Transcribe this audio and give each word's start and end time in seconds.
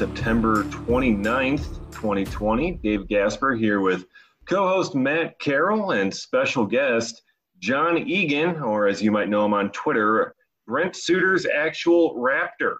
September 0.00 0.64
29th, 0.64 1.76
2020. 1.92 2.80
Dave 2.82 3.06
Gasper 3.06 3.54
here 3.54 3.82
with 3.82 4.06
co 4.48 4.66
host 4.66 4.94
Matt 4.94 5.38
Carroll 5.40 5.90
and 5.90 6.14
special 6.14 6.64
guest 6.64 7.20
John 7.58 7.98
Egan, 8.08 8.62
or 8.62 8.86
as 8.86 9.02
you 9.02 9.10
might 9.10 9.28
know 9.28 9.44
him 9.44 9.52
on 9.52 9.70
Twitter, 9.72 10.34
Brent 10.66 10.96
Suter's 10.96 11.44
actual 11.44 12.14
Raptor. 12.14 12.76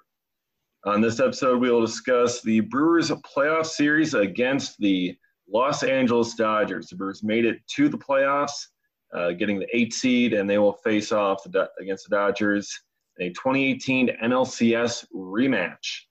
On 0.87 1.03
this 1.03 1.21
episode, 1.21 1.61
we 1.61 1.71
will 1.71 1.83
discuss 1.85 2.41
the 2.41 2.61
Brewers 2.61 3.11
playoff 3.11 3.67
series 3.67 4.15
against 4.15 4.79
the 4.79 5.15
Los 5.47 5.83
Angeles 5.83 6.35
Dodgers. 6.35 6.89
The 6.89 6.97
Brewers 6.97 7.23
made 7.23 7.45
it 7.45 7.59
to 7.75 7.91
the 7.91 7.99
playoffs, 7.99 8.69
uh, 9.15 9.33
getting 9.33 9.59
the 9.59 9.69
eight 9.77 9.93
seed, 9.93 10.33
and 10.33 10.49
they 10.49 10.57
will 10.57 10.73
face 10.73 11.13
off 11.13 11.43
the, 11.45 11.69
against 11.83 12.09
the 12.09 12.17
Dodgers 12.17 12.81
in 13.19 13.27
a 13.27 13.29
2018 13.29 14.09
NLCS 14.23 15.05
rematch. 15.15 16.05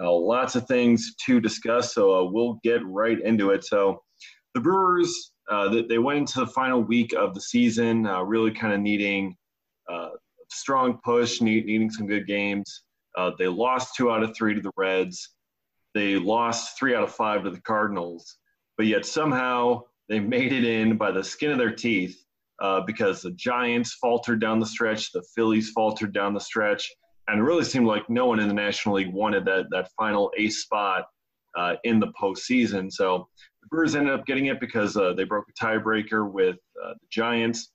Uh, 0.00 0.12
lots 0.12 0.54
of 0.54 0.66
things 0.66 1.14
to 1.26 1.40
discuss, 1.40 1.94
so 1.94 2.14
uh, 2.14 2.30
we'll 2.30 2.60
get 2.62 2.84
right 2.86 3.20
into 3.20 3.50
it. 3.50 3.64
So, 3.64 4.02
the 4.54 4.60
Brewers, 4.60 5.32
uh, 5.50 5.82
they 5.88 5.98
went 5.98 6.18
into 6.20 6.40
the 6.40 6.46
final 6.46 6.80
week 6.82 7.12
of 7.12 7.34
the 7.34 7.40
season, 7.40 8.06
uh, 8.06 8.22
really 8.22 8.50
kind 8.50 8.72
of 8.72 8.80
needing 8.80 9.36
uh, 9.90 10.10
a 10.10 10.44
strong 10.50 10.98
push, 11.04 11.40
need, 11.40 11.66
needing 11.66 11.90
some 11.90 12.06
good 12.06 12.26
games. 12.26 12.82
they 13.38 13.48
lost 13.48 13.94
two 13.96 14.10
out 14.10 14.22
of 14.22 14.34
three 14.36 14.54
to 14.54 14.60
the 14.60 14.72
Reds. 14.76 15.30
They 15.94 16.16
lost 16.16 16.78
three 16.78 16.94
out 16.94 17.02
of 17.02 17.12
five 17.12 17.44
to 17.44 17.50
the 17.50 17.60
Cardinals 17.60 18.38
but 18.78 18.86
yet 18.86 19.04
somehow 19.04 19.82
they 20.08 20.20
made 20.20 20.52
it 20.54 20.64
in 20.64 20.96
by 20.96 21.10
the 21.10 21.22
skin 21.22 21.50
of 21.50 21.58
their 21.58 21.74
teeth 21.74 22.24
uh, 22.62 22.80
because 22.80 23.20
the 23.20 23.32
Giants 23.32 23.98
faltered 24.00 24.40
down 24.40 24.60
the 24.60 24.66
stretch, 24.66 25.12
the 25.12 25.24
Phillies 25.34 25.70
faltered 25.70 26.14
down 26.14 26.32
the 26.32 26.40
stretch, 26.40 26.88
and 27.28 27.38
it 27.38 27.42
really 27.42 27.64
seemed 27.64 27.86
like 27.86 28.08
no 28.08 28.26
one 28.26 28.40
in 28.40 28.48
the 28.48 28.54
National 28.54 28.96
League 28.96 29.12
wanted 29.12 29.44
that 29.44 29.66
that 29.70 29.90
final 29.92 30.32
ace 30.36 30.62
spot 30.62 31.04
uh, 31.56 31.74
in 31.84 32.00
the 32.00 32.08
postseason. 32.20 32.90
So 32.90 33.28
the 33.62 33.68
Brewers 33.68 33.94
ended 33.94 34.14
up 34.14 34.26
getting 34.26 34.46
it 34.46 34.60
because 34.60 34.96
uh, 34.96 35.12
they 35.12 35.24
broke 35.24 35.44
a 35.48 35.64
tiebreaker 35.64 36.30
with 36.30 36.56
uh, 36.82 36.94
the 36.94 37.06
Giants. 37.10 37.72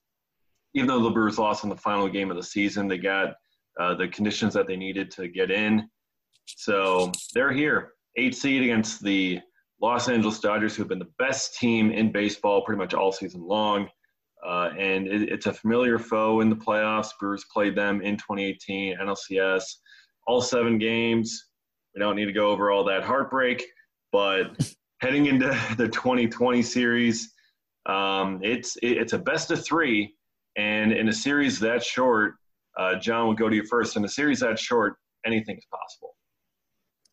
Even 0.74 0.88
though 0.88 1.02
the 1.02 1.10
Brewers 1.10 1.38
lost 1.38 1.62
in 1.62 1.70
the 1.70 1.76
final 1.76 2.08
game 2.08 2.30
of 2.30 2.36
the 2.36 2.42
season, 2.42 2.88
they 2.88 2.98
got 2.98 3.34
uh, 3.78 3.94
the 3.94 4.08
conditions 4.08 4.54
that 4.54 4.66
they 4.66 4.76
needed 4.76 5.10
to 5.12 5.28
get 5.28 5.50
in. 5.50 5.88
So 6.46 7.12
they're 7.32 7.52
here, 7.52 7.92
eight 8.16 8.34
seed 8.34 8.62
against 8.62 9.02
the 9.02 9.40
Los 9.80 10.08
Angeles 10.08 10.40
Dodgers, 10.40 10.74
who 10.74 10.82
have 10.82 10.88
been 10.88 10.98
the 10.98 11.12
best 11.18 11.56
team 11.56 11.90
in 11.90 12.10
baseball 12.10 12.64
pretty 12.64 12.78
much 12.78 12.92
all 12.92 13.12
season 13.12 13.46
long. 13.46 13.88
Uh, 14.44 14.70
and 14.78 15.06
it, 15.06 15.30
it's 15.30 15.46
a 15.46 15.52
familiar 15.52 15.98
foe 15.98 16.40
in 16.40 16.50
the 16.50 16.56
playoffs. 16.56 17.08
Brewers 17.18 17.44
played 17.52 17.74
them 17.74 18.02
in 18.02 18.16
2018 18.16 18.98
NLCS, 18.98 19.62
all 20.26 20.42
seven 20.42 20.78
games. 20.78 21.46
We 21.94 22.00
don't 22.00 22.16
need 22.16 22.26
to 22.26 22.32
go 22.32 22.50
over 22.50 22.70
all 22.70 22.84
that 22.84 23.02
heartbreak, 23.02 23.64
but 24.12 24.74
heading 25.00 25.26
into 25.26 25.46
the 25.76 25.88
2020 25.88 26.62
series, 26.62 27.32
um, 27.86 28.40
it's 28.42 28.76
it, 28.76 28.98
it's 28.98 29.12
a 29.12 29.18
best 29.18 29.50
of 29.50 29.64
three, 29.64 30.14
and 30.56 30.92
in 30.92 31.08
a 31.08 31.12
series 31.12 31.58
that 31.60 31.82
short, 31.82 32.34
uh, 32.78 32.96
John 32.96 33.26
will 33.26 33.34
go 33.34 33.48
to 33.48 33.56
you 33.56 33.64
first. 33.64 33.96
In 33.96 34.04
a 34.04 34.08
series 34.08 34.40
that 34.40 34.58
short, 34.58 34.96
anything 35.26 35.56
is 35.56 35.66
possible. 35.70 36.14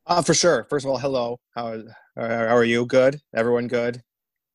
Uh, 0.08 0.22
for 0.22 0.34
sure. 0.34 0.66
First 0.70 0.86
of 0.86 0.92
all, 0.92 0.98
hello. 0.98 1.40
How, 1.56 1.82
how 2.18 2.56
are 2.56 2.64
you? 2.64 2.86
Good. 2.86 3.22
Everyone 3.36 3.68
good? 3.68 4.02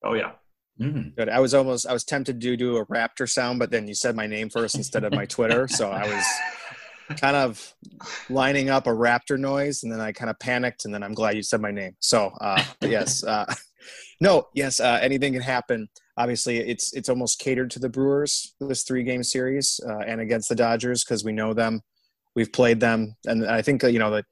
Oh 0.04 0.14
yeah. 0.14 0.32
Mm-hmm. 0.80 1.10
Good. 1.16 1.28
I 1.28 1.40
was 1.40 1.54
almost 1.54 1.86
I 1.86 1.92
was 1.92 2.04
tempted 2.04 2.40
to 2.40 2.56
do 2.56 2.76
a 2.76 2.86
raptor 2.86 3.28
sound, 3.28 3.58
but 3.58 3.70
then 3.70 3.88
you 3.88 3.94
said 3.94 4.14
my 4.14 4.26
name 4.26 4.50
first 4.50 4.74
instead 4.74 5.04
of 5.04 5.12
my 5.12 5.24
Twitter, 5.24 5.66
so 5.68 5.90
I 5.90 6.06
was 6.06 6.24
kind 7.20 7.36
of 7.36 7.74
lining 8.28 8.68
up 8.68 8.86
a 8.86 8.90
raptor 8.90 9.38
noise, 9.38 9.82
and 9.82 9.92
then 9.92 10.00
I 10.00 10.12
kind 10.12 10.28
of 10.30 10.38
panicked, 10.38 10.84
and 10.84 10.92
then 10.92 11.02
I'm 11.02 11.14
glad 11.14 11.34
you 11.34 11.42
said 11.42 11.62
my 11.62 11.70
name. 11.70 11.96
So 12.00 12.30
uh, 12.40 12.62
yes, 12.82 13.24
uh, 13.26 13.46
no, 14.20 14.48
yes, 14.54 14.80
uh, 14.80 14.98
anything 15.00 15.32
can 15.32 15.42
happen. 15.42 15.88
Obviously, 16.18 16.58
it's 16.58 16.92
it's 16.92 17.08
almost 17.08 17.38
catered 17.38 17.70
to 17.70 17.78
the 17.78 17.88
Brewers 17.88 18.54
this 18.60 18.82
three 18.82 19.02
game 19.02 19.22
series 19.22 19.80
uh, 19.88 20.00
and 20.06 20.20
against 20.20 20.48
the 20.50 20.54
Dodgers 20.54 21.04
because 21.04 21.24
we 21.24 21.32
know 21.32 21.54
them, 21.54 21.80
we've 22.34 22.52
played 22.52 22.80
them, 22.80 23.16
and 23.24 23.46
I 23.46 23.62
think 23.62 23.82
you 23.82 23.98
know 23.98 24.10
that 24.10 24.26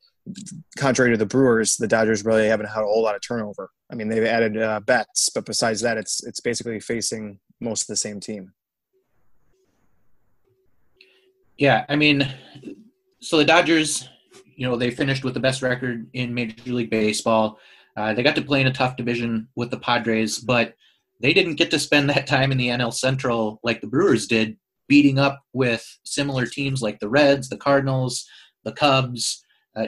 contrary 0.78 1.10
to 1.10 1.16
the 1.16 1.26
Brewers, 1.26 1.76
the 1.76 1.86
Dodgers 1.86 2.24
really 2.24 2.48
haven't 2.48 2.66
had 2.66 2.82
a 2.82 2.86
whole 2.86 3.02
lot 3.02 3.14
of 3.14 3.20
turnover. 3.20 3.70
I 3.90 3.94
mean, 3.94 4.08
they've 4.08 4.24
added 4.24 4.56
uh, 4.56 4.80
Betts, 4.80 5.28
but 5.28 5.44
besides 5.44 5.80
that, 5.82 5.98
it's 5.98 6.24
it's 6.24 6.40
basically 6.40 6.80
facing 6.80 7.38
most 7.60 7.82
of 7.82 7.88
the 7.88 7.96
same 7.96 8.20
team. 8.20 8.52
Yeah, 11.56 11.84
I 11.88 11.96
mean, 11.96 12.28
so 13.20 13.36
the 13.36 13.44
Dodgers, 13.44 14.08
you 14.56 14.66
know, 14.66 14.76
they 14.76 14.90
finished 14.90 15.24
with 15.24 15.34
the 15.34 15.40
best 15.40 15.62
record 15.62 16.06
in 16.12 16.34
Major 16.34 16.72
League 16.72 16.91
Baseball. 16.91 17.58
Uh, 17.96 18.12
they 18.12 18.24
got 18.24 18.34
to 18.34 18.42
play 18.42 18.60
in 18.60 18.66
a 18.66 18.72
tough 18.72 18.96
division 18.96 19.46
with 19.54 19.70
the 19.70 19.78
Padres, 19.78 20.38
but 20.38 20.74
they 21.20 21.32
didn't 21.32 21.54
get 21.54 21.70
to 21.70 21.78
spend 21.78 22.10
that 22.10 22.26
time 22.26 22.50
in 22.50 22.58
the 22.58 22.68
NL 22.68 22.92
Central 22.92 23.60
like 23.62 23.80
the 23.80 23.86
Brewers 23.86 24.26
did, 24.26 24.56
beating 24.88 25.18
up 25.18 25.44
with 25.52 25.86
similar 26.02 26.44
teams 26.44 26.82
like 26.82 26.98
the 26.98 27.08
Reds, 27.08 27.48
the 27.48 27.56
Cardinals, 27.56 28.26
the 28.64 28.72
Cubs. 28.72 29.44
Uh, 29.76 29.86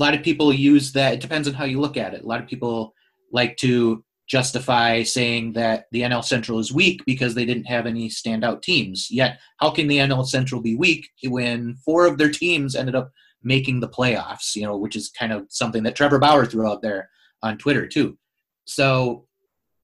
a 0.00 0.02
lot 0.02 0.14
of 0.14 0.22
people 0.22 0.52
use 0.52 0.92
that. 0.92 1.12
It 1.14 1.20
depends 1.20 1.46
on 1.46 1.52
how 1.52 1.64
you 1.64 1.78
look 1.78 1.98
at 1.98 2.14
it. 2.14 2.22
A 2.22 2.26
lot 2.26 2.40
of 2.40 2.48
people 2.48 2.94
like 3.32 3.58
to 3.58 4.02
justify 4.26 5.02
saying 5.02 5.52
that 5.52 5.86
the 5.92 6.02
NL 6.02 6.24
Central 6.24 6.58
is 6.58 6.72
weak 6.72 7.02
because 7.04 7.34
they 7.34 7.44
didn't 7.44 7.66
have 7.66 7.84
any 7.84 8.08
standout 8.08 8.62
teams. 8.62 9.10
Yet, 9.10 9.38
how 9.58 9.70
can 9.70 9.88
the 9.88 9.98
NL 9.98 10.24
Central 10.24 10.62
be 10.62 10.74
weak 10.74 11.10
when 11.24 11.76
four 11.84 12.06
of 12.06 12.16
their 12.16 12.30
teams 12.30 12.74
ended 12.74 12.94
up 12.94 13.10
making 13.42 13.80
the 13.80 13.88
playoffs? 13.88 14.56
You 14.56 14.62
know, 14.62 14.76
which 14.78 14.96
is 14.96 15.10
kind 15.10 15.32
of 15.32 15.46
something 15.50 15.82
that 15.82 15.96
Trevor 15.96 16.18
Bauer 16.18 16.46
threw 16.46 16.66
out 16.66 16.80
there 16.80 17.10
on 17.42 17.58
Twitter 17.58 17.86
too. 17.86 18.16
So 18.64 19.26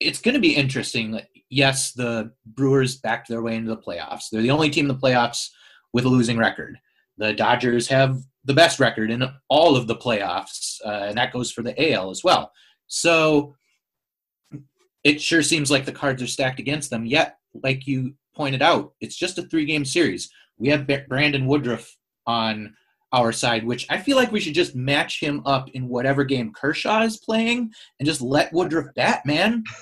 it's 0.00 0.20
going 0.20 0.34
to 0.34 0.40
be 0.40 0.56
interesting. 0.56 1.20
Yes, 1.50 1.92
the 1.92 2.32
Brewers 2.46 2.96
backed 2.96 3.28
their 3.28 3.42
way 3.42 3.54
into 3.54 3.68
the 3.68 3.82
playoffs. 3.82 4.30
They're 4.32 4.42
the 4.42 4.50
only 4.50 4.70
team 4.70 4.88
in 4.88 4.96
the 4.96 5.00
playoffs 5.00 5.50
with 5.92 6.06
a 6.06 6.08
losing 6.08 6.38
record. 6.38 6.78
The 7.18 7.34
Dodgers 7.34 7.88
have 7.88 8.18
the 8.46 8.54
best 8.54 8.80
record 8.80 9.10
in 9.10 9.24
all 9.48 9.76
of 9.76 9.86
the 9.86 9.96
playoffs, 9.96 10.78
uh, 10.84 11.06
and 11.08 11.18
that 11.18 11.32
goes 11.32 11.50
for 11.52 11.62
the 11.62 11.92
AL 11.92 12.10
as 12.10 12.22
well. 12.24 12.50
So 12.86 13.54
it 15.04 15.20
sure 15.20 15.42
seems 15.42 15.70
like 15.70 15.84
the 15.84 15.92
cards 15.92 16.22
are 16.22 16.26
stacked 16.26 16.60
against 16.60 16.90
them. 16.90 17.04
Yet, 17.04 17.36
like 17.62 17.86
you 17.86 18.14
pointed 18.34 18.62
out, 18.62 18.92
it's 19.00 19.16
just 19.16 19.38
a 19.38 19.42
three-game 19.42 19.84
series. 19.84 20.30
We 20.58 20.68
have 20.68 20.88
Brandon 21.08 21.46
Woodruff 21.46 21.96
on 22.26 22.74
our 23.12 23.32
side, 23.32 23.64
which 23.64 23.86
I 23.90 23.98
feel 23.98 24.16
like 24.16 24.32
we 24.32 24.40
should 24.40 24.54
just 24.54 24.74
match 24.74 25.20
him 25.20 25.42
up 25.44 25.68
in 25.70 25.88
whatever 25.88 26.24
game 26.24 26.52
Kershaw 26.52 27.02
is 27.02 27.18
playing 27.18 27.70
and 27.98 28.06
just 28.06 28.20
let 28.20 28.52
Woodruff 28.52 28.86
bat, 28.94 29.22
man. 29.26 29.64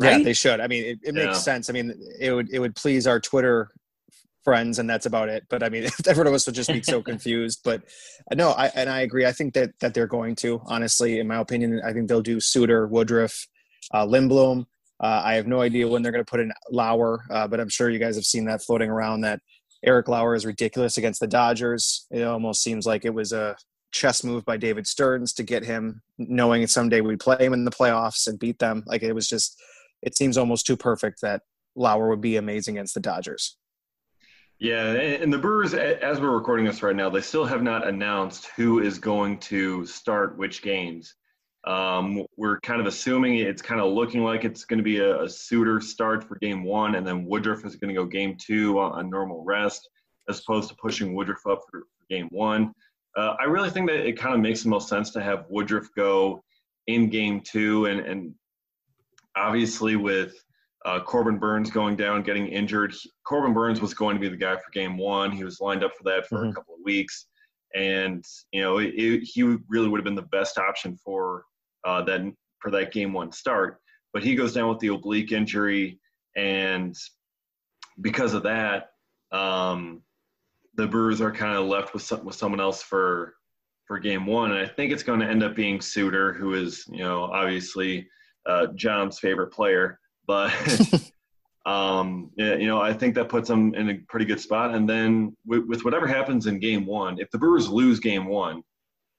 Right? 0.00 0.18
Yeah, 0.18 0.24
they 0.26 0.32
should. 0.32 0.60
I 0.60 0.68
mean, 0.68 0.84
it, 0.84 0.98
it 1.02 1.12
makes 1.12 1.26
yeah. 1.26 1.32
sense. 1.32 1.68
I 1.68 1.72
mean, 1.72 1.92
it 2.20 2.30
would 2.30 2.48
it 2.52 2.60
would 2.60 2.76
please 2.76 3.08
our 3.08 3.18
Twitter 3.18 3.68
friends 4.48 4.78
and 4.78 4.88
that's 4.88 5.04
about 5.04 5.28
it. 5.28 5.44
But 5.50 5.62
i 5.62 5.68
mean 5.68 5.84
everyone 6.06 6.28
of 6.28 6.32
us 6.32 6.46
would 6.46 6.54
just 6.54 6.72
be 6.72 6.82
so 6.82 7.02
confused. 7.10 7.60
But 7.64 7.82
uh, 8.30 8.34
no 8.34 8.52
i 8.52 8.66
and 8.74 8.88
i 8.88 9.00
agree. 9.02 9.26
I 9.26 9.32
think 9.32 9.52
that 9.54 9.70
that 9.80 9.92
they're 9.92 10.06
going 10.18 10.36
to 10.36 10.62
honestly 10.66 11.20
in 11.20 11.26
my 11.28 11.36
opinion 11.36 11.82
i 11.84 11.92
think 11.92 12.08
they'll 12.08 12.30
do 12.34 12.40
suter 12.40 12.86
woodruff 12.86 13.46
uh, 13.92 14.06
lindblom. 14.06 14.64
Uh, 15.00 15.20
i 15.30 15.34
have 15.34 15.46
no 15.46 15.60
idea 15.60 15.86
when 15.86 16.00
they're 16.02 16.16
going 16.16 16.24
to 16.24 16.30
put 16.30 16.40
in 16.40 16.50
lauer 16.70 17.24
uh, 17.30 17.46
but 17.46 17.60
i'm 17.60 17.68
sure 17.68 17.90
you 17.90 17.98
guys 17.98 18.16
have 18.16 18.24
seen 18.24 18.46
that 18.46 18.62
floating 18.62 18.88
around 18.88 19.20
that 19.20 19.40
eric 19.84 20.08
lauer 20.08 20.34
is 20.34 20.46
ridiculous 20.46 20.96
against 20.96 21.20
the 21.20 21.26
dodgers. 21.26 22.06
It 22.10 22.22
almost 22.22 22.62
seems 22.62 22.86
like 22.86 23.04
it 23.04 23.14
was 23.20 23.32
a 23.32 23.54
chess 23.92 24.24
move 24.24 24.44
by 24.46 24.56
david 24.56 24.86
stearns 24.86 25.34
to 25.34 25.42
get 25.42 25.62
him 25.62 26.00
knowing 26.16 26.66
someday 26.66 27.00
we'd 27.02 27.20
play 27.20 27.44
him 27.46 27.52
in 27.52 27.64
the 27.66 27.78
playoffs 27.80 28.26
and 28.26 28.38
beat 28.38 28.58
them. 28.58 28.82
Like 28.86 29.02
it 29.02 29.12
was 29.12 29.28
just 29.28 29.60
it 30.08 30.16
seems 30.16 30.38
almost 30.38 30.66
too 30.66 30.76
perfect 30.76 31.20
that 31.20 31.42
lauer 31.74 32.08
would 32.08 32.22
be 32.30 32.36
amazing 32.36 32.76
against 32.76 32.94
the 32.94 33.08
dodgers 33.12 33.57
yeah, 34.60 34.92
and 34.92 35.32
the 35.32 35.38
Brewers, 35.38 35.74
as 35.74 36.20
we're 36.20 36.34
recording 36.34 36.66
this 36.66 36.82
right 36.82 36.96
now, 36.96 37.08
they 37.08 37.20
still 37.20 37.44
have 37.44 37.62
not 37.62 37.86
announced 37.86 38.48
who 38.56 38.80
is 38.80 38.98
going 38.98 39.38
to 39.40 39.86
start 39.86 40.36
which 40.36 40.62
games. 40.62 41.14
Um, 41.64 42.24
we're 42.36 42.58
kind 42.60 42.80
of 42.80 42.86
assuming 42.86 43.36
it's 43.36 43.62
kind 43.62 43.80
of 43.80 43.92
looking 43.92 44.24
like 44.24 44.44
it's 44.44 44.64
going 44.64 44.78
to 44.78 44.84
be 44.84 44.98
a, 44.98 45.22
a 45.22 45.28
Suter 45.28 45.80
start 45.80 46.24
for 46.24 46.36
game 46.36 46.64
one, 46.64 46.96
and 46.96 47.06
then 47.06 47.24
Woodruff 47.24 47.64
is 47.64 47.76
going 47.76 47.94
to 47.94 48.00
go 48.00 48.06
game 48.06 48.36
two 48.36 48.80
on, 48.80 48.92
on, 48.92 49.10
normal 49.10 49.44
rest, 49.44 49.88
as 50.28 50.40
opposed 50.40 50.68
to 50.70 50.76
pushing 50.76 51.14
Woodruff 51.14 51.46
up 51.46 51.60
for, 51.70 51.80
for 51.80 52.06
game 52.08 52.28
one. 52.30 52.72
Uh, 53.16 53.34
I 53.40 53.44
really 53.44 53.70
think 53.70 53.88
that 53.88 54.06
it 54.06 54.18
kind 54.18 54.34
of 54.34 54.40
makes 54.40 54.62
the 54.62 54.70
most 54.70 54.88
sense 54.88 55.10
to 55.10 55.22
have 55.22 55.46
Woodruff 55.48 55.88
go 55.96 56.42
in 56.86 57.10
game 57.10 57.42
two, 57.42 57.86
and, 57.86 58.00
and 58.00 58.34
obviously 59.36 59.94
with 59.94 60.34
uh, 60.88 61.00
Corbin 61.00 61.38
Burnes 61.38 61.70
going 61.70 61.96
down, 61.96 62.22
getting 62.22 62.46
injured. 62.46 62.94
Corbin 63.22 63.52
Burnes 63.52 63.80
was 63.82 63.92
going 63.92 64.16
to 64.16 64.20
be 64.20 64.28
the 64.28 64.36
guy 64.36 64.56
for 64.56 64.70
game 64.72 64.96
one. 64.96 65.30
He 65.30 65.44
was 65.44 65.60
lined 65.60 65.84
up 65.84 65.92
for 65.94 66.04
that 66.04 66.26
for 66.26 66.38
mm-hmm. 66.38 66.48
a 66.48 66.54
couple 66.54 66.74
of 66.74 66.80
weeks. 66.82 67.26
And, 67.74 68.24
you 68.52 68.62
know, 68.62 68.78
it, 68.78 68.94
it, 68.94 69.20
he 69.22 69.42
really 69.68 69.88
would 69.88 69.98
have 69.98 70.04
been 70.06 70.14
the 70.14 70.22
best 70.22 70.56
option 70.56 70.96
for 71.04 71.44
uh, 71.84 72.02
that 72.04 72.22
for 72.60 72.70
that 72.70 72.90
game 72.92 73.12
one 73.12 73.32
start. 73.32 73.80
But 74.14 74.24
he 74.24 74.34
goes 74.34 74.54
down 74.54 74.70
with 74.70 74.78
the 74.78 74.88
oblique 74.88 75.32
injury. 75.32 76.00
And 76.36 76.96
because 78.00 78.32
of 78.32 78.44
that, 78.44 78.92
um, 79.30 80.00
the 80.76 80.86
Brewers 80.86 81.20
are 81.20 81.32
kind 81.32 81.58
of 81.58 81.66
left 81.66 81.92
with 81.92 82.02
some, 82.02 82.24
with 82.24 82.34
someone 82.34 82.60
else 82.60 82.82
for 82.82 83.34
for 83.84 83.98
game 83.98 84.24
one. 84.24 84.52
And 84.52 84.60
I 84.60 84.66
think 84.66 84.90
it's 84.90 85.02
going 85.02 85.20
to 85.20 85.26
end 85.26 85.42
up 85.42 85.54
being 85.54 85.82
Suter, 85.82 86.32
who 86.32 86.54
is, 86.54 86.86
you 86.90 87.04
know, 87.04 87.24
obviously 87.24 88.08
uh, 88.46 88.68
John's 88.74 89.18
favorite 89.18 89.52
player. 89.52 89.98
But, 90.28 90.52
um, 91.66 92.30
you 92.36 92.68
know, 92.68 92.80
I 92.80 92.92
think 92.92 93.16
that 93.16 93.28
puts 93.28 93.48
them 93.48 93.74
in 93.74 93.90
a 93.90 93.98
pretty 94.08 94.26
good 94.26 94.40
spot. 94.40 94.76
And 94.76 94.88
then 94.88 95.36
with, 95.44 95.64
with 95.64 95.84
whatever 95.84 96.06
happens 96.06 96.46
in 96.46 96.60
game 96.60 96.86
one, 96.86 97.18
if 97.18 97.28
the 97.32 97.38
Brewers 97.38 97.68
lose 97.68 97.98
game 97.98 98.26
one, 98.26 98.62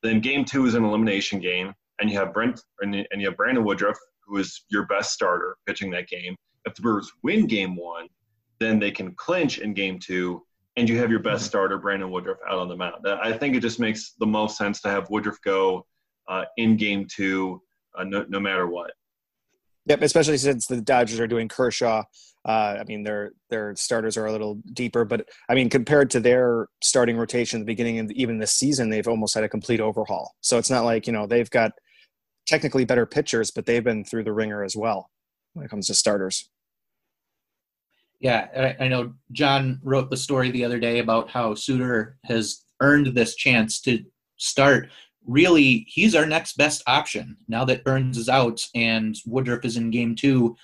then 0.01 0.21
game 0.21 0.45
two 0.45 0.65
is 0.65 0.75
an 0.75 0.85
elimination 0.85 1.41
game. 1.41 1.73
And 1.99 2.09
you 2.09 2.17
have 2.17 2.33
Brent 2.33 2.61
and 2.79 2.95
you 2.95 3.27
have 3.27 3.35
Brandon 3.35 3.65
Woodruff, 3.65 3.97
who 4.25 4.37
is 4.37 4.63
your 4.69 4.85
best 4.85 5.11
starter 5.11 5.57
pitching 5.67 5.91
that 5.91 6.07
game. 6.07 6.37
If 6.63 6.75
the 6.75 6.81
Brewers 6.81 7.11
win 7.23 7.45
game 7.45 7.75
one, 7.75 8.07
then 8.61 8.79
they 8.79 8.91
can 8.91 9.13
clinch 9.15 9.57
in 9.57 9.73
game 9.73 9.99
two 9.99 10.41
and 10.79 10.87
you 10.87 10.97
have 10.97 11.11
your 11.11 11.19
best 11.19 11.45
starter, 11.45 11.77
Brandon 11.77 12.09
Woodruff, 12.09 12.37
out 12.47 12.59
on 12.59 12.69
the 12.69 12.75
mound. 12.75 13.05
I 13.05 13.33
think 13.33 13.55
it 13.55 13.59
just 13.59 13.79
makes 13.79 14.13
the 14.19 14.25
most 14.25 14.57
sense 14.57 14.79
to 14.81 14.89
have 14.89 15.09
Woodruff 15.09 15.37
go 15.43 15.85
uh, 16.29 16.45
in 16.55 16.77
game 16.77 17.05
two, 17.05 17.61
uh, 17.97 18.05
no, 18.05 18.25
no, 18.29 18.39
matter 18.39 18.67
what. 18.67 18.91
Yep, 19.89 20.03
especially 20.03 20.37
since 20.37 20.67
the 20.67 20.81
Dodgers 20.81 21.19
are 21.19 21.27
doing 21.27 21.47
Kershaw. 21.47 22.03
Uh, 22.47 22.77
I 22.79 22.83
mean, 22.87 23.03
their 23.03 23.31
their 23.49 23.75
starters 23.75 24.15
are 24.17 24.27
a 24.27 24.31
little 24.31 24.61
deeper, 24.71 25.03
but 25.03 25.27
I 25.49 25.55
mean, 25.55 25.69
compared 25.69 26.11
to 26.11 26.19
their 26.19 26.67
starting 26.81 27.17
rotation 27.17 27.59
at 27.59 27.61
the 27.61 27.71
beginning 27.71 27.97
and 27.97 28.11
even 28.13 28.37
this 28.37 28.53
season, 28.53 28.89
they've 28.89 29.07
almost 29.07 29.33
had 29.33 29.43
a 29.43 29.49
complete 29.49 29.81
overhaul. 29.81 30.35
So 30.41 30.57
it's 30.57 30.69
not 30.69 30.85
like 30.85 31.07
you 31.07 31.13
know 31.13 31.25
they've 31.25 31.49
got 31.49 31.71
technically 32.47 32.85
better 32.85 33.05
pitchers, 33.05 33.51
but 33.51 33.65
they've 33.65 33.83
been 33.83 34.05
through 34.05 34.23
the 34.23 34.31
ringer 34.31 34.63
as 34.63 34.75
well 34.75 35.09
when 35.53 35.65
it 35.65 35.69
comes 35.69 35.87
to 35.87 35.95
starters. 35.95 36.49
Yeah, 38.19 38.75
I, 38.79 38.85
I 38.85 38.87
know 38.89 39.13
John 39.31 39.79
wrote 39.83 40.09
the 40.09 40.17
story 40.17 40.51
the 40.51 40.65
other 40.65 40.79
day 40.79 40.99
about 40.99 41.29
how 41.29 41.55
Suter 41.55 42.17
has 42.25 42.63
earned 42.79 43.07
this 43.07 43.35
chance 43.35 43.81
to 43.81 44.03
start. 44.37 44.89
Really, 45.25 45.85
he's 45.87 46.15
our 46.15 46.25
next 46.25 46.57
best 46.57 46.81
option 46.87 47.37
now 47.47 47.65
that 47.65 47.83
Burnes 47.83 48.17
is 48.17 48.29
out 48.29 48.61
and 48.73 49.15
Woodruff 49.25 49.65
is 49.65 49.77
in 49.77 49.91
game 49.91 50.15
two. 50.15 50.55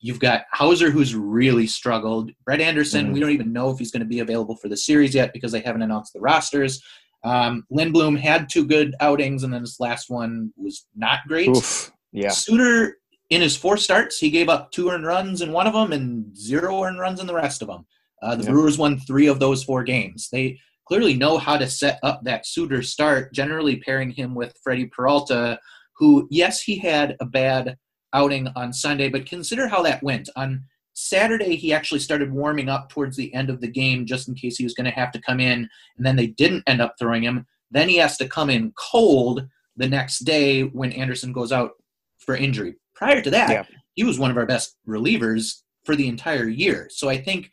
You've 0.00 0.20
got 0.20 0.44
Houser, 0.52 0.90
who's 0.90 1.14
really 1.14 1.66
struggled. 1.66 2.30
Brett 2.44 2.60
Anderson, 2.60 3.06
mm-hmm. 3.06 3.14
we 3.14 3.20
don't 3.20 3.30
even 3.30 3.52
know 3.52 3.70
if 3.70 3.78
he's 3.78 3.90
going 3.90 4.00
to 4.00 4.06
be 4.06 4.20
available 4.20 4.56
for 4.56 4.68
the 4.68 4.76
series 4.76 5.14
yet 5.14 5.32
because 5.32 5.50
they 5.50 5.60
haven't 5.60 5.82
announced 5.82 6.12
the 6.12 6.20
rosters. 6.20 6.82
Um, 7.24 7.64
Lindblom 7.72 8.18
had 8.18 8.48
two 8.48 8.64
good 8.64 8.94
outings, 9.00 9.42
and 9.42 9.52
then 9.52 9.62
his 9.62 9.78
last 9.80 10.08
one 10.08 10.52
was 10.56 10.86
not 10.94 11.20
great. 11.26 11.48
Oof, 11.48 11.90
yeah. 12.12 12.30
Suter 12.30 12.98
in 13.30 13.42
his 13.42 13.56
four 13.56 13.76
starts, 13.76 14.18
he 14.18 14.30
gave 14.30 14.48
up 14.48 14.70
two 14.70 14.88
earned 14.88 15.06
runs 15.06 15.42
in 15.42 15.52
one 15.52 15.66
of 15.66 15.74
them 15.74 15.92
and 15.92 16.36
zero 16.36 16.82
earned 16.84 17.00
runs 17.00 17.20
in 17.20 17.26
the 17.26 17.34
rest 17.34 17.60
of 17.62 17.68
them. 17.68 17.86
Uh, 18.22 18.34
the 18.34 18.44
Brewers 18.44 18.78
won 18.78 18.98
three 18.98 19.26
of 19.26 19.38
those 19.38 19.62
four 19.62 19.84
games. 19.84 20.28
They 20.30 20.58
clearly 20.88 21.14
know 21.14 21.36
how 21.36 21.58
to 21.58 21.68
set 21.68 22.00
up 22.02 22.24
that 22.24 22.46
Suter 22.46 22.82
start, 22.82 23.34
generally 23.34 23.76
pairing 23.76 24.10
him 24.10 24.34
with 24.34 24.58
Freddie 24.64 24.86
Peralta, 24.86 25.60
who, 25.98 26.26
yes, 26.30 26.62
he 26.62 26.78
had 26.78 27.14
a 27.20 27.26
bad 27.26 27.76
outing 28.14 28.48
on 28.56 28.72
Sunday, 28.72 29.10
but 29.10 29.26
consider 29.26 29.68
how 29.68 29.82
that 29.82 30.02
went. 30.02 30.30
On 30.34 30.64
Saturday, 30.94 31.56
he 31.56 31.74
actually 31.74 32.00
started 32.00 32.32
warming 32.32 32.70
up 32.70 32.88
towards 32.88 33.16
the 33.16 33.32
end 33.34 33.50
of 33.50 33.60
the 33.60 33.68
game 33.68 34.06
just 34.06 34.28
in 34.28 34.34
case 34.34 34.56
he 34.56 34.64
was 34.64 34.72
going 34.72 34.86
to 34.86 34.90
have 34.90 35.12
to 35.12 35.20
come 35.20 35.40
in, 35.40 35.68
and 35.98 36.06
then 36.06 36.16
they 36.16 36.28
didn't 36.28 36.64
end 36.66 36.80
up 36.80 36.94
throwing 36.98 37.22
him. 37.22 37.46
Then 37.70 37.90
he 37.90 37.96
has 37.96 38.16
to 38.16 38.26
come 38.26 38.48
in 38.48 38.72
cold 38.78 39.46
the 39.76 39.88
next 39.88 40.20
day 40.20 40.62
when 40.62 40.92
Anderson 40.92 41.34
goes 41.34 41.52
out 41.52 41.72
for 42.18 42.34
injury. 42.34 42.76
Prior 42.94 43.20
to 43.20 43.30
that, 43.30 43.50
yeah. 43.50 43.64
he 43.94 44.04
was 44.04 44.18
one 44.18 44.30
of 44.30 44.38
our 44.38 44.46
best 44.46 44.76
relievers 44.88 45.62
for 45.84 45.94
the 45.94 46.08
entire 46.08 46.48
year. 46.48 46.88
So 46.90 47.10
I 47.10 47.18
think 47.18 47.50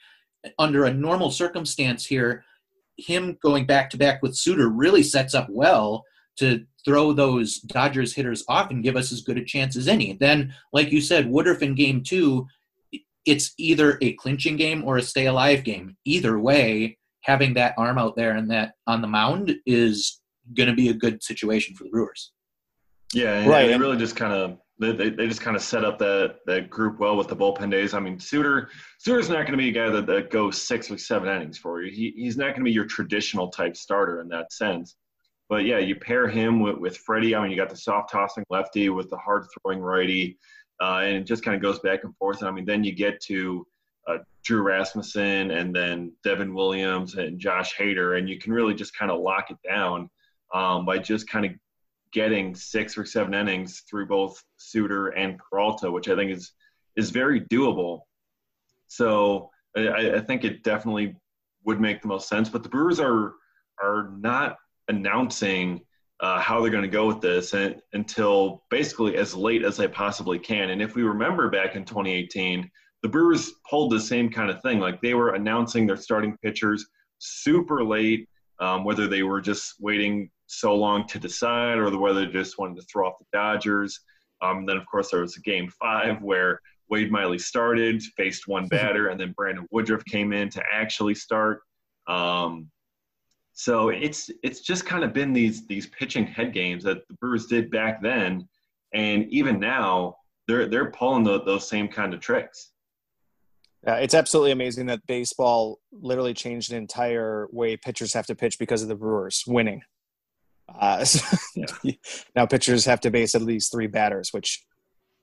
under 0.57 0.85
a 0.85 0.93
normal 0.93 1.31
circumstance 1.31 2.05
here, 2.05 2.45
him 2.97 3.37
going 3.41 3.65
back 3.65 3.89
to 3.91 3.97
back 3.97 4.21
with 4.21 4.35
Suter 4.35 4.69
really 4.69 5.03
sets 5.03 5.33
up 5.33 5.47
well 5.49 6.03
to 6.37 6.65
throw 6.83 7.13
those 7.13 7.59
Dodgers 7.59 8.13
hitters 8.13 8.43
off 8.47 8.69
and 8.69 8.83
give 8.83 8.95
us 8.95 9.11
as 9.11 9.21
good 9.21 9.37
a 9.37 9.43
chance 9.43 9.75
as 9.75 9.87
any. 9.87 10.13
Then, 10.13 10.53
like 10.73 10.91
you 10.91 11.01
said, 11.01 11.29
Woodruff 11.29 11.61
in 11.61 11.75
game 11.75 12.03
two, 12.03 12.47
it's 13.25 13.53
either 13.57 13.97
a 14.01 14.13
clinching 14.13 14.55
game 14.55 14.83
or 14.83 14.97
a 14.97 15.01
stay 15.01 15.25
alive 15.25 15.63
game. 15.63 15.97
Either 16.05 16.39
way, 16.39 16.97
having 17.21 17.53
that 17.55 17.73
arm 17.77 17.97
out 17.97 18.15
there 18.15 18.31
and 18.31 18.51
that 18.51 18.73
on 18.85 19.01
the 19.01 19.07
mound 19.07 19.55
is 19.65 20.21
going 20.55 20.69
to 20.69 20.75
be 20.75 20.89
a 20.89 20.93
good 20.93 21.23
situation 21.23 21.75
for 21.75 21.85
the 21.85 21.89
Brewers. 21.89 22.31
Yeah, 23.13 23.47
right. 23.47 23.69
It 23.69 23.79
really 23.79 23.97
just 23.97 24.15
kind 24.15 24.33
of 24.33 24.57
they, 24.79 25.09
they, 25.09 25.27
just 25.27 25.41
kind 25.41 25.55
of 25.55 25.61
set 25.61 25.85
up 25.85 25.97
that 25.99 26.37
that 26.47 26.69
group 26.69 26.99
well 26.99 27.15
with 27.15 27.29
the 27.29 27.35
bullpen 27.35 27.71
days. 27.71 27.93
I 27.93 27.99
mean, 27.99 28.19
Suter 28.19 28.69
Suter's 28.97 29.29
not 29.29 29.47
going 29.47 29.51
to 29.51 29.57
be 29.57 29.69
a 29.69 29.71
guy 29.71 29.89
that, 29.89 30.05
that 30.07 30.31
goes 30.31 30.61
six 30.61 30.91
or 30.91 30.97
seven 30.97 31.29
innings 31.29 31.57
for 31.57 31.81
you. 31.81 31.91
He, 31.91 32.13
he's 32.15 32.35
not 32.35 32.47
going 32.47 32.59
to 32.59 32.63
be 32.65 32.71
your 32.71 32.85
traditional 32.85 33.49
type 33.49 33.77
starter 33.77 34.19
in 34.19 34.27
that 34.29 34.51
sense. 34.51 34.95
But 35.47 35.65
yeah, 35.65 35.77
you 35.77 35.95
pair 35.95 36.27
him 36.27 36.59
with, 36.59 36.77
with 36.77 36.97
Freddie. 36.97 37.35
I 37.35 37.41
mean, 37.41 37.51
you 37.51 37.57
got 37.57 37.69
the 37.69 37.77
soft 37.77 38.11
tossing 38.11 38.43
lefty 38.49 38.89
with 38.89 39.09
the 39.09 39.17
hard 39.17 39.45
throwing 39.53 39.79
righty, 39.79 40.37
uh, 40.81 41.01
and 41.03 41.17
it 41.17 41.23
just 41.23 41.43
kind 41.43 41.55
of 41.55 41.61
goes 41.61 41.79
back 41.79 42.03
and 42.03 42.15
forth. 42.17 42.39
And 42.39 42.49
I 42.49 42.51
mean, 42.51 42.65
then 42.65 42.83
you 42.83 42.93
get 42.93 43.21
to 43.25 43.65
uh, 44.07 44.17
Drew 44.43 44.61
Rasmussen 44.61 45.51
and 45.51 45.73
then 45.73 46.11
Devin 46.23 46.53
Williams 46.53 47.15
and 47.15 47.39
Josh 47.39 47.75
Hader, 47.77 48.17
and 48.17 48.27
you 48.27 48.39
can 48.39 48.51
really 48.51 48.73
just 48.73 48.95
kind 48.97 49.11
of 49.11 49.21
lock 49.21 49.51
it 49.51 49.57
down 49.67 50.09
um, 50.53 50.85
by 50.85 50.97
just 50.97 51.29
kind 51.29 51.45
of 51.45 51.51
getting 52.15 52.55
six 52.55 52.97
or 52.97 53.05
seven 53.05 53.33
innings 53.33 53.83
through 53.89 54.07
both 54.07 54.41
Suter 54.55 55.09
and 55.09 55.37
Peralta, 55.37 55.91
which 55.91 56.07
I 56.07 56.15
think 56.15 56.31
is 56.31 56.53
is 56.95 57.11
very 57.11 57.41
doable. 57.41 57.99
So 58.87 59.49
I, 59.75 60.13
I 60.15 60.21
think 60.21 60.45
it 60.45 60.63
definitely 60.63 61.17
would 61.65 61.81
make 61.81 62.01
the 62.01 62.07
most 62.07 62.29
sense. 62.29 62.47
But 62.47 62.63
the 62.63 62.69
Brewers 62.69 63.01
are 63.01 63.33
are 63.83 64.11
not 64.17 64.55
announcing 64.87 65.81
uh, 66.21 66.39
how 66.39 66.61
they're 66.61 66.71
going 66.71 66.83
to 66.83 66.87
go 66.87 67.05
with 67.05 67.19
this 67.19 67.53
and, 67.53 67.81
until 67.91 68.63
basically 68.69 69.17
as 69.17 69.35
late 69.35 69.65
as 69.65 69.75
they 69.75 69.87
possibly 69.89 70.39
can. 70.39 70.69
And 70.69 70.81
if 70.81 70.95
we 70.95 71.03
remember 71.03 71.49
back 71.49 71.75
in 71.75 71.83
2018, 71.83 72.71
the 73.03 73.09
Brewers 73.09 73.51
pulled 73.69 73.91
the 73.91 73.99
same 73.99 74.29
kind 74.29 74.49
of 74.49 74.61
thing. 74.61 74.79
Like 74.79 75.01
they 75.01 75.15
were 75.15 75.33
announcing 75.33 75.85
their 75.85 75.97
starting 75.97 76.37
pitchers 76.41 76.87
super 77.17 77.83
late, 77.83 78.29
um, 78.61 78.85
whether 78.85 79.07
they 79.07 79.23
were 79.23 79.41
just 79.41 79.73
waiting 79.81 80.29
so 80.47 80.75
long 80.75 81.07
to 81.07 81.19
decide, 81.19 81.77
or 81.77 81.97
whether 81.97 82.25
they 82.25 82.31
just 82.31 82.59
wanted 82.59 82.77
to 82.77 82.83
throw 82.83 83.07
off 83.07 83.19
the 83.19 83.25
Dodgers. 83.33 83.99
Um, 84.41 84.65
then, 84.65 84.77
of 84.77 84.85
course, 84.85 85.11
there 85.11 85.21
was 85.21 85.37
a 85.37 85.41
game 85.41 85.69
five 85.79 86.21
where 86.21 86.59
Wade 86.89 87.11
Miley 87.11 87.39
started, 87.39 88.01
faced 88.17 88.47
one 88.47 88.67
batter, 88.69 89.07
and 89.07 89.19
then 89.19 89.33
Brandon 89.35 89.67
Woodruff 89.71 90.05
came 90.05 90.33
in 90.33 90.49
to 90.49 90.63
actually 90.71 91.15
start. 91.15 91.61
Um, 92.07 92.69
so 93.53 93.89
it's 93.89 94.29
it's 94.43 94.59
just 94.59 94.85
kind 94.85 95.03
of 95.03 95.13
been 95.13 95.31
these 95.31 95.65
these 95.67 95.87
pitching 95.87 96.27
head 96.27 96.53
games 96.53 96.83
that 96.83 97.07
the 97.07 97.13
Brewers 97.15 97.47
did 97.47 97.71
back 97.71 98.01
then, 98.01 98.47
and 98.93 99.27
even 99.29 99.59
now 99.59 100.17
they're 100.47 100.67
they're 100.67 100.91
pulling 100.91 101.23
the, 101.23 101.41
those 101.43 101.67
same 101.67 101.87
kind 101.87 102.13
of 102.13 102.19
tricks. 102.19 102.71
Yeah, 103.85 103.95
it's 103.95 104.13
absolutely 104.13 104.51
amazing 104.51 104.87
that 104.87 105.05
baseball 105.07 105.79
literally 105.91 106.33
changed 106.33 106.71
the 106.71 106.75
entire 106.75 107.47
way 107.51 107.77
pitchers 107.77 108.13
have 108.13 108.25
to 108.27 108.35
pitch 108.35 108.57
because 108.57 108.81
of 108.81 108.89
the 108.89 108.95
Brewers 108.95 109.43
winning. 109.47 109.81
Uh, 110.67 111.03
so 111.05 111.37
yeah. 111.55 111.93
now 112.35 112.45
pitchers 112.45 112.85
have 112.85 112.99
to 113.01 113.11
base 113.11 113.35
at 113.35 113.41
least 113.41 113.71
three 113.71 113.87
batters, 113.87 114.29
which 114.31 114.63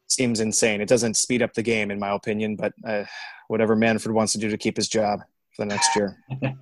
seems 0.09 0.41
insane. 0.41 0.81
It 0.81 0.89
doesn't 0.89 1.17
speed 1.17 1.43
up 1.43 1.55
the 1.55 1.63
game, 1.63 1.91
in 1.91 1.99
my 1.99 2.11
opinion, 2.11 2.57
but 2.57 2.73
uh, 2.87 3.05
whatever 3.49 3.75
Manfred 3.75 4.15
wants 4.15 4.33
to 4.33 4.39
do 4.39 4.49
to 4.51 4.59
keep 4.59 4.77
his 4.77 4.89
job 4.89 5.21
for 5.55 5.63
the 5.63 5.67
next 5.67 5.95
year. 5.97 6.17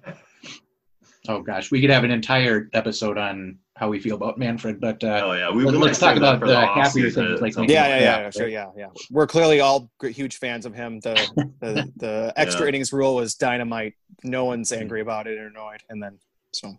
oh 1.29 1.43
gosh, 1.43 1.71
we 1.71 1.81
could 1.81 1.91
have 1.91 2.05
an 2.05 2.11
entire 2.11 2.69
episode 2.73 3.19
on 3.19 3.59
how 3.77 3.89
we 3.89 3.99
feel 3.99 4.17
about 4.17 4.39
Manfred, 4.39 4.81
but 4.81 5.03
uh, 5.03 5.23
oh 5.25 5.33
yeah, 5.33 5.51
we, 5.51 5.65
let's 5.65 5.99
talk 5.99 6.17
about 6.17 6.41
the 6.41 6.67
happier 6.67 7.11
things. 7.11 7.41
Like 7.41 7.57
yeah, 7.57 7.65
yeah, 7.65 7.89
yeah, 7.89 7.99
yeah, 7.99 8.31
sure, 8.31 8.49
yeah, 8.49 8.67
yeah. 8.77 8.89
We're 9.11 9.27
clearly 9.27 9.61
all 9.61 9.91
huge 10.03 10.37
fans 10.37 10.67
of 10.67 10.75
him. 10.75 11.01
The 11.01 11.15
the, 11.61 11.93
the 11.97 12.33
extra 12.37 12.63
yeah. 12.63 12.69
innings 12.69 12.93
rule 12.93 13.15
was 13.15 13.35
dynamite. 13.35 13.95
No 14.23 14.45
one's 14.45 14.73
angry 14.73 15.01
about 15.01 15.27
it 15.27 15.39
or 15.39 15.47
annoyed, 15.47 15.83
and 15.89 16.03
then 16.03 16.19
so 16.53 16.77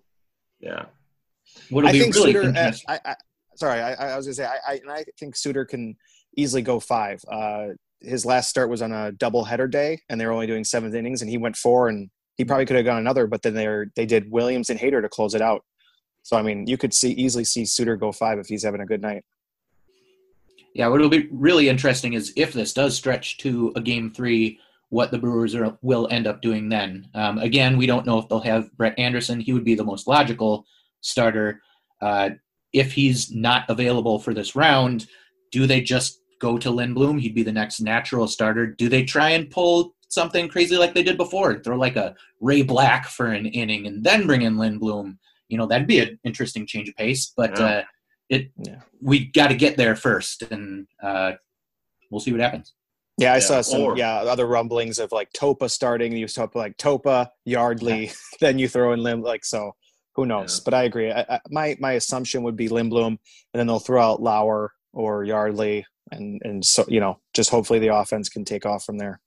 yeah, 0.59 0.85
What'll 1.69 1.89
I 1.89 1.93
think 1.93 2.15
really 2.15 2.33
Suter. 2.33 2.53
Uh, 2.55 2.71
I, 2.87 2.99
I, 3.05 3.15
sorry, 3.55 3.79
I, 3.79 3.93
I, 3.93 4.17
was 4.17 4.25
gonna 4.25 4.33
say 4.33 4.45
I, 4.45 4.73
I, 4.73 4.79
I 4.89 5.03
think 5.19 5.35
Suter 5.35 5.65
can 5.65 5.95
easily 6.37 6.61
go 6.61 6.79
five. 6.79 7.21
Uh, 7.31 7.67
his 8.01 8.25
last 8.25 8.49
start 8.49 8.69
was 8.69 8.81
on 8.81 8.91
a 8.91 9.11
double 9.11 9.43
header 9.43 9.67
day, 9.67 9.99
and 10.09 10.19
they 10.19 10.25
were 10.25 10.31
only 10.31 10.47
doing 10.47 10.63
seventh 10.63 10.95
innings, 10.95 11.21
and 11.21 11.29
he 11.29 11.37
went 11.37 11.55
four, 11.55 11.87
and 11.87 12.09
he 12.37 12.45
probably 12.45 12.65
could 12.65 12.75
have 12.75 12.85
gone 12.85 12.97
another, 12.97 13.27
but 13.27 13.41
then 13.41 13.53
they 13.53 13.67
were, 13.67 13.87
they 13.95 14.05
did 14.05 14.31
Williams 14.31 14.69
and 14.69 14.79
Hader 14.79 15.01
to 15.01 15.09
close 15.09 15.35
it 15.35 15.41
out. 15.41 15.63
So 16.23 16.37
I 16.37 16.41
mean, 16.41 16.67
you 16.67 16.77
could 16.77 16.93
see 16.93 17.11
easily 17.11 17.43
see 17.43 17.65
Suter 17.65 17.95
go 17.95 18.11
five 18.11 18.39
if 18.39 18.47
he's 18.47 18.63
having 18.63 18.81
a 18.81 18.85
good 18.85 19.01
night. 19.01 19.23
Yeah, 20.73 20.87
what'll 20.87 21.09
be 21.09 21.27
really 21.31 21.67
interesting 21.67 22.13
is 22.13 22.31
if 22.35 22.53
this 22.53 22.73
does 22.73 22.95
stretch 22.95 23.37
to 23.39 23.73
a 23.75 23.81
game 23.81 24.11
three, 24.11 24.59
what 24.89 25.11
the 25.11 25.17
Brewers 25.17 25.53
are, 25.55 25.77
will 25.81 26.07
end 26.11 26.27
up 26.27 26.41
doing 26.41 26.69
then. 26.69 27.09
Um, 27.13 27.37
again, 27.39 27.77
we 27.77 27.87
don't 27.87 28.05
know 28.05 28.19
if 28.19 28.29
they'll 28.29 28.39
have 28.39 28.71
Brett 28.77 28.97
Anderson. 28.97 29.39
He 29.39 29.53
would 29.53 29.63
be 29.63 29.75
the 29.75 29.83
most 29.83 30.07
logical 30.07 30.65
starter. 31.01 31.61
Uh, 32.01 32.31
if 32.73 32.93
he's 32.93 33.31
not 33.31 33.65
available 33.69 34.19
for 34.19 34.33
this 34.33 34.55
round, 34.55 35.07
do 35.51 35.67
they 35.67 35.81
just 35.81 36.21
go 36.39 36.57
to 36.57 36.69
Lindblom? 36.69 37.19
He'd 37.19 37.35
be 37.35 37.43
the 37.43 37.51
next 37.51 37.81
natural 37.81 38.27
starter. 38.27 38.65
Do 38.65 38.89
they 38.89 39.03
try 39.03 39.31
and 39.31 39.49
pull 39.49 39.93
something 40.09 40.47
crazy 40.47 40.77
like 40.77 40.93
they 40.93 41.03
did 41.03 41.17
before? 41.17 41.59
Throw 41.59 41.77
like 41.77 41.97
a 41.97 42.15
Ray 42.39 42.61
Black 42.61 43.07
for 43.07 43.27
an 43.27 43.45
inning 43.45 43.87
and 43.87 44.03
then 44.03 44.25
bring 44.25 44.43
in 44.43 44.55
Lindblom? 44.55 45.17
you 45.51 45.57
know 45.57 45.67
that'd 45.67 45.85
be 45.85 45.99
an 45.99 46.17
interesting 46.23 46.65
change 46.65 46.89
of 46.89 46.95
pace. 46.95 47.33
But 47.35 47.59
yeah. 47.59 47.65
uh, 47.65 47.83
it 48.29 48.51
yeah. 48.57 48.79
we 49.01 49.25
got 49.25 49.49
to 49.49 49.55
get 49.55 49.77
there 49.77 49.95
first, 49.95 50.43
and 50.43 50.87
uh, 51.03 51.33
we'll 52.09 52.21
see 52.21 52.31
what 52.31 52.41
happens. 52.41 52.73
Yeah, 53.17 53.33
I 53.33 53.35
yeah. 53.35 53.39
saw 53.41 53.61
some 53.61 53.81
or, 53.81 53.97
yeah 53.97 54.21
other 54.21 54.47
rumblings 54.47 54.97
of 54.97 55.11
like 55.11 55.29
Topa 55.33 55.69
starting. 55.69 56.13
You 56.13 56.27
saw 56.27 56.47
like 56.55 56.77
Topa, 56.77 57.27
Yardley, 57.45 58.11
then 58.39 58.57
you 58.57 58.67
throw 58.67 58.93
in 58.93 59.03
Lim 59.03 59.21
like 59.21 59.45
so. 59.45 59.75
Who 60.15 60.25
knows? 60.25 60.57
Yeah. 60.57 60.61
But 60.65 60.73
I 60.73 60.83
agree. 60.83 61.11
I, 61.11 61.21
I, 61.21 61.39
my 61.49 61.77
my 61.79 61.93
assumption 61.93 62.43
would 62.43 62.55
be 62.55 62.69
Lindblom, 62.69 63.07
and 63.07 63.19
then 63.53 63.67
they'll 63.67 63.79
throw 63.79 64.01
out 64.01 64.21
Lauer 64.21 64.71
or 64.93 65.23
Yardley, 65.23 65.85
and 66.11 66.41
and 66.43 66.65
so 66.65 66.85
you 66.87 66.99
know 66.99 67.19
just 67.33 67.49
hopefully 67.49 67.79
the 67.79 67.95
offense 67.95 68.29
can 68.29 68.45
take 68.45 68.65
off 68.65 68.83
from 68.83 68.97
there. 68.97 69.19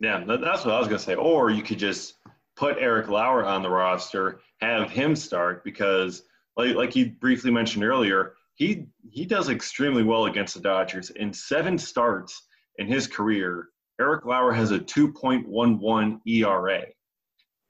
Yeah, 0.00 0.24
that's 0.26 0.64
what 0.64 0.74
I 0.74 0.78
was 0.78 0.88
gonna 0.88 0.98
say. 0.98 1.14
Or 1.14 1.50
you 1.50 1.62
could 1.62 1.78
just 1.78 2.14
put 2.56 2.78
Eric 2.78 3.08
Lauer 3.08 3.44
on 3.44 3.62
the 3.62 3.70
roster, 3.70 4.40
have 4.60 4.90
him 4.90 5.14
start 5.14 5.62
because 5.64 6.22
like 6.56 6.74
like 6.74 6.96
you 6.96 7.10
briefly 7.10 7.50
mentioned 7.50 7.84
earlier, 7.84 8.34
he 8.54 8.86
he 9.10 9.26
does 9.26 9.48
extremely 9.48 10.02
well 10.02 10.26
against 10.26 10.54
the 10.54 10.60
Dodgers. 10.60 11.10
In 11.10 11.32
seven 11.32 11.76
starts 11.76 12.42
in 12.78 12.86
his 12.86 13.06
career, 13.06 13.68
Eric 14.00 14.24
Lauer 14.24 14.52
has 14.52 14.70
a 14.70 14.78
2.11 14.78 16.20
ERA. 16.26 16.82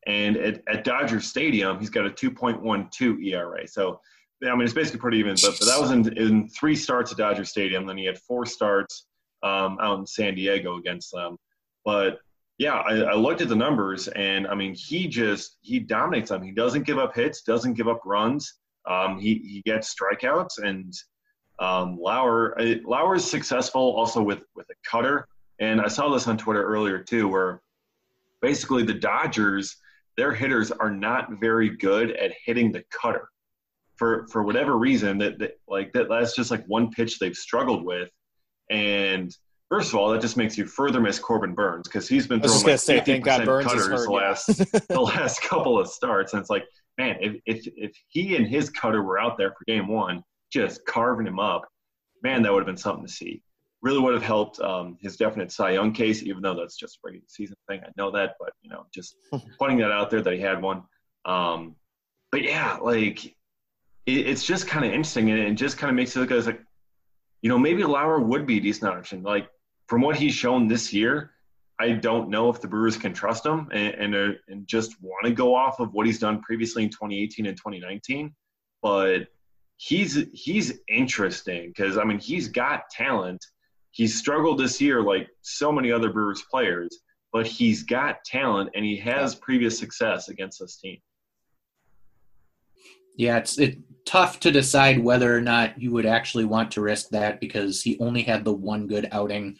And 0.07 0.37
at, 0.37 0.63
at 0.69 0.85
Dodger 0.85 1.21
Stadium, 1.21 1.79
he's 1.79 1.91
got 1.91 2.07
a 2.07 2.11
2.12 2.11 3.25
ERA. 3.25 3.69
So, 3.69 4.01
I 4.43 4.53
mean, 4.53 4.63
it's 4.63 4.73
basically 4.73 5.01
pretty 5.01 5.19
even. 5.19 5.35
But, 5.35 5.57
but 5.59 5.67
that 5.67 5.81
was 5.81 5.91
in, 5.91 6.17
in 6.17 6.49
three 6.49 6.75
starts 6.75 7.13
at 7.13 7.19
Dodger 7.19 7.45
Stadium. 7.45 7.87
Then 7.87 7.99
he 7.99 8.07
had 8.07 8.19
four 8.19 8.47
starts 8.47 9.07
um, 9.43 9.79
out 9.81 9.99
in 9.99 10.07
San 10.07 10.35
Diego 10.35 10.79
against 10.79 11.13
them. 11.13 11.37
But 11.85 12.21
yeah, 12.59 12.75
I, 12.75 13.01
I, 13.01 13.15
looked 13.15 13.41
at 13.41 13.49
the 13.49 13.57
numbers, 13.57 14.09
and 14.09 14.47
I 14.47 14.55
mean, 14.55 14.75
he 14.75 15.09
just 15.09 15.57
he 15.63 15.79
dominates 15.79 16.29
them. 16.29 16.43
He 16.43 16.53
doesn't 16.53 16.83
give 16.83 16.99
up 16.99 17.15
hits, 17.15 17.41
doesn't 17.41 17.73
give 17.73 17.89
up 17.89 18.03
runs. 18.05 18.59
Um, 18.87 19.19
he 19.19 19.37
he 19.37 19.63
gets 19.65 19.95
strikeouts, 19.95 20.63
and 20.63 20.93
um, 21.59 21.99
Lauer 21.99 22.55
Lauer 22.85 23.15
is 23.15 23.31
successful 23.31 23.81
also 23.81 24.23
with 24.23 24.45
with 24.55 24.67
a 24.71 24.75
cutter. 24.89 25.27
And 25.59 25.81
I 25.81 25.89
saw 25.89 26.11
this 26.11 26.27
on 26.27 26.37
Twitter 26.37 26.63
earlier 26.63 26.99
too, 26.99 27.29
where 27.29 27.63
basically 28.43 28.83
the 28.83 28.95
Dodgers 28.95 29.77
their 30.21 30.35
hitters 30.35 30.71
are 30.71 30.91
not 30.91 31.41
very 31.41 31.75
good 31.79 32.11
at 32.11 32.35
hitting 32.45 32.71
the 32.71 32.85
cutter 32.91 33.27
for 33.97 34.27
for 34.29 34.43
whatever 34.43 34.77
reason 34.77 35.17
that, 35.17 35.39
that 35.39 35.53
like 35.67 35.95
that 35.95 36.11
that's 36.11 36.37
just 36.37 36.51
like 36.51 36.63
one 36.67 36.91
pitch 36.91 37.19
they've 37.19 37.35
struggled 37.35 37.83
with. 37.87 38.11
And 38.71 39.35
first 39.71 39.89
of 39.89 39.95
all 39.95 40.11
that 40.11 40.21
just 40.21 40.37
makes 40.37 40.59
you 40.59 40.67
further 40.67 41.01
miss 41.01 41.19
Corbin 41.19 41.55
Burnes 41.55 41.89
because 41.89 42.07
he's 42.07 42.27
been 42.27 42.43
throwing 42.43 42.65
like 42.65 42.79
say, 42.81 43.01
50% 43.01 43.25
cutters 43.25 43.87
hurt, 43.87 44.05
the 44.05 44.13
last 44.13 44.89
the 44.89 45.01
last 45.01 45.41
couple 45.41 45.81
of 45.81 45.89
starts. 45.89 46.35
And 46.35 46.41
it's 46.43 46.51
like 46.51 46.65
man 46.99 47.17
if, 47.23 47.41
if 47.47 47.67
if 47.75 47.97
he 48.09 48.37
and 48.37 48.47
his 48.47 48.69
cutter 48.69 49.03
were 49.03 49.19
out 49.19 49.39
there 49.39 49.53
for 49.53 49.65
game 49.67 49.89
one 49.89 50.23
just 50.53 50.85
carving 50.85 51.27
him 51.27 51.41
up 51.41 51.67
man 52.23 52.43
that 52.43 52.53
would 52.53 52.59
have 52.59 52.67
been 52.67 52.77
something 52.77 53.07
to 53.07 53.11
see 53.11 53.41
really 53.83 53.99
would 53.99 54.15
have 54.15 54.23
helped 54.23 54.61
um, 54.61 54.99
his 55.01 55.17
definite 55.17 55.51
Cy 55.51 55.73
Young 55.73 55.93
case, 55.93 56.23
even 56.23 56.43
though 56.43 56.55
that's 56.55 56.77
just 56.77 56.97
a 56.97 57.01
regular 57.05 57.25
season 57.29 57.57
thing. 57.69 57.81
I 57.85 57.91
know 57.97 58.11
that, 58.11 58.35
but 58.39 58.53
you 58.63 58.71
know, 58.71 58.87
just 58.95 59.17
pointing 59.59 59.79
that 59.79 59.91
out 59.91 60.11
there 60.11 60.23
that 60.23 60.35
he 60.35 60.41
had 60.41 60.61
one. 60.61 60.83
Um, 61.25 61.77
but 62.31 62.43
yeah, 62.43 62.77
like 62.77 63.25
it, 63.25 63.33
it's 64.07 64.45
just 64.45 64.67
kind 64.67 64.85
of 64.85 64.93
interesting, 64.93 65.31
and 65.31 65.41
it 65.41 65.55
just 65.55 65.79
kind 65.79 65.91
of 65.91 65.97
makes 65.97 66.15
it 66.15 66.21
look 66.21 66.31
as 66.31 66.47
like, 66.47 66.61
you 67.43 67.49
know, 67.49 67.59
maybe 67.59 67.83
Lauer 67.85 68.21
would 68.21 68.47
be 68.47 68.59
a 68.59 68.61
decent 68.61 68.93
option. 68.93 69.23
Like 69.23 69.49
from 69.87 70.03
what 70.03 70.17
he's 70.17 70.35
shown 70.35 70.69
this 70.69 70.93
year, 70.93 71.33
I 71.79 71.93
don't 71.93 72.29
know 72.29 72.51
if 72.51 72.61
the 72.61 72.69
Brewers 72.69 72.99
can 72.99 73.15
trust 73.15 73.47
him 73.47 73.69
and 73.73 73.95
and, 73.95 74.15
uh, 74.15 74.39
and 74.49 74.67
just 74.67 75.01
want 75.01 75.25
to 75.25 75.33
go 75.33 75.55
off 75.55 75.81
of 75.81 75.95
what 75.95 76.05
he's 76.05 76.19
done 76.19 76.43
previously 76.43 76.83
in 76.83 76.91
2018 76.91 77.47
and 77.47 77.57
2019, 77.57 78.35
but. 78.83 79.27
He's 79.83 80.27
he's 80.35 80.79
interesting 80.89 81.69
because 81.69 81.97
I 81.97 82.05
mean 82.05 82.19
he's 82.19 82.49
got 82.49 82.91
talent 82.91 83.43
he's 84.01 84.17
struggled 84.17 84.59
this 84.59 84.81
year 84.81 85.03
like 85.03 85.29
so 85.43 85.71
many 85.71 85.93
other 85.93 86.11
Brewers 86.11 86.43
players, 86.51 87.01
but 87.35 87.47
he's 87.47 87.83
got 87.83 88.25
talent 88.25 88.71
and 88.75 88.83
he 88.83 88.97
has 88.97 89.35
previous 89.35 89.79
success 89.79 90.31
against 90.31 90.59
this 90.59 90.79
team. 90.79 90.97
Yeah, 93.15 93.37
it's 93.37 93.59
it, 93.59 93.77
tough 94.07 94.41
to 94.41 94.51
decide 94.51 95.05
whether 95.05 95.37
or 95.37 95.43
not 95.43 95.79
you 95.79 95.93
would 95.93 96.07
actually 96.07 96.47
want 96.47 96.71
to 96.71 96.81
risk 96.81 97.11
that 97.11 97.41
because 97.41 97.83
he 97.83 97.99
only 98.01 98.23
had 98.23 98.43
the 98.43 98.55
one 98.55 98.87
good 98.87 99.07
outing. 99.13 99.59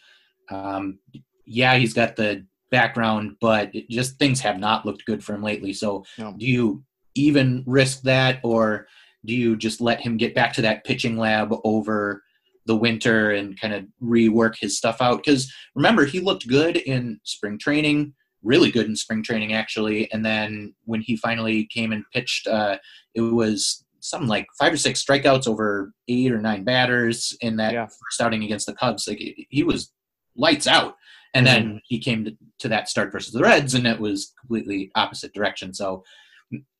Um, 0.49 0.97
yeah, 1.45 1.75
he's 1.75 1.93
got 1.93 2.15
the 2.15 2.43
background, 2.71 3.35
but 3.41 3.71
just 3.91 4.17
things 4.17 4.41
have 4.41 4.57
not 4.57 4.87
looked 4.87 5.05
good 5.05 5.23
for 5.23 5.35
him 5.35 5.43
lately. 5.43 5.71
So, 5.71 6.03
no. 6.17 6.33
do 6.35 6.47
you 6.47 6.83
even 7.13 7.63
risk 7.67 8.01
that, 8.01 8.39
or 8.41 8.87
do 9.23 9.35
you 9.35 9.55
just 9.55 9.81
let 9.81 10.01
him 10.01 10.17
get 10.17 10.33
back 10.33 10.53
to 10.53 10.63
that 10.63 10.83
pitching 10.83 11.15
lab 11.15 11.53
over 11.63 12.23
the 12.65 12.75
winter 12.75 13.31
and 13.31 13.59
kind 13.59 13.73
of 13.73 13.85
rework 14.01 14.55
his 14.59 14.77
stuff 14.77 15.01
out. 15.01 15.17
Because 15.17 15.51
remember, 15.75 16.05
he 16.05 16.19
looked 16.19 16.47
good 16.47 16.77
in 16.77 17.19
spring 17.23 17.57
training, 17.57 18.13
really 18.43 18.71
good 18.71 18.85
in 18.85 18.95
spring 18.95 19.23
training 19.23 19.53
actually. 19.53 20.11
And 20.11 20.23
then 20.25 20.73
when 20.85 21.01
he 21.01 21.15
finally 21.15 21.65
came 21.65 21.91
and 21.91 22.03
pitched, 22.13 22.47
uh, 22.47 22.77
it 23.15 23.21
was 23.21 23.83
something 23.99 24.29
like 24.29 24.47
five 24.59 24.73
or 24.73 24.77
six 24.77 25.03
strikeouts 25.03 25.47
over 25.47 25.93
eight 26.07 26.31
or 26.31 26.41
nine 26.41 26.63
batters 26.63 27.35
in 27.41 27.55
that 27.57 27.73
yeah. 27.73 27.85
first 27.85 28.21
outing 28.21 28.43
against 28.43 28.65
the 28.65 28.73
Cubs. 28.73 29.07
Like 29.07 29.21
he 29.49 29.63
was 29.63 29.91
lights 30.35 30.67
out. 30.67 30.95
And 31.33 31.47
then 31.47 31.65
mm-hmm. 31.65 31.77
he 31.83 31.99
came 31.99 32.25
to, 32.25 32.35
to 32.59 32.67
that 32.67 32.89
start 32.89 33.11
versus 33.11 33.31
the 33.31 33.39
Reds, 33.39 33.73
and 33.73 33.87
it 33.87 33.97
was 33.97 34.33
completely 34.37 34.91
opposite 34.95 35.33
direction. 35.33 35.73
So 35.73 36.03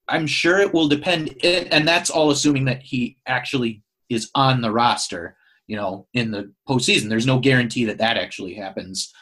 I'm 0.10 0.28
sure 0.28 0.60
it 0.60 0.74
will 0.74 0.90
depend, 0.90 1.34
and 1.42 1.88
that's 1.88 2.10
all 2.10 2.32
assuming 2.32 2.66
that 2.66 2.82
he 2.82 3.18
actually 3.26 3.82
is 4.10 4.30
on 4.36 4.60
the 4.60 4.72
roster 4.72 5.38
you 5.72 5.78
know, 5.78 6.06
in 6.14 6.32
the 6.32 6.52
postseason. 6.68 7.08
There's 7.08 7.26
no 7.26 7.40
guarantee 7.40 7.86
that 7.86 7.98
that 8.00 8.18
actually 8.18 8.54
happens. 8.54 9.14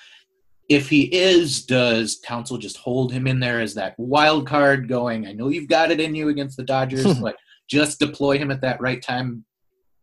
If 0.67 0.89
he 0.89 1.03
is, 1.03 1.63
does 1.63 2.19
Counsell 2.25 2.57
just 2.57 2.77
hold 2.77 3.13
him 3.13 3.27
in 3.27 3.39
there 3.39 3.59
as 3.59 3.75
that 3.75 3.93
wild 3.99 4.47
card 4.47 4.87
going, 4.87 5.27
I 5.27 5.33
know 5.33 5.49
you've 5.49 5.67
got 5.67 5.91
it 5.91 5.99
in 5.99 6.15
you 6.15 6.29
against 6.29 6.57
the 6.57 6.63
Dodgers, 6.63 7.05
hmm. 7.05 7.21
but 7.21 7.35
just 7.69 7.99
deploy 7.99 8.39
him 8.39 8.49
at 8.49 8.61
that 8.61 8.81
right 8.81 8.99
time? 8.99 9.45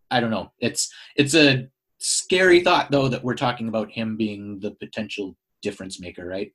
I 0.08 0.20
don't 0.20 0.30
know. 0.30 0.52
It's 0.60 0.88
it's 1.16 1.34
a 1.34 1.66
scary 1.98 2.60
thought 2.60 2.92
though 2.92 3.08
that 3.08 3.24
we're 3.24 3.34
talking 3.34 3.66
about 3.66 3.90
him 3.90 4.16
being 4.16 4.60
the 4.60 4.70
potential 4.70 5.36
difference 5.62 6.00
maker, 6.00 6.24
right? 6.24 6.52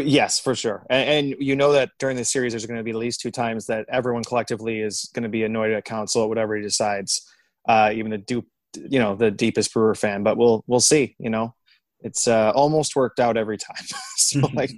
yes, 0.00 0.38
for 0.38 0.54
sure. 0.54 0.84
And, 0.90 1.08
and, 1.08 1.40
you 1.40 1.56
know 1.56 1.72
that 1.72 1.92
during 1.98 2.18
the 2.18 2.26
series, 2.26 2.52
there's 2.52 2.66
going 2.66 2.76
to 2.76 2.84
be 2.84 2.90
at 2.90 2.96
least 2.96 3.22
two 3.22 3.30
times 3.30 3.64
that 3.66 3.86
everyone 3.88 4.22
collectively 4.22 4.80
is 4.80 5.10
going 5.14 5.22
to 5.22 5.30
be 5.30 5.44
annoyed 5.44 5.72
at 5.72 5.86
Counsell 5.86 6.24
at 6.24 6.28
whatever 6.28 6.56
he 6.56 6.62
decides 6.62 7.26
uh, 7.70 7.92
even 7.92 8.10
the 8.10 8.18
dupe, 8.18 8.48
you 8.74 8.98
know, 8.98 9.14
the 9.14 9.30
deepest 9.30 9.72
Brewer 9.72 9.94
fan. 9.94 10.22
But 10.24 10.36
we'll 10.36 10.64
we'll 10.66 10.80
see. 10.80 11.14
You 11.18 11.30
know, 11.30 11.54
it's 12.00 12.26
uh, 12.26 12.52
almost 12.54 12.96
worked 12.96 13.20
out 13.20 13.36
every 13.36 13.58
time. 13.58 13.84
so 14.16 14.40
like. 14.54 14.72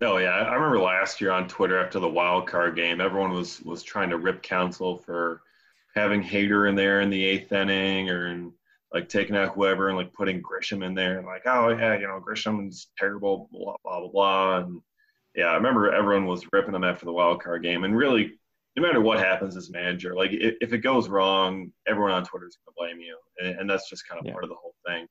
Oh 0.00 0.16
yeah, 0.16 0.30
I 0.30 0.54
remember 0.54 0.80
last 0.80 1.20
year 1.20 1.30
on 1.30 1.46
Twitter 1.46 1.78
after 1.78 2.00
the 2.00 2.08
wild 2.08 2.48
card 2.48 2.74
game, 2.74 3.00
everyone 3.00 3.32
was 3.32 3.62
was 3.62 3.84
trying 3.84 4.10
to 4.10 4.18
rip 4.18 4.42
Counsell 4.42 4.96
for 4.96 5.42
having 5.94 6.22
Hader 6.22 6.68
in 6.68 6.74
there 6.74 7.02
in 7.02 7.10
the 7.10 7.24
eighth 7.24 7.52
inning 7.52 8.10
or 8.10 8.26
in, 8.28 8.52
like 8.92 9.08
taking 9.08 9.36
out 9.36 9.54
whoever 9.54 9.88
and 9.88 9.96
like 9.96 10.12
putting 10.12 10.42
Grisham 10.42 10.84
in 10.84 10.94
there 10.94 11.18
and 11.18 11.26
like, 11.26 11.42
oh 11.46 11.68
yeah, 11.68 11.94
you 11.96 12.08
know, 12.08 12.18
Grisham's 12.18 12.88
terrible, 12.98 13.48
blah 13.52 13.76
blah 13.84 14.00
blah 14.00 14.08
blah. 14.08 14.58
And 14.58 14.80
yeah, 15.36 15.46
I 15.46 15.54
remember 15.54 15.92
everyone 15.92 16.26
was 16.26 16.48
ripping 16.52 16.74
him 16.74 16.82
after 16.82 17.06
the 17.06 17.12
wild 17.12 17.40
card 17.40 17.62
game, 17.62 17.84
and 17.84 17.96
really 17.96 18.32
no 18.76 18.82
matter 18.82 19.00
what 19.00 19.18
happens 19.18 19.56
as 19.56 19.70
manager, 19.70 20.14
like 20.14 20.30
if, 20.32 20.54
if 20.60 20.72
it 20.72 20.78
goes 20.78 21.08
wrong, 21.08 21.70
everyone 21.86 22.12
on 22.12 22.24
Twitter 22.24 22.46
is 22.46 22.56
going 22.56 22.72
to 22.72 22.76
blame 22.76 23.00
you, 23.00 23.16
and, 23.38 23.60
and, 23.60 23.70
that's 23.70 23.88
just 23.88 24.08
kind 24.08 24.18
of 24.18 24.26
yeah. 24.26 24.32
part 24.32 24.44
of 24.44 24.50
the 24.50 24.56
whole 24.56 24.74
thing. 24.86 25.06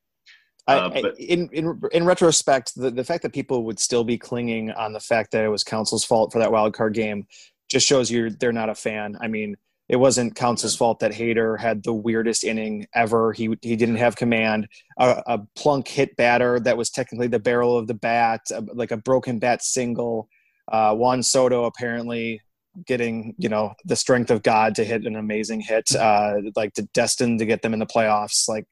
Uh, 0.67 0.89
I, 0.93 1.01
but, 1.01 1.19
in, 1.19 1.49
in 1.51 1.81
in 1.91 2.05
retrospect, 2.05 2.73
the, 2.75 2.91
the 2.91 3.03
fact 3.03 3.23
that 3.23 3.33
people 3.33 3.63
would 3.65 3.79
still 3.79 4.03
be 4.03 4.17
clinging 4.17 4.71
on 4.71 4.93
the 4.93 4.99
fact 4.99 5.31
that 5.31 5.43
it 5.43 5.49
was 5.49 5.63
Counsell's 5.63 6.03
fault 6.03 6.31
for 6.31 6.39
that 6.39 6.51
wild 6.51 6.73
card 6.73 6.93
game 6.93 7.25
just 7.69 7.87
shows 7.87 8.11
you 8.11 8.29
they're 8.29 8.51
not 8.51 8.69
a 8.69 8.75
fan. 8.75 9.17
I 9.21 9.27
mean, 9.27 9.55
it 9.89 9.95
wasn't 9.95 10.35
Counsell's 10.35 10.75
fault 10.75 10.99
that 10.99 11.11
Hader 11.11 11.59
had 11.59 11.83
the 11.83 11.93
weirdest 11.93 12.43
inning 12.43 12.87
ever. 12.95 13.33
He 13.33 13.57
he 13.61 13.75
didn't 13.75 13.97
have 13.97 14.15
command. 14.15 14.67
A, 14.97 15.23
a 15.25 15.39
plunk 15.55 15.87
hit 15.87 16.15
batter 16.15 16.59
that 16.61 16.77
was 16.77 16.89
technically 16.89 17.27
the 17.27 17.39
barrel 17.39 17.77
of 17.77 17.87
the 17.87 17.93
bat, 17.93 18.41
a, 18.51 18.63
like 18.73 18.91
a 18.91 18.97
broken 18.97 19.39
bat 19.39 19.63
single. 19.63 20.29
Uh, 20.71 20.95
Juan 20.95 21.23
Soto 21.23 21.65
apparently 21.65 22.39
getting 22.85 23.35
you 23.37 23.49
know 23.49 23.73
the 23.85 23.95
strength 23.95 24.31
of 24.31 24.43
God 24.43 24.75
to 24.75 24.83
hit 24.83 25.05
an 25.05 25.15
amazing 25.15 25.61
hit, 25.61 25.95
uh, 25.95 26.35
like 26.55 26.73
to 26.73 26.83
destined 26.93 27.39
to 27.39 27.45
get 27.45 27.61
them 27.61 27.73
in 27.73 27.79
the 27.79 27.85
playoffs. 27.85 28.47
Like 28.47 28.65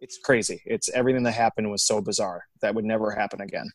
it's 0.00 0.18
crazy. 0.18 0.62
It's 0.66 0.88
everything 0.90 1.22
that 1.24 1.32
happened 1.32 1.70
was 1.70 1.86
so 1.86 2.00
bizarre 2.00 2.44
that 2.62 2.74
would 2.74 2.84
never 2.84 3.10
happen 3.10 3.40
again. 3.40 3.70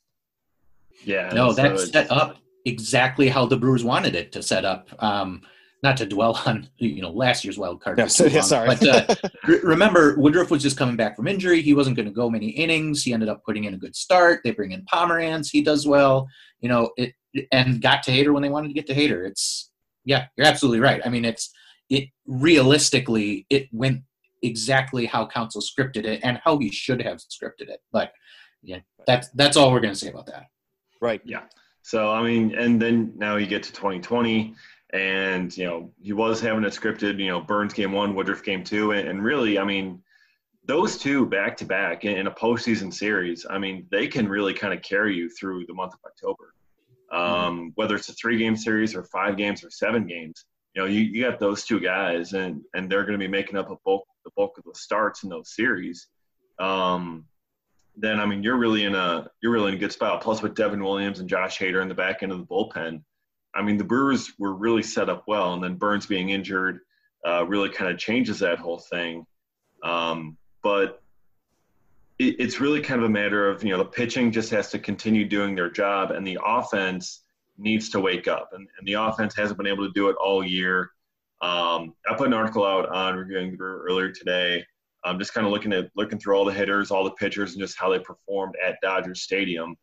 Yeah, 1.04 1.30
no, 1.34 1.54
that's 1.54 1.92
set 1.92 2.12
up 2.12 2.38
exactly 2.66 3.30
how 3.30 3.46
the 3.46 3.58
Brewers 3.58 3.84
wanted 3.84 4.16
it 4.16 4.32
to 4.34 4.44
set 4.44 4.66
up. 4.66 4.90
Um, 5.02 5.42
not 5.82 5.96
to 5.98 6.06
dwell 6.06 6.40
on 6.46 6.68
you 6.78 7.02
know 7.02 7.12
last 7.12 7.44
year's 7.44 7.58
wild 7.58 7.82
card. 7.82 7.98
Yeah, 7.98 8.08
so, 8.08 8.26
yeah 8.26 8.42
sorry. 8.42 8.68
But 8.68 8.88
uh, 8.88 9.16
remember, 9.64 10.16
Woodruff 10.18 10.52
was 10.52 10.62
just 10.62 10.78
coming 10.78 10.96
back 10.96 11.16
from 11.16 11.28
injury. 11.28 11.62
He 11.62 11.74
wasn't 11.74 11.96
going 11.96 12.08
to 12.08 12.14
go 12.14 12.30
many 12.30 12.50
innings. 12.50 13.04
He 13.04 13.14
ended 13.14 13.30
up 13.30 13.44
putting 13.46 13.64
in 13.64 13.74
a 13.74 13.78
good 13.78 13.96
start. 13.96 14.42
They 14.44 14.52
bring 14.52 14.72
in 14.72 14.84
Pomeranz. 14.86 15.50
He 15.52 15.62
does 15.62 15.88
well. 15.88 16.28
You 16.60 16.70
know, 16.70 16.92
it 16.98 17.14
and 17.52 17.82
got 17.82 18.04
to 18.04 18.12
Hader 18.12 18.34
when 18.34 18.44
they 18.44 18.50
wanted 18.50 18.70
to 18.70 18.74
get 18.74 18.88
to 18.88 18.96
Hader. 18.96 19.28
It's 19.28 19.72
yeah, 20.06 20.28
you're 20.38 20.48
absolutely 20.48 20.80
right. 20.80 21.02
I 21.06 21.10
mean, 21.10 21.26
it's 21.26 21.52
it 21.90 22.10
realistically 22.26 23.46
it 23.50 23.68
went 23.72 24.02
exactly 24.42 25.06
how 25.06 25.28
Counsell 25.28 25.62
scripted 25.62 26.06
it 26.06 26.22
and 26.24 26.40
how 26.44 26.58
he 26.58 26.72
should 26.72 27.02
have 27.02 27.18
scripted 27.18 27.70
it. 27.70 27.82
But 27.92 28.12
yeah, 28.62 28.80
that's 29.06 29.30
that's 29.30 29.58
all 29.58 29.72
we're 29.72 29.80
going 29.80 29.94
to 29.94 30.00
say 30.00 30.10
about 30.10 30.28
that. 30.28 30.48
Right. 31.02 31.22
Yeah. 31.24 31.44
So 31.82 32.12
I 32.12 32.24
mean, 32.24 32.56
and 32.56 32.82
then 32.82 33.14
now 33.16 33.38
you 33.38 33.48
get 33.48 33.64
to 33.64 33.74
2020, 33.74 34.54
and 34.94 35.56
you 35.58 35.66
know 35.66 35.92
he 36.02 36.14
was 36.14 36.42
having 36.42 36.64
it 36.64 36.74
scripted. 36.74 37.20
You 37.20 37.28
know, 37.28 37.42
Burnes 37.42 37.74
game 37.74 37.92
one, 37.92 38.16
Woodruff 38.16 38.44
game 38.44 38.64
two, 38.64 38.92
and, 38.92 39.08
and 39.08 39.24
really, 39.24 39.58
I 39.58 39.64
mean, 39.64 40.02
those 40.66 40.98
two 40.98 41.26
back 41.26 41.58
to 41.58 41.66
back 41.66 42.06
in 42.06 42.28
a 42.28 42.32
postseason 42.32 42.94
series. 42.94 43.46
I 43.50 43.58
mean, 43.58 43.88
they 43.92 44.08
can 44.08 44.28
really 44.28 44.54
kind 44.54 44.74
of 44.74 44.82
carry 44.82 45.16
you 45.16 45.30
through 45.30 45.66
the 45.66 45.74
month 45.74 45.94
of 45.94 46.00
October. 46.06 46.54
Um, 47.12 47.72
whether 47.76 47.96
it's 47.96 48.10
a 48.10 48.14
three 48.14 48.38
game 48.38 48.56
series 48.56 48.96
or 48.96 49.04
five 49.04 49.38
games 49.38 49.64
or 49.64 49.70
seven 49.72 50.06
games, 50.06 50.46
you 50.76 50.82
know, 50.82 50.88
you, 50.88 51.02
you 51.02 51.24
got 51.24 51.40
those 51.40 51.66
two 51.66 51.80
guys, 51.80 52.34
and 52.34 52.62
and 52.74 52.90
they're 52.90 53.06
going 53.06 53.20
to 53.20 53.26
be 53.26 53.32
making 53.32 53.58
up 53.58 53.72
a 53.72 53.76
bulk 53.86 54.04
the 54.26 54.32
bulk 54.36 54.58
of 54.58 54.64
the 54.66 54.74
starts 54.76 55.24
in 55.24 55.30
those 55.30 55.56
series. 55.56 56.08
Um, 56.60 57.26
then 57.96 58.20
I 58.20 58.26
mean 58.26 58.44
you're 58.44 58.58
really 58.58 58.86
in 58.86 58.96
a 58.96 59.30
you're 59.42 59.52
really 59.52 59.70
in 59.70 59.76
a 59.76 59.80
good 59.80 59.92
spot. 59.92 60.22
Plus 60.22 60.42
with 60.42 60.56
Devin 60.56 60.84
Williams 60.84 61.20
and 61.20 61.30
Josh 61.30 61.58
Hader 61.58 61.82
in 61.82 61.90
the 61.90 61.96
back 61.96 62.24
end 62.24 62.32
of 62.32 62.38
the 62.38 62.46
bullpen, 62.46 63.02
I 63.56 63.62
mean 63.62 63.78
the 63.78 63.84
Brewers 63.84 64.32
were 64.38 64.54
really 64.54 64.84
set 64.84 65.10
up 65.10 65.24
well, 65.28 65.54
and 65.54 65.64
then 65.64 65.76
Burnes 65.76 66.06
being 66.06 66.30
injured 66.30 66.80
uh, 67.28 67.46
really 67.46 67.70
kind 67.70 67.92
of 67.92 67.98
changes 67.98 68.40
that 68.40 68.60
whole 68.60 68.80
thing. 68.80 69.26
Um, 69.84 70.38
but 70.64 71.02
it, 72.20 72.36
it's 72.40 72.60
really 72.60 72.82
kind 72.82 73.02
of 73.02 73.06
a 73.06 73.12
matter 73.12 73.50
of 73.50 73.64
you 73.64 73.72
know 73.72 73.78
the 73.78 73.86
pitching 73.86 74.32
just 74.32 74.52
has 74.52 74.70
to 74.72 74.80
continue 74.80 75.26
doing 75.26 75.56
their 75.56 75.70
job, 75.70 76.12
and 76.12 76.26
the 76.26 76.38
offense 76.44 77.24
needs 77.58 77.90
to 77.90 78.00
wake 78.00 78.28
up, 78.28 78.50
and, 78.54 78.68
and 78.78 78.88
the 78.88 78.94
offense 78.94 79.36
hasn't 79.36 79.58
been 79.58 79.68
able 79.68 79.86
to 79.86 79.94
do 79.94 80.10
it 80.10 80.16
all 80.22 80.44
year. 80.44 80.92
Um, 81.42 81.94
I 82.10 82.16
put 82.18 82.28
an 82.28 82.34
article 82.34 82.66
out 82.66 82.90
on 82.90 83.16
reviewing 83.16 83.52
the 83.52 83.58
earlier 83.58 84.12
today 84.12 84.64
I'm 85.04 85.20
just 85.20 85.34
kind 85.34 85.48
of 85.48 85.54
looking 85.54 85.74
at 85.74 85.90
looking 85.96 86.20
through 86.20 86.36
all 86.36 86.46
the 86.46 86.54
hitters, 86.54 86.92
all 86.92 87.04
the 87.04 87.12
pitchers, 87.12 87.54
and 87.54 87.62
just 87.62 87.78
how 87.78 87.90
they 87.90 88.00
performed 88.00 88.56
at 88.66 88.78
Dodger 88.82 89.16
Stadium. 89.16 89.76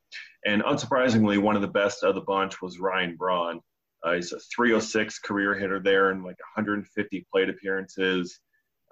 And 0.44 0.62
unsurprisingly, 0.62 1.38
one 1.38 1.56
of 1.56 1.62
the 1.62 1.68
best 1.68 2.02
of 2.02 2.14
the 2.14 2.20
bunch 2.20 2.60
was 2.60 2.78
Ryan 2.78 3.16
Braun. 3.16 3.60
Uh, 4.04 4.14
he's 4.14 4.32
a 4.32 4.38
306 4.38 5.18
career 5.20 5.54
hitter 5.54 5.80
there 5.80 6.10
and 6.10 6.22
like 6.22 6.38
150 6.56 7.26
plate 7.32 7.48
appearances. 7.48 8.40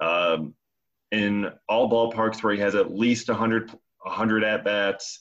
Um, 0.00 0.54
in 1.14 1.50
all 1.68 1.88
ballparks 1.88 2.42
where 2.42 2.52
he 2.52 2.60
has 2.60 2.74
at 2.74 2.92
least 2.94 3.28
100, 3.28 3.70
100 3.70 4.44
at 4.44 4.64
bats, 4.64 5.20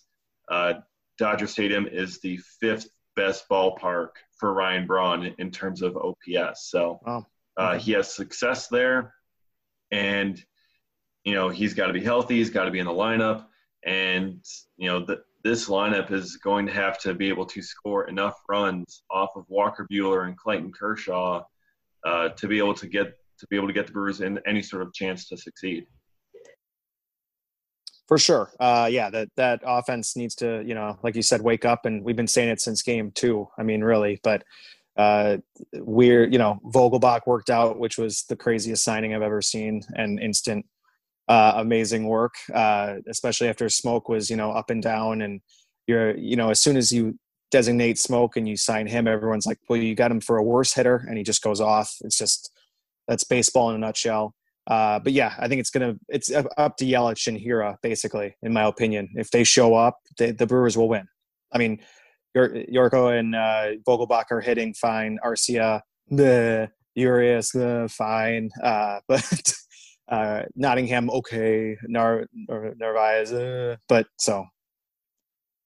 uh, 0.50 0.74
Dodger 1.20 1.48
Stadium 1.48 1.88
is 1.88 2.20
the 2.22 2.38
fifth 2.60 2.90
best 3.16 3.48
ballpark 3.48 4.10
for 4.40 4.54
Ryan 4.54 4.88
Braun 4.88 5.36
in 5.38 5.52
terms 5.52 5.84
of 5.84 5.96
OPS. 5.96 6.70
So 6.72 7.00
uh, 7.58 7.78
he 7.78 7.92
has 7.92 8.14
success 8.14 8.68
there. 8.68 9.14
And 9.92 10.44
you 11.24 11.36
know, 11.36 11.50
he's 11.50 11.74
got 11.74 11.88
to 11.88 11.94
be 11.94 12.04
healthy. 12.04 12.38
He's 12.38 12.50
got 12.50 12.66
to 12.66 12.72
be 12.72 12.80
in 12.80 12.86
the 12.86 12.92
lineup. 12.92 13.46
And, 13.86 14.44
you 14.78 14.90
know, 14.90 15.06
the, 15.06 15.22
this 15.44 15.70
lineup 15.70 16.12
is 16.12 16.38
going 16.38 16.66
to 16.66 16.74
have 16.74 17.00
to 17.02 17.14
be 17.14 17.30
able 17.30 17.46
to 17.46 17.62
score 17.62 18.08
enough 18.08 18.42
runs 18.50 19.03
off 19.12 19.29
of 19.36 19.46
Walker 19.48 19.88
Buehler 19.90 20.27
and 20.27 20.38
Clayton 20.38 20.72
Kershaw 20.72 21.44
uh, 22.06 22.29
to 22.29 22.48
be 22.48 22.58
able 22.58 22.74
to 22.75 22.88
get 22.88 23.14
to 23.39 23.48
be 23.50 23.55
able 23.55 23.67
to 23.67 23.74
get 23.74 23.87
the 23.87 23.93
Brewers 23.93 24.22
in 24.22 24.39
any 24.46 24.61
sort 24.61 24.81
of 24.81 24.93
chance 24.93 25.27
to 25.29 25.37
succeed. 25.37 25.85
For 28.07 28.17
sure, 28.17 28.51
uh, 28.59 28.89
yeah. 28.91 29.09
That 29.09 29.29
that 29.37 29.61
offense 29.65 30.15
needs 30.17 30.35
to, 30.35 30.61
you 30.65 30.75
know, 30.75 30.98
like 31.03 31.15
you 31.15 31.22
said, 31.22 31.41
wake 31.41 31.63
up, 31.65 31.85
and 31.85 32.03
we've 32.03 32.17
been 32.17 32.27
saying 32.27 32.50
it 32.50 32.59
since 32.59 32.81
game 32.81 33.11
two. 33.15 33.48
I 33.57 33.63
mean, 33.63 33.81
really, 33.81 34.19
but 34.24 34.43
uh, 34.98 35.37
we're, 35.74 36.25
you 36.25 36.37
know, 36.37 36.59
Vogelbach 36.65 37.22
worked 37.25 37.50
out, 37.50 37.79
which 37.79 37.98
was 37.98 38.24
the 38.24 38.35
craziest 38.35 38.83
signing 38.83 39.15
I've 39.15 39.22
ever 39.22 39.41
seen, 39.41 39.83
and 39.96 40.19
instant 40.19 40.65
uh, 41.27 41.53
amazing 41.55 42.05
work, 42.05 42.33
uh, 42.53 42.96
especially 43.07 43.48
after 43.48 43.65
Smoak 43.65 44.09
was 44.09 44.29
you 44.29 44.35
know 44.35 44.51
up 44.51 44.69
and 44.69 44.83
down, 44.83 45.22
and 45.22 45.41
you're 45.87 46.15
you 46.17 46.35
know 46.35 46.50
as 46.50 46.59
soon 46.59 46.77
as 46.77 46.91
you 46.91 47.17
designate 47.51 47.98
Smoak 47.98 48.35
and 48.35 48.48
you 48.48 48.57
sign 48.57 48.87
him, 48.87 49.07
everyone's 49.07 49.46
like, 49.46 49.59
well, 49.69 49.79
you 49.79 49.96
got 49.96 50.11
him 50.11 50.19
for 50.19 50.37
a 50.37 50.43
worse 50.43 50.74
hitter, 50.74 51.05
and 51.07 51.17
he 51.17 51.24
just 51.24 51.41
goes 51.41 51.61
off. 51.61 51.96
It's 52.01 52.17
just 52.17 52.51
that's 53.07 53.24
baseball 53.24 53.70
in 53.70 53.75
a 53.75 53.79
nutshell. 53.79 54.33
Uh, 54.68 55.00
but 55.00 55.11
yeah, 55.11 55.33
I 55.39 55.48
think 55.48 55.59
it's 55.59 55.70
gonna 55.70 55.96
it's 56.07 56.31
up 56.31 56.77
to 56.77 56.85
Yelich 56.85 57.27
and 57.27 57.37
Hiura 57.37 57.75
basically, 57.81 58.35
in 58.42 58.53
my 58.53 58.63
opinion. 58.63 59.09
If 59.16 59.31
they 59.31 59.44
show 59.44 59.75
up, 59.75 59.98
they, 60.18 60.31
the 60.31 60.48
Brewers 60.48 60.77
will 60.77 60.87
win. 60.87 61.05
I 61.51 61.57
mean, 61.57 61.79
Gyorko 62.35 63.18
and 63.18 63.35
uh, 63.35 63.74
Vogelbach 63.87 64.25
are 64.31 64.42
hitting 64.42 64.74
fine. 64.74 65.20
Arcia, 65.24 65.81
the 66.09 66.70
Urias, 66.96 67.53
uh, 67.55 67.87
fine. 67.89 68.50
Uh, 68.61 69.00
but 69.07 69.53
uh, 70.09 70.44
Nottingham 70.55 71.09
okay, 71.09 71.77
Nar- 71.87 72.27
Narvaez, 72.48 73.33
uh, 73.33 73.75
but 73.89 74.07
so 74.18 74.46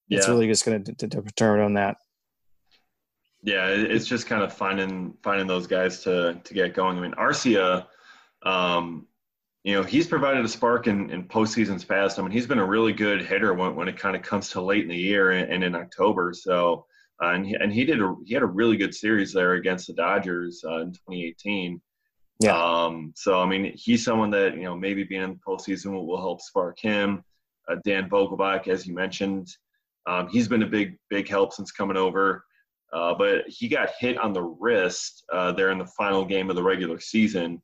yeah. 0.08 0.18
it's 0.18 0.28
really 0.28 0.48
just 0.48 0.66
going 0.66 0.84
to 0.84 1.08
determine 1.08 1.66
on 1.66 1.74
that. 1.76 1.98
Yeah, 3.48 3.68
it's 3.70 4.06
just 4.06 4.28
kind 4.28 4.44
of 4.44 4.52
finding 4.52 5.14
finding 5.24 5.48
those 5.48 5.68
guys 5.68 6.04
to 6.04 6.38
to 6.44 6.54
get 6.54 6.74
going. 6.74 6.98
I 6.98 7.02
mean, 7.02 7.14
Arcia, 7.14 7.86
um, 8.44 9.08
you 9.64 9.74
know, 9.74 9.84
he's 9.84 10.06
provided 10.06 10.44
a 10.44 10.50
spark 10.50 10.88
in, 10.88 11.10
in 11.12 11.24
postseasons 11.30 11.88
past. 11.88 12.20
I 12.20 12.24
mean, 12.24 12.32
he's 12.32 12.46
been 12.46 12.60
a 12.60 12.66
really 12.66 12.92
good 12.92 13.26
hitter 13.26 13.54
when, 13.54 13.74
when 13.74 13.88
it 13.88 13.98
kind 13.98 14.18
of 14.18 14.22
comes 14.22 14.50
to 14.50 14.62
late 14.62 14.84
in 14.84 14.90
the 14.90 14.98
year 14.98 15.32
and, 15.32 15.50
and 15.50 15.64
in 15.64 15.76
October. 15.76 16.34
So, 16.34 16.88
uh, 17.24 17.30
and 17.30 17.48
he, 17.48 17.56
and 17.56 17.72
he 17.72 17.86
did 17.86 18.02
a, 18.02 18.16
he 18.26 18.34
had 18.34 18.44
a 18.44 18.48
really 18.48 18.76
good 18.76 18.94
series 18.94 19.32
there 19.32 19.54
against 19.54 19.88
the 19.88 19.94
Dodgers 19.94 20.62
uh, 20.68 20.82
in 20.82 20.92
2018. 20.92 21.82
Yeah. 22.42 22.52
Um, 22.52 23.14
so 23.16 23.40
I 23.40 23.46
mean, 23.46 23.72
he's 23.78 24.04
someone 24.04 24.32
that 24.32 24.56
you 24.56 24.64
know 24.64 24.76
maybe 24.76 25.06
being 25.06 25.24
in 25.24 25.30
the 25.30 25.40
postseason 25.48 25.94
will, 25.94 26.06
will 26.06 26.20
help 26.20 26.42
spark 26.42 26.78
him. 26.82 27.24
Uh, 27.72 27.78
Dan 27.86 28.10
Vogelbach, 28.10 28.68
as 28.68 28.86
you 28.86 28.94
mentioned, 28.94 29.48
um, 30.06 30.28
he's 30.28 30.50
been 30.50 30.64
a 30.64 30.68
big 30.68 30.98
big 31.10 31.30
help 31.30 31.54
since 31.54 31.72
coming 31.72 31.96
over. 31.96 32.44
Uh, 32.94 33.14
but 33.14 33.48
he 33.48 33.68
got 33.68 33.90
hit 34.00 34.18
on 34.18 34.34
the 34.34 34.42
wrist 34.42 35.24
uh, 35.34 35.52
there 35.52 35.72
in 35.72 35.78
the 35.78 35.86
final 35.98 36.26
game 36.26 36.50
of 36.50 36.56
the 36.56 36.64
regular 36.64 37.00
season. 37.00 37.62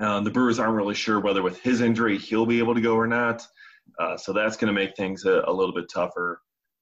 Um, 0.00 0.24
the 0.24 0.30
Brewers 0.30 0.58
aren't 0.58 0.76
really 0.76 0.94
sure 0.94 1.20
whether 1.20 1.42
with 1.42 1.60
his 1.60 1.80
injury 1.80 2.18
he'll 2.18 2.46
be 2.46 2.58
able 2.58 2.74
to 2.74 2.80
go 2.80 2.94
or 2.94 3.06
not. 3.06 3.46
Uh, 3.98 4.16
so 4.16 4.32
that's 4.32 4.56
going 4.56 4.72
to 4.72 4.72
make 4.72 4.94
things 4.96 5.24
a, 5.24 5.42
a, 5.46 5.52
little 5.52 5.74
bit 5.74 5.86
tougher. 5.92 6.40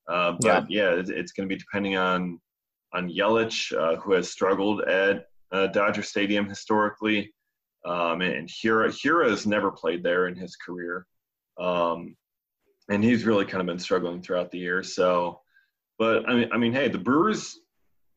Uh, 0.08 0.32
but 0.40 0.70
yeah, 0.70 0.90
yeah 0.90 1.00
it's, 1.00 1.10
it's 1.10 1.32
going 1.32 1.48
to 1.48 1.54
be 1.54 1.58
depending 1.58 1.96
on 1.96 2.40
on 2.92 3.10
Yelich, 3.10 3.76
uh, 3.76 3.96
who 3.96 4.12
has 4.12 4.30
struggled 4.30 4.82
at 4.82 5.26
uh, 5.52 5.66
Dodger 5.68 6.02
Stadium 6.02 6.48
historically. 6.48 7.32
Um, 7.84 8.20
and 8.20 8.48
Hiura 8.48 8.88
Hiura 8.88 9.30
has 9.30 9.46
never 9.46 9.70
played 9.70 10.02
there 10.02 10.28
in 10.28 10.36
his 10.36 10.56
career. 10.56 11.06
Um, 11.58 12.16
and 12.88 13.02
he's 13.02 13.24
really 13.24 13.44
kind 13.44 13.60
of 13.60 13.66
been 13.66 13.78
struggling 13.78 14.22
throughout 14.22 14.50
the 14.50 14.58
year. 14.58 14.82
So, 14.82 15.40
but 15.98 16.28
I 16.28 16.34
mean, 16.34 16.48
I 16.52 16.58
mean, 16.58 16.72
hey, 16.72 16.88
the 16.88 16.98
Brewers, 16.98 17.60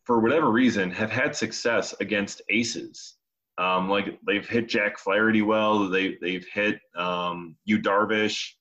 for 0.05 0.19
whatever 0.19 0.49
reason, 0.49 0.91
have 0.91 1.11
had 1.11 1.35
success 1.35 1.93
against 1.99 2.41
aces. 2.49 3.15
Um, 3.57 3.89
like 3.89 4.17
they've 4.25 4.47
hit 4.47 4.69
Jack 4.69 4.97
Flaherty 4.97 5.41
well. 5.41 5.89
They 5.89 6.17
they've 6.21 6.45
hit 6.53 6.79
um, 6.95 7.55
Yu 7.65 7.79
Darvish, 7.81 8.53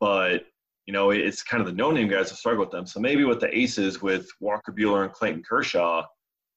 but 0.00 0.44
you 0.86 0.92
know 0.92 1.10
it's 1.10 1.42
kind 1.42 1.60
of 1.60 1.66
the 1.66 1.74
no-name 1.74 2.08
guys 2.08 2.30
that 2.30 2.36
struggle 2.36 2.64
with 2.64 2.70
them. 2.70 2.86
So 2.86 3.00
maybe 3.00 3.24
with 3.24 3.40
the 3.40 3.56
aces, 3.56 4.00
with 4.00 4.28
Walker 4.40 4.72
Buehler 4.72 5.04
and 5.04 5.12
Clayton 5.12 5.42
Kershaw, 5.48 6.04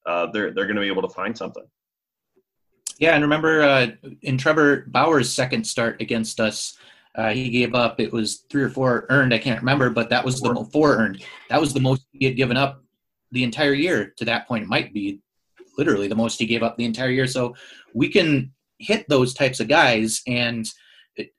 uh, 0.06 0.26
they're 0.32 0.52
they're 0.54 0.66
going 0.66 0.76
to 0.76 0.82
be 0.82 0.88
able 0.88 1.02
to 1.02 1.14
find 1.14 1.36
something. 1.36 1.64
Yeah, 2.98 3.14
and 3.14 3.22
remember 3.22 3.62
uh, 3.62 3.88
in 4.22 4.38
Trevor 4.38 4.86
Bauer's 4.88 5.32
second 5.32 5.66
start 5.66 6.00
against 6.00 6.38
us, 6.38 6.78
uh, 7.14 7.30
he 7.30 7.50
gave 7.50 7.74
up. 7.74 8.00
It 8.00 8.12
was 8.12 8.44
three 8.50 8.62
or 8.62 8.70
four 8.70 9.06
earned. 9.10 9.34
I 9.34 9.38
can't 9.38 9.60
remember, 9.60 9.90
but 9.90 10.10
that 10.10 10.24
was 10.24 10.40
the 10.40 10.68
four 10.72 10.96
earned. 10.96 11.22
That 11.50 11.60
was 11.60 11.74
the 11.74 11.80
most 11.80 12.06
he 12.12 12.24
had 12.24 12.36
given 12.36 12.56
up 12.56 12.82
the 13.32 13.44
entire 13.44 13.74
year. 13.74 14.14
To 14.16 14.24
that 14.24 14.48
point, 14.48 14.64
it 14.64 14.68
might 14.68 14.94
be 14.94 15.20
literally 15.76 16.08
the 16.08 16.14
most 16.14 16.38
he 16.38 16.46
gave 16.46 16.62
up 16.62 16.76
the 16.76 16.84
entire 16.84 17.10
year. 17.10 17.26
So 17.26 17.54
we 17.94 18.08
can 18.08 18.52
hit 18.78 19.06
those 19.08 19.34
types 19.34 19.60
of 19.60 19.68
guys, 19.68 20.22
and 20.26 20.66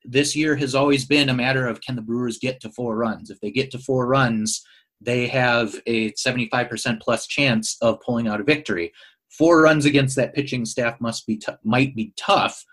this 0.06 0.36
year 0.36 0.56
has 0.56 0.76
always 0.76 1.06
been 1.06 1.30
a 1.30 1.34
matter 1.34 1.68
of 1.68 1.82
can 1.82 1.96
the 1.96 2.02
Brewers 2.02 2.38
get 2.38 2.60
to 2.62 2.70
four 2.70 2.96
runs. 2.96 3.32
If 3.32 3.40
they 3.42 3.52
get 3.52 3.72
to 3.72 3.80
four 3.80 4.06
runs, 4.06 4.64
they 5.02 5.28
have 5.28 5.76
a 5.88 6.12
75% 6.12 7.02
plus 7.02 7.28
chance 7.28 7.78
of 7.82 8.00
pulling 8.02 8.28
out 8.28 8.40
a 8.40 8.44
victory. 8.44 8.94
Four 9.30 9.64
runs 9.64 9.86
against 9.86 10.16
that 10.18 10.36
pitching 10.36 10.66
staff 10.66 11.02
must 11.02 11.26
be 11.26 11.38
t- 11.38 11.52
might 11.64 11.96
be 11.96 12.14
tough, 12.16 12.64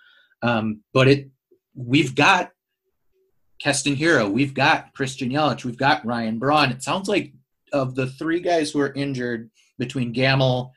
um, 0.42 0.82
but 0.92 1.08
it 1.08 1.30
we've 1.74 2.14
got 2.14 2.50
Keston 3.60 3.94
Hiura, 3.94 4.30
we've 4.30 4.54
got 4.54 4.92
Christian 4.94 5.30
Yelich, 5.30 5.64
we've 5.64 5.76
got 5.76 6.04
Ryan 6.04 6.38
Braun. 6.38 6.70
It 6.70 6.82
sounds 6.82 7.08
like 7.08 7.32
of 7.72 7.94
the 7.94 8.06
three 8.06 8.40
guys 8.40 8.70
who 8.70 8.80
are 8.80 8.92
injured 8.94 9.50
between 9.78 10.12
Gamel, 10.12 10.72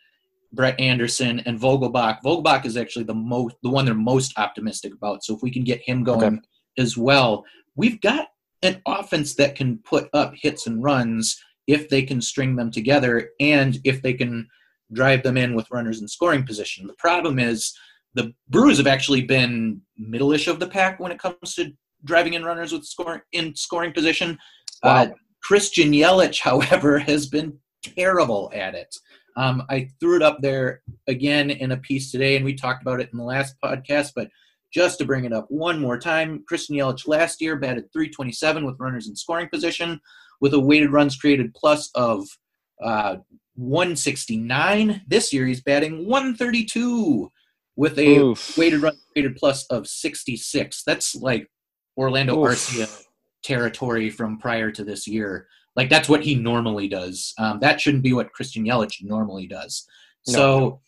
Brett 0.52 0.80
Anderson, 0.80 1.40
and 1.42 1.60
Vogelbach, 1.60 2.20
Vogelbach 2.24 2.66
is 2.66 2.78
actually 2.78 3.06
the 3.06 3.14
most 3.16 3.56
the 3.64 3.70
one 3.70 3.86
they're 3.86 3.96
most 3.96 4.38
optimistic 4.38 4.94
about. 4.94 5.24
So 5.24 5.36
if 5.36 5.42
we 5.42 5.52
can 5.52 5.64
get 5.64 5.82
him 5.82 6.04
going 6.04 6.24
okay. 6.24 6.40
as 6.78 6.98
well, 6.98 7.44
we've 7.76 8.00
got 8.02 8.28
an 8.62 8.82
offense 8.86 9.36
that 9.36 9.56
can 9.56 9.80
put 9.80 10.10
up 10.14 10.34
hits 10.36 10.68
and 10.68 10.84
runs 10.84 11.42
if 11.68 11.90
they 11.90 12.04
can 12.04 12.22
string 12.22 12.56
them 12.56 12.72
together 12.72 13.30
and 13.40 13.80
if 13.84 14.02
they 14.02 14.14
can 14.14 14.48
drive 14.92 15.24
them 15.24 15.38
in 15.38 15.56
with 15.56 15.72
runners 15.72 16.02
in 16.02 16.08
scoring 16.08 16.46
position. 16.46 16.86
The 16.88 16.94
problem 16.94 17.40
is 17.40 17.74
the 18.14 18.34
Brewers 18.50 18.78
have 18.78 18.88
actually 18.88 19.24
been 19.24 19.82
middle-ish 19.98 20.48
of 20.48 20.60
the 20.60 20.68
pack 20.68 21.00
when 21.00 21.12
it 21.12 21.20
comes 21.20 21.56
to 21.56 21.72
driving 22.06 22.34
in 22.34 22.44
runners 22.44 22.72
with 22.72 22.86
scoring 22.86 23.22
in 23.32 23.56
scoring 23.56 23.94
position. 23.94 24.38
Wow. 24.84 24.96
Uh, 24.96 25.08
Christian 25.44 25.92
Yelich, 25.92 26.40
however, 26.42 27.00
has 27.00 27.28
been 27.28 27.58
terrible 27.84 28.52
at 28.54 28.76
it. 28.76 28.96
Um, 29.36 29.64
I 29.70 29.90
threw 30.00 30.16
it 30.16 30.22
up 30.22 30.42
there 30.42 30.82
again 31.08 31.50
in 31.50 31.72
a 31.72 31.78
piece 31.78 32.12
today, 32.12 32.36
and 32.36 32.46
we 32.46 32.54
talked 32.54 32.82
about 32.82 33.02
it 33.02 33.10
in 33.12 33.18
the 33.18 33.24
last 33.24 33.56
podcast. 33.64 34.12
But 34.16 34.30
just 34.74 35.00
to 35.00 35.06
bring 35.06 35.26
it 35.26 35.34
up 35.34 35.46
one 35.50 35.80
more 35.80 36.00
time, 36.00 36.44
Christian 36.48 36.76
Yelich 36.76 37.08
last 37.08 37.42
year 37.42 37.56
batted 37.56 37.92
327 37.94 38.66
with 38.66 38.80
runners 38.80 39.08
in 39.08 39.16
scoring 39.16 39.50
position, 39.50 40.00
with 40.40 40.54
a 40.54 40.60
weighted 40.60 40.92
runs 40.92 41.16
created 41.16 41.54
plus 41.54 41.90
of 41.96 42.26
uh, 42.84 43.18
169. 43.56 45.02
This 45.08 45.34
year 45.34 45.46
he's 45.46 45.62
batting 45.62 46.08
132 46.08 47.32
with 47.76 47.98
a 47.98 48.18
Oof. 48.18 48.58
weighted 48.58 48.82
run 48.82 48.96
created 49.12 49.36
plus 49.36 49.66
of 49.68 49.88
66. 49.88 50.84
That's 50.86 51.16
like 51.16 51.48
Orlando 51.98 52.40
Oof. 52.40 52.52
Arcia 52.52 53.06
territory 53.44 54.10
from 54.10 54.38
prior 54.38 54.72
to 54.72 54.84
this 54.84 55.08
year. 55.08 55.48
Like 55.76 55.90
that's 55.90 56.10
what 56.10 56.24
he 56.24 56.36
normally 56.36 56.88
does. 56.88 57.34
Um, 57.38 57.60
that 57.60 57.82
shouldn't 57.82 58.04
be 58.04 58.14
what 58.14 58.32
Christian 58.32 58.66
Yelich 58.66 59.04
normally 59.04 59.48
does. 59.48 59.88
No. 60.28 60.34
So 60.34 60.82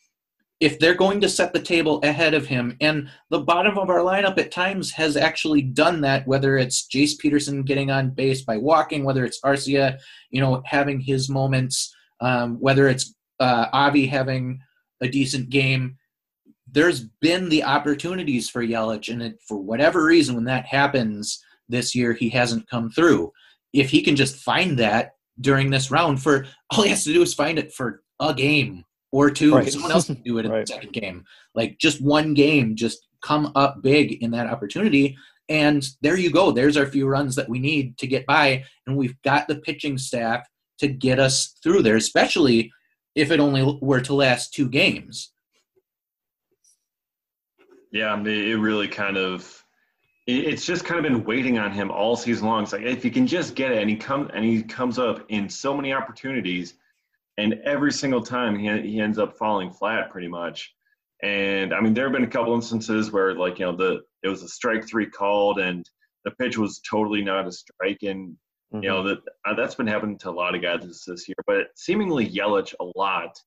if 0.59 0.79
they're 0.79 0.95
going 0.95 1.19
to 1.21 1.29
set 1.29 1.53
the 1.53 1.61
table 1.61 1.99
ahead 2.03 2.33
of 2.33 2.45
him, 2.45 2.77
and 2.79 3.09
the 3.29 3.39
bottom 3.39 3.77
of 3.77 3.89
our 3.89 3.99
lineup 3.99 4.37
at 4.37 4.51
times 4.51 4.91
has 4.91 5.17
actually 5.17 5.61
done 5.61 6.01
that, 6.01 6.25
whether 6.27 6.57
it's 6.57 6.87
Jace 6.87 7.17
Peterson 7.17 7.63
getting 7.63 7.91
on 7.91 8.11
base 8.11 8.43
by 8.43 8.57
walking, 8.57 9.03
whether 9.03 9.25
it's 9.25 9.41
Arcia, 9.41 9.99
you 10.29 10.39
know, 10.39 10.61
having 10.65 10.99
his 10.99 11.29
moments, 11.29 11.93
um, 12.21 12.55
whether 12.61 12.87
it's 12.87 13.13
uh, 13.39 13.65
Avi 13.73 14.07
having 14.07 14.59
a 15.01 15.09
decent 15.09 15.49
game. 15.49 15.97
There's 16.75 17.05
been 17.21 17.49
the 17.49 17.63
opportunities 17.63 18.49
for 18.49 18.63
Yelich, 18.63 19.11
and 19.11 19.23
it, 19.23 19.39
for 19.47 19.57
whatever 19.57 20.03
reason, 20.03 20.35
when 20.35 20.43
that 20.45 20.65
happens 20.65 21.43
this 21.67 21.95
year, 21.95 22.13
he 22.13 22.29
hasn't 22.29 22.69
come 22.69 22.91
through 22.91 23.31
if 23.73 23.89
he 23.89 24.01
can 24.01 24.15
just 24.15 24.37
find 24.37 24.77
that 24.79 25.11
during 25.41 25.69
this 25.69 25.91
round 25.91 26.21
for 26.21 26.47
all 26.71 26.83
he 26.83 26.89
has 26.89 27.03
to 27.03 27.13
do 27.13 27.21
is 27.21 27.33
find 27.33 27.59
it 27.59 27.73
for 27.73 28.03
a 28.21 28.33
game 28.33 28.83
or 29.11 29.29
two 29.29 29.53
right. 29.53 29.71
someone 29.71 29.91
else 29.91 30.05
can 30.05 30.21
do 30.23 30.37
it 30.37 30.45
in 30.45 30.51
right. 30.51 30.65
the 30.65 30.73
second 30.73 30.93
game 30.93 31.23
like 31.53 31.77
just 31.77 32.01
one 32.01 32.33
game 32.33 32.75
just 32.75 33.05
come 33.21 33.51
up 33.55 33.81
big 33.81 34.23
in 34.23 34.31
that 34.31 34.47
opportunity 34.47 35.17
and 35.49 35.89
there 36.01 36.17
you 36.17 36.31
go 36.31 36.51
there's 36.51 36.77
our 36.77 36.85
few 36.85 37.07
runs 37.07 37.35
that 37.35 37.49
we 37.49 37.59
need 37.59 37.97
to 37.97 38.07
get 38.07 38.25
by 38.25 38.63
and 38.87 38.95
we've 38.95 39.21
got 39.23 39.47
the 39.47 39.55
pitching 39.55 39.97
staff 39.97 40.47
to 40.77 40.87
get 40.87 41.19
us 41.19 41.55
through 41.61 41.81
there 41.81 41.97
especially 41.97 42.71
if 43.13 43.31
it 43.31 43.39
only 43.39 43.77
were 43.81 44.01
to 44.01 44.13
last 44.13 44.53
two 44.53 44.69
games 44.69 45.33
yeah 47.95 48.11
I 48.11 48.17
mean, 48.17 48.49
it 48.49 48.55
really 48.55 48.87
kind 48.89 49.17
of 49.17 49.63
it's 50.27 50.65
just 50.65 50.83
kind 50.83 50.97
of 50.97 51.03
been 51.03 51.23
waiting 51.23 51.59
on 51.59 51.71
him 51.71 51.91
all 51.91 52.15
season 52.15 52.47
long. 52.47 52.63
It's 52.63 52.73
like 52.73 52.81
if 52.81 53.03
he 53.03 53.11
can 53.11 53.27
just 53.27 53.55
get 53.55 53.71
it, 53.71 53.77
and 53.77 53.89
he 53.89 53.95
comes 53.95 54.31
and 54.33 54.43
he 54.43 54.63
comes 54.63 54.97
up 54.97 55.23
in 55.29 55.47
so 55.47 55.75
many 55.75 55.93
opportunities, 55.93 56.73
and 57.37 57.55
every 57.63 57.91
single 57.91 58.21
time 58.21 58.57
he 58.57 58.69
he 58.81 58.99
ends 58.99 59.17
up 59.17 59.37
falling 59.37 59.71
flat 59.71 60.11
pretty 60.11 60.27
much. 60.27 60.73
And 61.23 61.73
I 61.73 61.79
mean, 61.79 61.93
there 61.93 62.05
have 62.05 62.13
been 62.13 62.23
a 62.23 62.27
couple 62.27 62.53
instances 62.53 63.11
where 63.11 63.35
like 63.35 63.59
you 63.59 63.65
know 63.65 63.75
the 63.75 64.01
it 64.23 64.29
was 64.29 64.43
a 64.43 64.49
strike 64.49 64.87
three 64.87 65.09
called 65.09 65.59
and 65.59 65.87
the 66.25 66.31
pitch 66.31 66.57
was 66.57 66.81
totally 66.81 67.23
not 67.23 67.47
a 67.47 67.51
strike, 67.51 67.99
and 68.01 68.29
mm-hmm. 68.73 68.83
you 68.83 68.89
know 68.89 69.03
mm-hmm. 69.03 69.07
that 69.09 69.19
uh, 69.45 69.53
that's 69.53 69.75
been 69.75 69.87
happening 69.87 70.17
to 70.17 70.29
a 70.29 70.31
lot 70.31 70.55
of 70.55 70.61
guys 70.61 70.81
this, 70.81 71.05
this 71.05 71.27
year, 71.27 71.37
but 71.45 71.67
seemingly 71.75 72.27
Yelich 72.27 72.73
a 72.79 72.85
lot, 72.97 73.39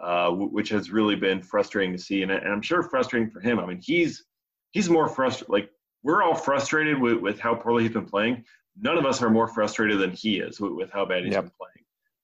uh, 0.00 0.26
w- 0.26 0.50
which 0.50 0.68
has 0.68 0.90
really 0.90 1.16
been 1.16 1.42
frustrating 1.42 1.92
to 1.92 1.98
see, 1.98 2.22
and, 2.22 2.30
and 2.30 2.52
I'm 2.52 2.62
sure 2.62 2.82
frustrating 2.82 3.30
for 3.30 3.40
him. 3.40 3.58
I 3.58 3.66
mean, 3.66 3.80
he's 3.82 4.24
he's 4.70 4.88
more 4.88 5.08
frustrated 5.08 5.50
like 5.50 5.70
we're 6.02 6.22
all 6.22 6.34
frustrated 6.34 7.00
with, 7.00 7.18
with 7.18 7.38
how 7.38 7.54
poorly 7.54 7.84
he's 7.84 7.92
been 7.92 8.06
playing. 8.06 8.44
None 8.80 8.98
of 8.98 9.04
us 9.04 9.22
are 9.22 9.30
more 9.30 9.48
frustrated 9.48 10.00
than 10.00 10.12
he 10.12 10.38
is 10.38 10.60
with, 10.60 10.72
with 10.72 10.90
how 10.90 11.04
bad 11.04 11.24
he's 11.24 11.32
yep. 11.32 11.44
been 11.44 11.52
playing. 11.58 11.72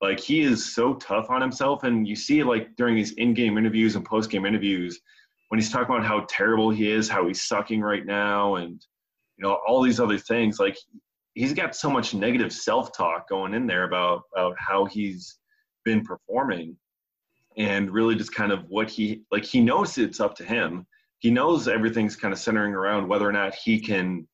Like 0.00 0.20
he 0.20 0.40
is 0.40 0.74
so 0.74 0.94
tough 0.94 1.28
on 1.30 1.40
himself, 1.40 1.84
and 1.84 2.06
you 2.06 2.16
see 2.16 2.42
like 2.42 2.76
during 2.76 2.94
these 2.94 3.12
in-game 3.12 3.58
interviews 3.58 3.96
and 3.96 4.04
post-game 4.04 4.46
interviews 4.46 5.00
when 5.48 5.58
he's 5.58 5.70
talking 5.70 5.94
about 5.94 6.06
how 6.06 6.24
terrible 6.28 6.70
he 6.70 6.90
is, 6.90 7.08
how 7.08 7.26
he's 7.26 7.42
sucking 7.42 7.80
right 7.80 8.06
now, 8.06 8.56
and 8.56 8.84
you 9.36 9.42
know 9.42 9.58
all 9.66 9.82
these 9.82 9.98
other 9.98 10.18
things. 10.18 10.60
Like 10.60 10.76
he's 11.34 11.52
got 11.52 11.74
so 11.74 11.90
much 11.90 12.14
negative 12.14 12.52
self-talk 12.52 13.28
going 13.28 13.54
in 13.54 13.66
there 13.66 13.84
about 13.84 14.22
about 14.36 14.56
how 14.58 14.84
he's 14.84 15.38
been 15.84 16.04
performing, 16.04 16.76
and 17.58 17.90
really 17.90 18.14
just 18.14 18.34
kind 18.34 18.52
of 18.52 18.64
what 18.68 18.88
he 18.88 19.22
like. 19.30 19.44
He 19.44 19.60
knows 19.60 19.98
it's 19.98 20.20
up 20.20 20.36
to 20.36 20.44
him 20.44 20.86
he 21.18 21.30
knows 21.30 21.66
everything's 21.66 22.16
kind 22.16 22.32
of 22.32 22.38
centering 22.38 22.74
around 22.74 23.08
whether 23.08 23.28
or 23.28 23.32
not 23.32 23.54
he 23.54 23.80
can 23.80 24.26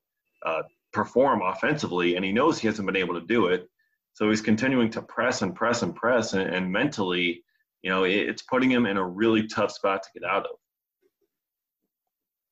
uh, 0.44 0.62
perform 0.92 1.40
offensively, 1.42 2.16
and 2.16 2.24
he 2.24 2.32
knows 2.32 2.58
he 2.58 2.66
hasn't 2.66 2.86
been 2.86 2.96
able 2.96 3.14
to 3.14 3.26
do 3.26 3.46
it. 3.46 3.68
So 4.12 4.28
he's 4.28 4.42
continuing 4.42 4.90
to 4.90 5.02
press 5.02 5.42
and 5.42 5.54
press 5.54 5.82
and 5.82 5.94
press, 5.94 6.34
and, 6.34 6.48
and 6.48 6.70
mentally, 6.70 7.42
you 7.82 7.90
know, 7.90 8.04
it, 8.04 8.14
it's 8.14 8.42
putting 8.42 8.70
him 8.70 8.86
in 8.86 8.96
a 8.96 9.06
really 9.06 9.46
tough 9.46 9.72
spot 9.72 10.02
to 10.02 10.20
get 10.20 10.28
out 10.28 10.44
of. 10.44 10.56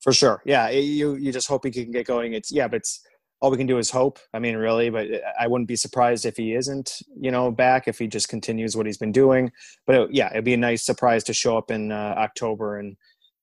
For 0.02 0.12
sure, 0.12 0.42
yeah. 0.44 0.68
You 0.70 1.14
you 1.14 1.30
just 1.30 1.46
hope 1.46 1.64
he 1.64 1.70
can 1.70 1.92
get 1.92 2.06
going. 2.06 2.32
It's 2.32 2.50
yeah, 2.50 2.66
but 2.66 2.78
it's 2.78 3.06
all 3.42 3.50
we 3.50 3.56
can 3.56 3.66
do 3.66 3.78
is 3.78 3.90
hope. 3.90 4.20
I 4.32 4.38
mean, 4.38 4.56
really, 4.56 4.88
but 4.88 5.08
I 5.38 5.48
wouldn't 5.48 5.66
be 5.66 5.74
surprised 5.74 6.24
if 6.24 6.36
he 6.36 6.54
isn't, 6.54 7.02
you 7.20 7.32
know, 7.32 7.50
back 7.50 7.88
if 7.88 7.98
he 7.98 8.06
just 8.06 8.28
continues 8.28 8.76
what 8.76 8.86
he's 8.86 8.98
been 8.98 9.10
doing. 9.10 9.50
But 9.84 9.96
it, 9.96 10.08
yeah, 10.12 10.30
it'd 10.30 10.44
be 10.44 10.54
a 10.54 10.56
nice 10.56 10.84
surprise 10.84 11.24
to 11.24 11.34
show 11.34 11.58
up 11.58 11.72
in 11.72 11.90
uh, 11.90 12.14
October 12.16 12.78
and 12.78 12.96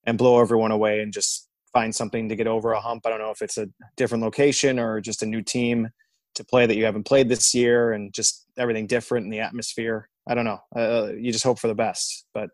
and 0.06 0.18
blow 0.18 0.40
everyone 0.40 0.72
away 0.72 1.02
and 1.02 1.12
just 1.12 1.50
find 1.74 1.94
something 1.94 2.30
to 2.30 2.38
get 2.38 2.48
over 2.48 2.72
a 2.72 2.80
hump. 2.80 3.06
I 3.06 3.10
don't 3.10 3.20
know 3.20 3.30
if 3.30 3.42
it's 3.42 3.58
a 3.58 3.68
different 3.98 4.24
location 4.24 4.80
or 4.80 5.02
just 5.02 5.22
a 5.22 5.26
new 5.26 5.42
team 5.42 5.90
to 6.36 6.46
play 6.46 6.66
that 6.66 6.78
you 6.78 6.86
haven't 6.86 7.04
played 7.04 7.28
this 7.28 7.54
year 7.54 7.92
and 7.92 8.14
just 8.14 8.48
everything 8.58 8.88
different 8.88 9.26
in 9.26 9.30
the 9.30 9.42
atmosphere. 9.42 10.08
I 10.30 10.34
don't 10.34 10.46
know. 10.46 10.60
Uh, 10.74 11.12
you 11.18 11.34
just 11.34 11.44
hope 11.44 11.60
for 11.60 11.68
the 11.68 11.76
best, 11.76 12.26
but 12.34 12.50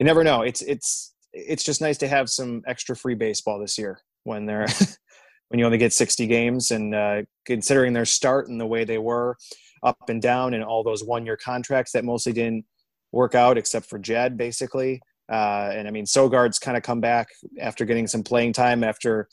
you 0.00 0.06
never 0.06 0.24
know. 0.24 0.40
It's 0.40 0.62
it's 0.62 1.12
it's 1.34 1.64
just 1.64 1.82
nice 1.82 1.98
to 1.98 2.08
have 2.08 2.30
some 2.30 2.62
extra 2.66 2.96
free 2.96 3.14
baseball 3.14 3.58
this 3.58 3.76
year 3.76 4.00
when 4.24 4.46
they're 4.46 4.66
when 5.48 5.58
you 5.58 5.66
only 5.66 5.78
get 5.78 5.92
60 5.92 6.26
games 6.26 6.70
and 6.70 6.94
uh, 6.94 7.22
considering 7.44 7.92
their 7.92 8.04
start 8.04 8.48
and 8.48 8.60
the 8.60 8.66
way 8.66 8.84
they 8.84 8.98
were 8.98 9.36
up 9.82 10.08
and 10.08 10.20
down 10.20 10.54
and 10.54 10.64
all 10.64 10.82
those 10.82 11.04
one 11.04 11.24
year 11.24 11.36
contracts 11.36 11.92
that 11.92 12.04
mostly 12.04 12.32
didn't 12.32 12.64
work 13.12 13.34
out 13.34 13.56
except 13.56 13.86
for 13.86 13.98
Jedd 13.98 14.36
basically. 14.36 15.00
Uh, 15.30 15.70
and 15.72 15.88
I 15.88 15.90
mean, 15.90 16.04
Sogard's 16.04 16.58
kind 16.58 16.76
of 16.76 16.82
come 16.82 17.00
back 17.00 17.28
after 17.60 17.84
getting 17.84 18.06
some 18.06 18.22
playing 18.22 18.52
time 18.52 18.84
after 18.84 19.28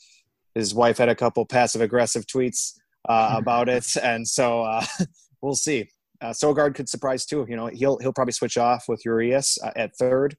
his 0.54 0.74
wife 0.74 0.98
had 0.98 1.08
a 1.08 1.14
couple 1.14 1.44
passive 1.46 1.80
aggressive 1.80 2.26
tweets 2.26 2.74
uh, 3.08 3.34
about 3.38 3.68
it. 3.68 3.86
And 4.02 4.26
so 4.26 4.62
uh, 4.62 4.84
we'll 5.42 5.54
see. 5.54 5.88
Uh, 6.20 6.30
Sogard 6.30 6.74
could 6.74 6.88
surprise 6.88 7.26
too. 7.26 7.44
You 7.48 7.56
know, 7.56 7.66
he'll 7.66 7.98
he'll 7.98 8.12
probably 8.12 8.32
switch 8.32 8.56
off 8.56 8.84
with 8.88 9.04
Urias 9.04 9.58
uh, 9.62 9.72
at 9.76 9.96
third. 9.96 10.36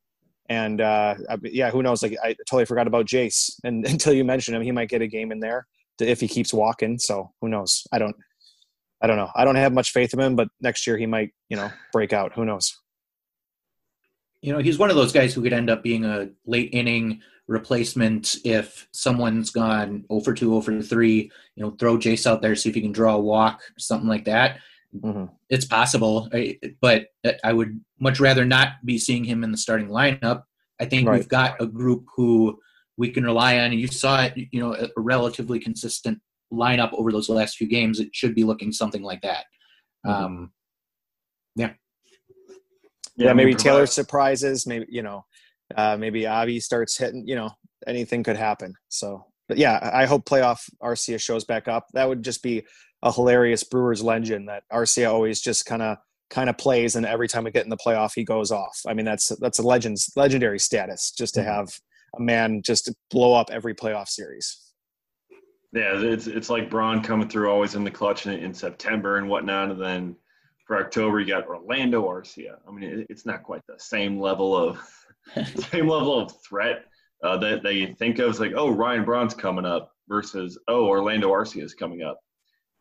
And 0.47 0.79
uh, 0.81 1.15
yeah, 1.43 1.71
who 1.71 1.81
knows? 1.81 2.03
Like 2.03 2.15
I 2.23 2.35
totally 2.47 2.65
forgot 2.65 2.87
about 2.87 3.07
Jace, 3.07 3.51
and 3.63 3.85
until 3.89 4.13
you 4.13 4.23
mentioned 4.23 4.55
him, 4.55 4.63
he 4.63 4.71
might 4.71 4.89
get 4.89 5.01
a 5.01 5.07
game 5.07 5.31
in 5.31 5.39
there 5.39 5.67
if 5.99 6.19
he 6.19 6.27
keeps 6.27 6.53
walking. 6.53 6.99
So 6.99 7.31
who 7.41 7.49
knows? 7.49 7.87
I 7.91 7.99
don't, 7.99 8.15
I 9.01 9.07
don't 9.07 9.17
know. 9.17 9.31
I 9.35 9.45
don't 9.45 9.55
have 9.55 9.73
much 9.73 9.91
faith 9.91 10.13
in 10.13 10.19
him, 10.19 10.35
but 10.35 10.49
next 10.61 10.85
year 10.85 10.97
he 10.97 11.05
might, 11.05 11.31
you 11.49 11.57
know, 11.57 11.71
break 11.91 12.13
out. 12.13 12.33
Who 12.33 12.45
knows? 12.45 12.77
you 14.45 14.53
know, 14.53 14.59
he's 14.59 14.77
one 14.77 14.91
of 14.91 14.95
those 14.95 15.11
guys 15.11 15.33
who 15.33 15.41
could 15.41 15.53
end 15.53 15.71
up 15.71 15.81
being 15.81 16.05
a 16.05 16.29
late 16.45 16.69
inning 16.71 17.19
replacement 17.47 18.35
if 18.43 18.87
someone's 18.91 19.49
gone 19.49 20.05
over 20.11 20.35
2, 20.35 20.53
over 20.53 20.83
3. 20.83 21.31
You 21.55 21.63
know, 21.63 21.71
throw 21.71 21.97
Jace 21.97 22.27
out 22.27 22.43
there, 22.43 22.55
see 22.55 22.69
if 22.69 22.75
he 22.75 22.81
can 22.81 22.91
draw 22.91 23.15
a 23.15 23.19
walk, 23.19 23.61
something 23.79 24.07
like 24.07 24.25
that. 24.25 24.59
Mm-hmm. 25.01 25.25
It's 25.49 25.65
possible, 25.65 26.29
but 26.81 27.07
I 27.43 27.53
would 27.53 27.79
much 27.99 28.19
rather 28.19 28.45
not 28.45 28.73
be 28.85 28.97
seeing 28.97 29.23
him 29.23 29.43
in 29.43 29.51
the 29.51 29.57
starting 29.57 29.89
lineup. 29.89 30.43
I 30.79 30.85
think 30.85 31.07
right. 31.07 31.17
we've 31.17 31.29
got 31.29 31.61
a 31.61 31.65
group 31.65 32.05
who 32.15 32.59
we 32.97 33.09
can 33.09 33.23
rely 33.23 33.57
on, 33.59 33.71
and 33.71 33.79
you 33.79 33.87
saw 33.87 34.23
it. 34.23 34.33
You 34.35 34.59
know, 34.59 34.73
a 34.73 34.89
relatively 34.97 35.59
consistent 35.59 36.19
lineup 36.51 36.93
over 36.93 37.11
those 37.11 37.29
last 37.29 37.57
few 37.57 37.67
games. 37.67 37.99
It 37.99 38.09
should 38.13 38.35
be 38.35 38.43
looking 38.43 38.71
something 38.71 39.03
like 39.03 39.21
that. 39.21 39.45
Mm-hmm. 40.05 40.25
Um, 40.25 40.51
yeah 41.55 41.71
yeah, 43.17 43.33
maybe. 43.33 43.55
Taylor 43.55 43.85
surprises. 43.85 44.67
Maybe 44.67 44.85
you 44.89 45.01
know, 45.01 45.25
uh, 45.75 45.97
maybe 45.97 46.27
Avi 46.27 46.59
starts 46.59 46.97
hitting. 46.97 47.27
You 47.27 47.35
know, 47.35 47.51
anything 47.87 48.23
could 48.23 48.37
happen. 48.37 48.73
So, 48.89 49.25
but 49.47 49.57
yeah, 49.57 49.89
I 49.93 50.05
hope 50.05 50.25
playoff 50.25 50.69
Arcia 50.81 51.19
shows 51.19 51.45
back 51.45 51.67
up. 51.67 51.87
That 51.93 52.07
would 52.07 52.23
just 52.23 52.43
be 52.43 52.65
a 53.05 53.11
hilarious 53.11 53.63
Brewers 53.63 54.03
legend 54.03 54.49
that 54.49 54.63
Arcia 54.73 55.09
always 55.09 55.39
just 55.39 55.65
kind 55.65 55.81
of 55.81 55.97
kind 56.29 56.49
of 56.49 56.57
plays, 56.57 56.95
and 56.95 57.05
every 57.05 57.27
time 57.27 57.45
we 57.45 57.51
get 57.51 57.63
in 57.63 57.69
the 57.69 57.77
playoff, 57.77 58.13
he 58.15 58.25
goes 58.25 58.51
off. 58.51 58.81
I 58.87 58.93
mean, 58.93 59.05
that's 59.05 59.29
that's 59.39 59.59
a 59.59 59.63
legends 59.63 60.11
legendary 60.15 60.59
status 60.59 61.11
just 61.11 61.35
to 61.35 61.41
mm-hmm. 61.41 61.49
have 61.49 61.79
a 62.17 62.21
man 62.21 62.61
just 62.63 62.91
blow 63.11 63.33
up 63.33 63.49
every 63.51 63.75
playoff 63.75 64.09
series. 64.09 64.57
Yeah, 65.71 65.93
it's 65.95 66.27
it's 66.27 66.49
like 66.49 66.69
Braun 66.69 67.01
coming 67.01 67.29
through 67.29 67.49
always 67.49 67.75
in 67.75 67.83
the 67.83 67.91
clutch 67.91 68.25
in, 68.25 68.33
in 68.33 68.53
September 68.53 69.17
and 69.17 69.29
whatnot, 69.29 69.71
and 69.71 69.81
then 69.81 70.15
for 70.65 70.79
October, 70.79 71.19
you 71.19 71.27
got 71.27 71.47
Orlando 71.47 72.07
Arcia. 72.07 72.57
I 72.67 72.71
mean, 72.71 73.05
it's 73.09 73.25
not 73.25 73.43
quite 73.43 73.61
the 73.67 73.75
same 73.77 74.19
level 74.19 74.57
of 74.57 74.79
same 75.71 75.87
level 75.87 76.19
of 76.19 76.31
threat 76.47 76.85
uh, 77.23 77.37
that, 77.37 77.63
that 77.63 77.75
you 77.75 77.93
think 77.93 78.19
of. 78.19 78.29
It's 78.29 78.39
like, 78.39 78.53
oh, 78.55 78.69
Ryan 78.69 79.05
Braun's 79.05 79.33
coming 79.33 79.65
up 79.65 79.91
versus 80.07 80.57
oh, 80.67 80.85
Orlando 80.85 81.31
Arcia 81.31 81.63
is 81.63 81.73
coming 81.73 82.01
up. 82.01 82.19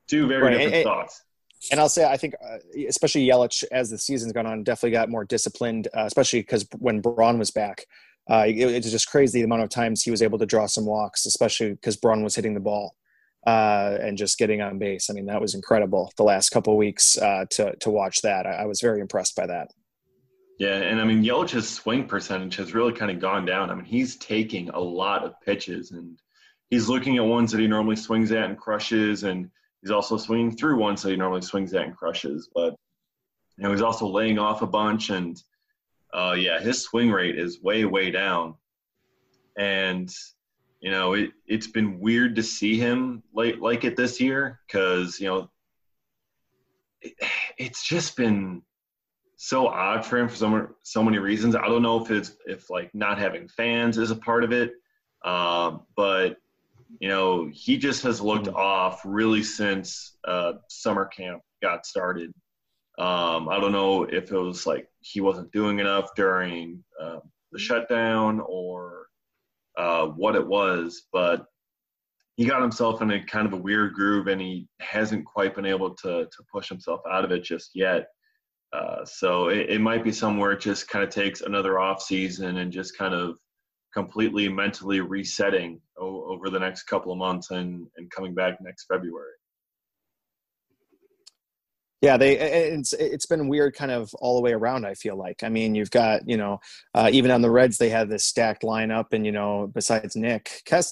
Two 0.08 0.26
very 0.26 0.42
right. 0.42 0.50
different 0.52 0.74
and, 0.74 0.84
thoughts. 0.84 1.22
And 1.70 1.80
I'll 1.80 1.88
say, 1.88 2.04
I 2.04 2.16
think, 2.16 2.34
uh, 2.44 2.58
especially 2.88 3.26
Yelich, 3.26 3.64
as 3.72 3.90
the 3.90 3.98
season's 3.98 4.32
gone 4.32 4.46
on, 4.46 4.64
definitely 4.64 4.90
got 4.90 5.08
more 5.08 5.24
disciplined. 5.24 5.88
Uh, 5.96 6.04
especially 6.04 6.40
because 6.40 6.66
when 6.78 7.00
Braun 7.00 7.38
was 7.38 7.50
back, 7.50 7.86
uh, 8.30 8.44
it, 8.46 8.58
it 8.58 8.84
was 8.84 8.92
just 8.92 9.10
crazy 9.10 9.40
the 9.40 9.44
amount 9.44 9.62
of 9.62 9.68
times 9.68 10.02
he 10.02 10.10
was 10.10 10.22
able 10.22 10.38
to 10.38 10.46
draw 10.46 10.66
some 10.66 10.86
walks, 10.86 11.26
especially 11.26 11.70
because 11.70 11.96
Braun 11.96 12.22
was 12.22 12.34
hitting 12.34 12.54
the 12.54 12.60
ball 12.60 12.94
uh, 13.46 13.98
and 14.00 14.16
just 14.16 14.38
getting 14.38 14.60
on 14.62 14.78
base. 14.78 15.10
I 15.10 15.12
mean, 15.12 15.26
that 15.26 15.40
was 15.40 15.54
incredible 15.54 16.12
the 16.16 16.22
last 16.22 16.50
couple 16.50 16.76
weeks 16.76 17.18
uh, 17.18 17.44
to 17.50 17.76
to 17.76 17.90
watch 17.90 18.22
that. 18.22 18.46
I, 18.46 18.62
I, 18.62 18.66
was 18.66 18.80
very 18.80 19.00
impressed 19.00 19.36
by 19.36 19.46
that. 19.46 19.68
Yeah, 20.58 20.76
and 20.76 21.00
I 21.00 21.04
mean, 21.04 21.22
Yelich's 21.22 21.68
swing 21.68 22.06
percentage 22.06 22.56
has 22.56 22.74
really 22.74 22.92
kind 22.92 23.10
of 23.10 23.20
gone 23.20 23.44
down. 23.44 23.70
I 23.70 23.74
mean, 23.74 23.84
he's 23.84 24.16
taking 24.16 24.70
a 24.70 24.78
lot 24.78 25.24
of 25.24 25.34
pitches 25.44 25.90
and 25.90 26.18
he's 26.70 26.88
looking 26.88 27.16
at 27.16 27.24
ones 27.24 27.52
that 27.52 27.60
he 27.60 27.66
normally 27.66 27.96
swings 27.96 28.32
at 28.32 28.48
and 28.48 28.58
crushes, 28.58 29.24
and 29.24 29.50
he's 29.84 29.92
also 29.92 30.16
swinging 30.16 30.56
through 30.56 30.78
one, 30.78 30.96
so 30.96 31.10
he 31.10 31.16
normally 31.16 31.42
swings 31.42 31.70
that 31.70 31.84
and 31.84 31.96
crushes. 31.96 32.48
But 32.52 32.74
you 33.56 33.62
know, 33.62 33.70
he's 33.70 33.82
also 33.82 34.08
laying 34.08 34.38
off 34.38 34.62
a 34.62 34.66
bunch, 34.66 35.10
and 35.10 35.40
uh, 36.12 36.34
yeah, 36.36 36.58
his 36.58 36.82
swing 36.82 37.10
rate 37.12 37.38
is 37.38 37.62
way 37.62 37.84
way 37.84 38.10
down. 38.10 38.54
And 39.58 40.12
you 40.80 40.90
know, 40.90 41.14
it, 41.14 41.30
it's 41.46 41.66
been 41.66 41.98
weird 41.98 42.36
to 42.36 42.42
see 42.42 42.78
him 42.78 43.22
like, 43.32 43.58
like 43.58 43.84
it 43.84 43.96
this 43.96 44.20
year 44.20 44.60
because, 44.66 45.18
you 45.18 45.26
know, 45.26 45.50
it, 47.00 47.14
it's 47.56 47.82
just 47.82 48.18
been 48.18 48.60
so 49.36 49.66
odd 49.66 50.04
for 50.04 50.18
him 50.18 50.28
for 50.28 50.36
so, 50.36 50.68
so 50.82 51.02
many 51.02 51.16
reasons. 51.16 51.56
I 51.56 51.68
don't 51.68 51.80
know 51.80 52.04
if 52.04 52.10
it's, 52.10 52.36
if 52.44 52.68
like 52.68 52.94
not 52.94 53.18
having 53.18 53.48
fans 53.48 53.96
is 53.96 54.10
a 54.10 54.16
part 54.16 54.44
of 54.44 54.52
it. 54.52 54.72
Uh, 55.24 55.78
but, 55.96 56.36
you 57.00 57.08
know, 57.08 57.48
he 57.52 57.76
just 57.76 58.02
has 58.02 58.20
looked 58.20 58.46
mm-hmm. 58.46 58.56
off 58.56 59.00
really 59.04 59.42
since 59.42 60.16
uh, 60.26 60.54
summer 60.68 61.06
camp 61.06 61.42
got 61.62 61.86
started. 61.86 62.32
Um, 62.98 63.48
I 63.48 63.58
don't 63.58 63.72
know 63.72 64.04
if 64.04 64.30
it 64.30 64.38
was 64.38 64.66
like 64.66 64.88
he 65.00 65.20
wasn't 65.20 65.52
doing 65.52 65.80
enough 65.80 66.14
during 66.14 66.84
uh, 67.00 67.18
the 67.50 67.58
shutdown 67.58 68.40
or 68.46 69.06
uh, 69.76 70.06
what 70.06 70.36
it 70.36 70.46
was, 70.46 71.06
but 71.12 71.46
he 72.36 72.44
got 72.44 72.62
himself 72.62 73.02
in 73.02 73.10
a 73.10 73.24
kind 73.24 73.46
of 73.46 73.52
a 73.52 73.56
weird 73.56 73.94
groove 73.94 74.26
and 74.26 74.40
he 74.40 74.68
hasn't 74.80 75.24
quite 75.24 75.54
been 75.54 75.66
able 75.66 75.94
to, 75.94 76.24
to 76.24 76.44
push 76.52 76.68
himself 76.68 77.00
out 77.10 77.24
of 77.24 77.32
it 77.32 77.42
just 77.42 77.70
yet. 77.74 78.06
Uh, 78.72 79.04
so 79.04 79.48
it, 79.48 79.70
it, 79.70 79.80
might 79.80 80.02
be 80.02 80.10
somewhere 80.10 80.50
it 80.50 80.60
just 80.60 80.88
kind 80.88 81.04
of 81.04 81.10
takes 81.10 81.42
another 81.42 81.78
off 81.78 82.02
season 82.02 82.56
and 82.56 82.72
just 82.72 82.98
kind 82.98 83.14
of 83.14 83.38
completely 83.94 84.48
mentally 84.48 85.00
resetting 85.00 85.80
o- 85.98 86.24
over 86.24 86.50
the 86.50 86.58
next 86.58 86.82
couple 86.82 87.12
of 87.12 87.18
months 87.18 87.52
and, 87.52 87.86
and 87.96 88.10
coming 88.10 88.34
back 88.34 88.60
next 88.60 88.86
February. 88.92 89.30
Yeah 92.00 92.18
they 92.18 92.38
it's 92.38 92.92
it's 92.92 93.24
been 93.24 93.48
weird 93.48 93.74
kind 93.74 93.90
of 93.90 94.12
all 94.16 94.36
the 94.36 94.42
way 94.42 94.52
around 94.52 94.84
i 94.84 94.92
feel 94.92 95.16
like. 95.16 95.42
I 95.42 95.48
mean 95.48 95.74
you've 95.74 95.90
got 95.90 96.20
you 96.28 96.36
know 96.36 96.58
uh, 96.94 97.08
even 97.10 97.30
on 97.30 97.40
the 97.40 97.50
reds 97.50 97.78
they 97.78 97.88
have 97.88 98.10
this 98.10 98.26
stacked 98.26 98.62
lineup 98.62 99.06
and 99.12 99.24
you 99.24 99.32
know 99.32 99.70
besides 99.74 100.14
nick 100.14 100.60
uh, 100.70 100.82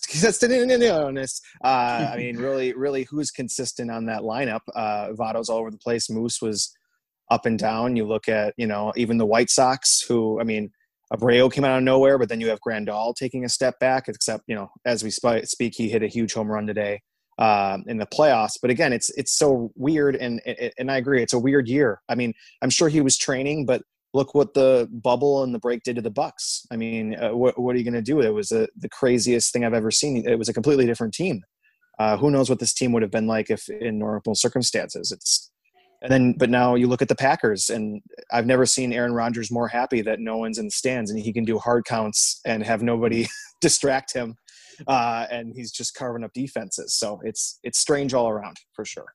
i 1.65 2.15
mean 2.17 2.38
really 2.38 2.73
really 2.73 3.03
who's 3.11 3.31
consistent 3.31 3.91
on 3.91 4.07
that 4.07 4.23
lineup? 4.23 4.61
Uh 4.75 5.09
Votto's 5.09 5.51
all 5.51 5.59
over 5.59 5.71
the 5.71 5.77
place. 5.77 6.09
Moose 6.09 6.41
was 6.41 6.73
up 7.31 7.45
and 7.45 7.59
down. 7.59 7.95
You 7.95 8.07
look 8.07 8.29
at 8.29 8.55
you 8.57 8.67
know 8.67 8.95
even 8.97 9.19
the 9.19 9.27
white 9.27 9.51
sox 9.51 10.03
who 10.09 10.41
i 10.41 10.45
mean 10.45 10.71
Abreu 11.12 11.53
came 11.53 11.64
out 11.64 11.79
of 11.79 11.85
nowhere, 11.85 12.18
but 12.18 12.29
then 12.29 12.40
you 12.40 12.48
have 12.48 12.61
Grandal 12.66 13.14
taking 13.14 13.44
a 13.44 13.48
step 13.48 13.79
back. 13.79 14.09
Except, 14.09 14.44
you 14.46 14.55
know, 14.55 14.70
as 14.85 15.05
we 15.05 15.11
speak, 15.11 15.75
he 15.75 15.88
hit 15.88 16.03
a 16.03 16.09
huge 16.09 16.33
home 16.33 16.48
run 16.48 16.66
today 16.66 17.01
um, 17.38 17.85
in 17.87 17.98
the 17.98 18.07
playoffs. 18.07 18.59
But 18.61 18.70
again, 18.70 18.92
it's 18.92 19.11
it's 19.11 19.37
so 19.37 19.70
weird, 19.75 20.16
and 20.16 20.40
and 20.79 20.90
I 20.90 20.96
agree, 20.96 21.22
it's 21.22 21.35
a 21.35 21.38
weird 21.38 21.68
year. 21.68 22.01
I 22.09 22.14
mean, 22.14 22.33
I'm 22.62 22.70
sure 22.70 22.88
he 22.88 23.01
was 23.01 23.18
training, 23.18 23.66
but 23.66 23.83
look 24.14 24.35
what 24.35 24.55
the 24.55 24.88
bubble 24.90 25.42
and 25.42 25.55
the 25.55 25.59
break 25.59 25.83
did 25.85 25.96
to 25.96 26.03
the 26.03 26.11
Bucks. 26.11 26.66
I 26.70 26.77
mean, 26.77 27.16
uh, 27.16 27.31
what 27.31 27.59
what 27.59 27.75
are 27.75 27.79
you 27.79 27.85
going 27.85 27.94
to 27.94 28.03
do? 28.03 28.20
It 28.20 28.35
was 28.35 28.53
a, 28.53 28.68
the 28.77 28.88
craziest 28.88 29.53
thing 29.53 29.64
I've 29.64 29.75
ever 29.75 29.90
seen. 29.90 30.27
It 30.27 30.38
was 30.38 30.48
a 30.48 30.55
completely 30.55 30.87
different 30.87 31.14
team. 31.14 31.42
Uh, 31.98 32.16
who 32.16 32.31
knows 32.31 32.48
what 32.48 32.59
this 32.59 32.72
team 32.72 32.92
would 32.92 33.03
have 33.03 33.12
been 33.12 33.27
like 33.27 33.51
if 33.51 33.68
in 33.68 33.98
normal 33.98 34.35
circumstances? 34.35 35.12
It's 35.12 35.52
and 36.03 36.12
then, 36.12 36.35
but 36.37 36.51
now 36.51 36.75
you 36.75 36.88
look 36.88 37.01
at 37.01 37.09
the 37.09 37.15
Packers, 37.15 37.71
and 37.71 38.03
I've 38.31 38.47
never 38.47 38.67
seen 38.67 38.93
Aaron 38.93 39.15
Rodgers 39.15 39.51
more 39.51 39.69
happy 39.69 40.03
that 40.03 40.21
no 40.21 40.37
one's 40.37 40.59
in 40.59 40.67
the 40.67 40.71
stands 40.71 41.11
and 41.11 41.19
he 41.19 41.33
can 41.33 41.45
do 41.45 41.59
hard 41.59 41.85
counts 41.85 42.41
and 42.45 42.62
have 42.65 42.83
nobody 42.83 43.27
distract 43.61 44.12
him 44.12 44.37
uh, 44.87 45.27
and 45.31 45.53
he's 45.55 45.73
just 45.73 45.95
carving 45.95 46.25
up 46.25 46.33
defenses. 46.33 46.95
So 46.95 47.21
it's 47.25 47.59
it's 47.62 47.79
strange 47.79 48.15
all 48.15 48.29
around 48.29 48.57
for 48.73 48.85
sure. 48.85 49.15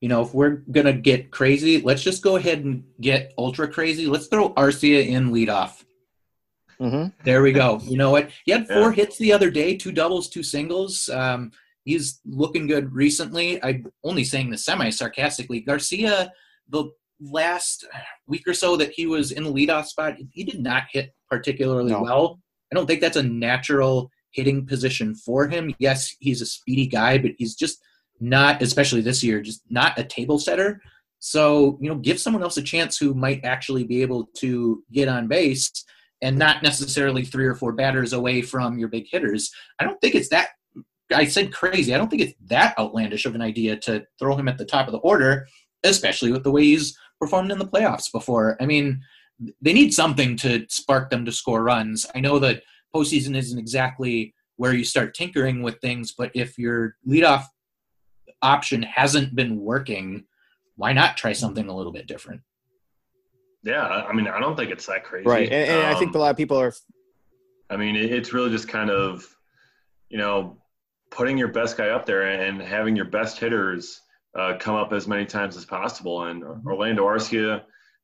You 0.00 0.08
know, 0.08 0.22
if 0.22 0.32
we're 0.32 0.62
gonna 0.70 0.92
get 0.92 1.30
crazy, 1.30 1.80
let's 1.80 2.02
just 2.02 2.22
go 2.22 2.36
ahead 2.36 2.64
and 2.64 2.84
get 3.00 3.34
ultra 3.36 3.68
crazy. 3.68 4.06
Let's 4.06 4.28
throw 4.28 4.54
Arcia 4.54 5.06
in 5.06 5.30
leadoff. 5.30 5.84
Mm-hmm. 6.80 7.08
There 7.24 7.42
we 7.42 7.52
go. 7.52 7.80
You 7.82 7.98
know 7.98 8.10
what? 8.10 8.30
He 8.44 8.52
had 8.52 8.66
four 8.66 8.90
yeah. 8.90 8.92
hits 8.92 9.18
the 9.18 9.32
other 9.32 9.50
day, 9.50 9.76
two 9.76 9.92
doubles, 9.92 10.28
two 10.28 10.42
singles. 10.42 11.10
Um, 11.10 11.52
he's 11.84 12.20
looking 12.24 12.66
good 12.66 12.92
recently. 12.92 13.62
I'm 13.62 13.86
only 14.04 14.24
saying 14.24 14.50
this 14.50 14.64
semi 14.64 14.90
sarcastically. 14.90 15.60
Garcia, 15.60 16.32
the 16.68 16.90
last 17.20 17.86
week 18.26 18.46
or 18.46 18.54
so 18.54 18.76
that 18.76 18.92
he 18.92 19.06
was 19.06 19.32
in 19.32 19.44
the 19.44 19.52
leadoff 19.52 19.86
spot, 19.86 20.16
he 20.32 20.44
did 20.44 20.60
not 20.60 20.84
hit 20.90 21.14
particularly 21.28 21.92
no. 21.92 22.02
well. 22.02 22.40
I 22.72 22.76
don't 22.76 22.86
think 22.86 23.00
that's 23.00 23.16
a 23.16 23.22
natural 23.22 24.10
hitting 24.32 24.66
position 24.66 25.14
for 25.14 25.48
him. 25.48 25.74
Yes, 25.78 26.14
he's 26.20 26.40
a 26.40 26.46
speedy 26.46 26.86
guy, 26.86 27.18
but 27.18 27.32
he's 27.36 27.54
just 27.54 27.82
not, 28.20 28.62
especially 28.62 29.00
this 29.00 29.22
year, 29.22 29.40
just 29.40 29.62
not 29.70 29.98
a 29.98 30.04
table 30.04 30.38
setter. 30.38 30.80
So, 31.18 31.78
you 31.80 31.88
know, 31.90 31.96
give 31.96 32.20
someone 32.20 32.42
else 32.42 32.56
a 32.56 32.62
chance 32.62 32.96
who 32.96 33.12
might 33.14 33.44
actually 33.44 33.84
be 33.84 34.02
able 34.02 34.28
to 34.36 34.82
get 34.92 35.08
on 35.08 35.28
base 35.28 35.70
and 36.22 36.38
not 36.38 36.62
necessarily 36.62 37.24
three 37.24 37.46
or 37.46 37.54
four 37.54 37.72
batters 37.72 38.12
away 38.12 38.42
from 38.42 38.78
your 38.78 38.88
big 38.88 39.06
hitters. 39.10 39.50
I 39.78 39.84
don't 39.84 40.00
think 40.00 40.14
it's 40.14 40.28
that 40.30 40.50
I 41.12 41.24
said 41.24 41.52
crazy. 41.52 41.94
I 41.94 41.98
don't 41.98 42.08
think 42.08 42.22
it's 42.22 42.34
that 42.46 42.78
outlandish 42.78 43.26
of 43.26 43.34
an 43.34 43.42
idea 43.42 43.76
to 43.78 44.06
throw 44.18 44.36
him 44.36 44.48
at 44.48 44.58
the 44.58 44.64
top 44.64 44.86
of 44.86 44.92
the 44.92 44.98
order, 44.98 45.46
especially 45.84 46.32
with 46.32 46.44
the 46.44 46.50
way 46.50 46.64
he's 46.64 46.96
performed 47.20 47.50
in 47.52 47.58
the 47.58 47.66
playoffs 47.66 48.10
before. 48.12 48.56
I 48.60 48.66
mean, 48.66 49.02
they 49.60 49.72
need 49.72 49.92
something 49.94 50.36
to 50.38 50.66
spark 50.68 51.10
them 51.10 51.24
to 51.24 51.32
score 51.32 51.62
runs. 51.62 52.06
I 52.14 52.20
know 52.20 52.38
that 52.40 52.62
postseason 52.94 53.36
isn't 53.36 53.58
exactly 53.58 54.34
where 54.56 54.74
you 54.74 54.84
start 54.84 55.14
tinkering 55.14 55.62
with 55.62 55.80
things, 55.80 56.12
but 56.12 56.30
if 56.34 56.58
your 56.58 56.96
leadoff 57.08 57.44
option 58.42 58.82
hasn't 58.82 59.34
been 59.34 59.58
working, 59.60 60.24
why 60.76 60.92
not 60.92 61.16
try 61.16 61.32
something 61.32 61.68
a 61.68 61.74
little 61.74 61.92
bit 61.92 62.06
different? 62.06 62.42
Yeah, 63.62 63.84
I 63.84 64.12
mean, 64.12 64.26
I 64.26 64.40
don't 64.40 64.56
think 64.56 64.70
it's 64.70 64.86
that 64.86 65.04
crazy. 65.04 65.28
Right, 65.28 65.50
and, 65.50 65.70
and 65.70 65.86
um, 65.86 65.94
I 65.94 65.98
think 65.98 66.10
um, 66.10 66.16
a 66.16 66.18
lot 66.18 66.30
of 66.30 66.36
people 66.36 66.58
are. 66.58 66.72
I 67.68 67.76
mean, 67.76 67.94
it's 67.96 68.32
really 68.32 68.50
just 68.50 68.68
kind 68.68 68.90
of, 68.90 69.26
you 70.08 70.18
know, 70.18 70.58
putting 71.10 71.36
your 71.36 71.48
best 71.48 71.76
guy 71.76 71.88
up 71.88 72.06
there 72.06 72.22
and 72.22 72.60
having 72.60 72.96
your 72.96 73.06
best 73.06 73.38
hitters 73.38 74.00
uh, 74.38 74.54
come 74.58 74.76
up 74.76 74.92
as 74.92 75.08
many 75.08 75.26
times 75.26 75.56
as 75.56 75.64
possible. 75.64 76.24
And 76.24 76.42
mm-hmm. 76.42 76.66
Orlando 76.66 77.04
Arcia, 77.04 77.62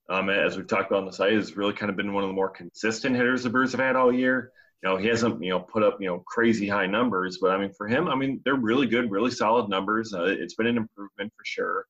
um, 0.09 0.31
as 0.31 0.57
we've 0.57 0.67
talked 0.67 0.91
about 0.91 1.01
on 1.01 1.07
the 1.07 1.13
site, 1.13 1.33
has 1.33 1.57
really 1.57 1.73
kind 1.73 1.91
of 1.91 1.97
been 1.97 2.13
one 2.13 2.25
of 2.25 2.29
the 2.29 2.35
more 2.35 2.51
consistent 2.51 3.17
hitters 3.17 3.43
the 3.43 3.51
Brewers 3.51 3.73
have 3.73 3.81
had 3.81 3.97
all 3.97 4.13
year 4.13 4.53
you 4.83 4.89
know, 4.89 4.97
he 4.97 5.09
hasn't, 5.09 5.43
you 5.43 5.51
know, 5.51 5.61
put 5.61 5.83
up, 5.83 5.97
you 6.01 6.07
know, 6.07 6.23
crazy 6.27 6.69
high 6.69 6.87
numbers, 6.87 7.39
but 7.41 7.51
I 7.51 7.59
mean, 7.59 7.73
for 7.73 7.89
him, 7.89 8.09
I 8.09 8.15
mean, 8.15 8.41
they're 8.45 8.55
really 8.57 8.87
good, 8.87 9.11
really 9.11 9.31
solid 9.31 9.69
numbers. 9.69 10.13
Uh, 10.13 10.25
it's 10.25 10.55
been 10.55 10.67
an 10.67 10.77
improvement 10.77 11.33
for 11.37 11.45
sure. 11.45 11.87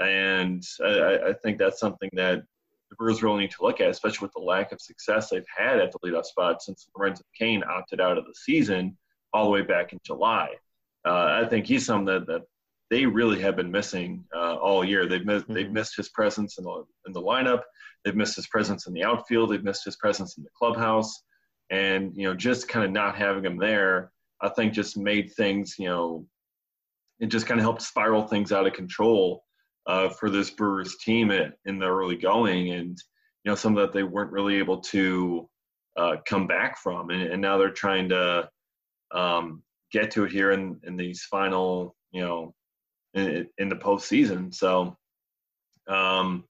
And 0.00 0.64
I, 0.82 1.18
I, 1.28 1.32
think 1.42 1.58
that's 1.58 1.78
something 1.78 2.08
that 2.14 2.42
the 2.88 2.96
Brewers 2.96 3.22
really 3.22 3.40
need 3.40 3.50
to 3.50 3.62
look 3.62 3.80
at, 3.80 3.90
especially 3.90 4.26
with 4.26 4.32
the 4.32 4.40
lack 4.40 4.72
of 4.72 4.80
success 4.80 5.28
they've 5.28 5.44
had 5.54 5.80
at 5.80 5.92
the 5.92 5.98
leadoff 5.98 6.24
spot 6.24 6.62
since 6.62 6.88
Lorenzo 6.96 7.24
Cain 7.38 7.62
opted 7.68 8.00
out 8.00 8.16
of 8.16 8.24
the 8.24 8.34
season 8.34 8.96
all 9.32 9.44
the 9.44 9.50
way 9.50 9.62
back 9.62 9.92
in 9.92 10.00
July. 10.04 10.50
Uh, 11.04 11.42
I 11.42 11.48
think 11.48 11.66
he's 11.66 11.86
something 11.86 12.06
that, 12.06 12.26
that 12.26 12.42
they 12.90 13.06
really 13.06 13.40
have 13.40 13.56
been 13.56 13.70
missing 13.70 14.24
uh, 14.34 14.56
all 14.56 14.84
year. 14.84 15.06
They've 15.06 15.24
missed, 15.24 15.44
mm-hmm. 15.44 15.54
they've 15.54 15.70
missed 15.70 15.96
his 15.96 16.08
presence 16.10 16.58
in 16.58 16.64
the 16.64 16.84
in 17.06 17.12
the 17.12 17.22
lineup. 17.22 17.62
They've 18.04 18.16
missed 18.16 18.36
his 18.36 18.46
presence 18.46 18.86
in 18.86 18.94
the 18.94 19.04
outfield. 19.04 19.50
They've 19.50 19.64
missed 19.64 19.84
his 19.84 19.96
presence 19.96 20.36
in 20.36 20.44
the 20.44 20.50
clubhouse 20.58 21.22
and 21.70 22.12
you 22.14 22.24
know 22.24 22.34
just 22.34 22.68
kind 22.68 22.84
of 22.84 22.90
not 22.90 23.16
having 23.16 23.44
him 23.44 23.56
there 23.56 24.10
i 24.40 24.48
think 24.48 24.72
just 24.72 24.96
made 24.96 25.32
things 25.32 25.76
you 25.78 25.86
know 25.86 26.26
it 27.20 27.26
just 27.26 27.46
kind 27.46 27.60
of 27.60 27.64
helped 27.64 27.82
spiral 27.82 28.26
things 28.26 28.52
out 28.52 28.66
of 28.66 28.72
control 28.72 29.44
uh, 29.86 30.08
for 30.08 30.28
this 30.30 30.50
brewers 30.50 30.96
team 30.98 31.30
at, 31.30 31.54
in 31.64 31.78
the 31.78 31.86
early 31.86 32.16
going 32.16 32.70
and 32.72 32.98
you 33.44 33.50
know 33.50 33.54
some 33.54 33.74
that 33.74 33.92
they 33.92 34.02
weren't 34.02 34.32
really 34.32 34.56
able 34.56 34.80
to 34.80 35.48
uh, 35.96 36.16
come 36.28 36.46
back 36.46 36.78
from 36.78 37.10
and, 37.10 37.22
and, 37.22 37.42
now 37.42 37.58
they're 37.58 37.70
trying 37.70 38.08
to 38.08 38.48
um, 39.12 39.62
get 39.92 40.10
to 40.12 40.24
it 40.24 40.32
here 40.32 40.52
in, 40.52 40.80
in 40.84 40.96
these 40.96 41.24
final 41.24 41.96
you 42.12 42.22
know 42.22 42.54
in, 43.14 43.48
in 43.58 43.68
the 43.68 43.76
postseason 43.76 44.52
so 44.54 44.96
Um, 45.88 46.44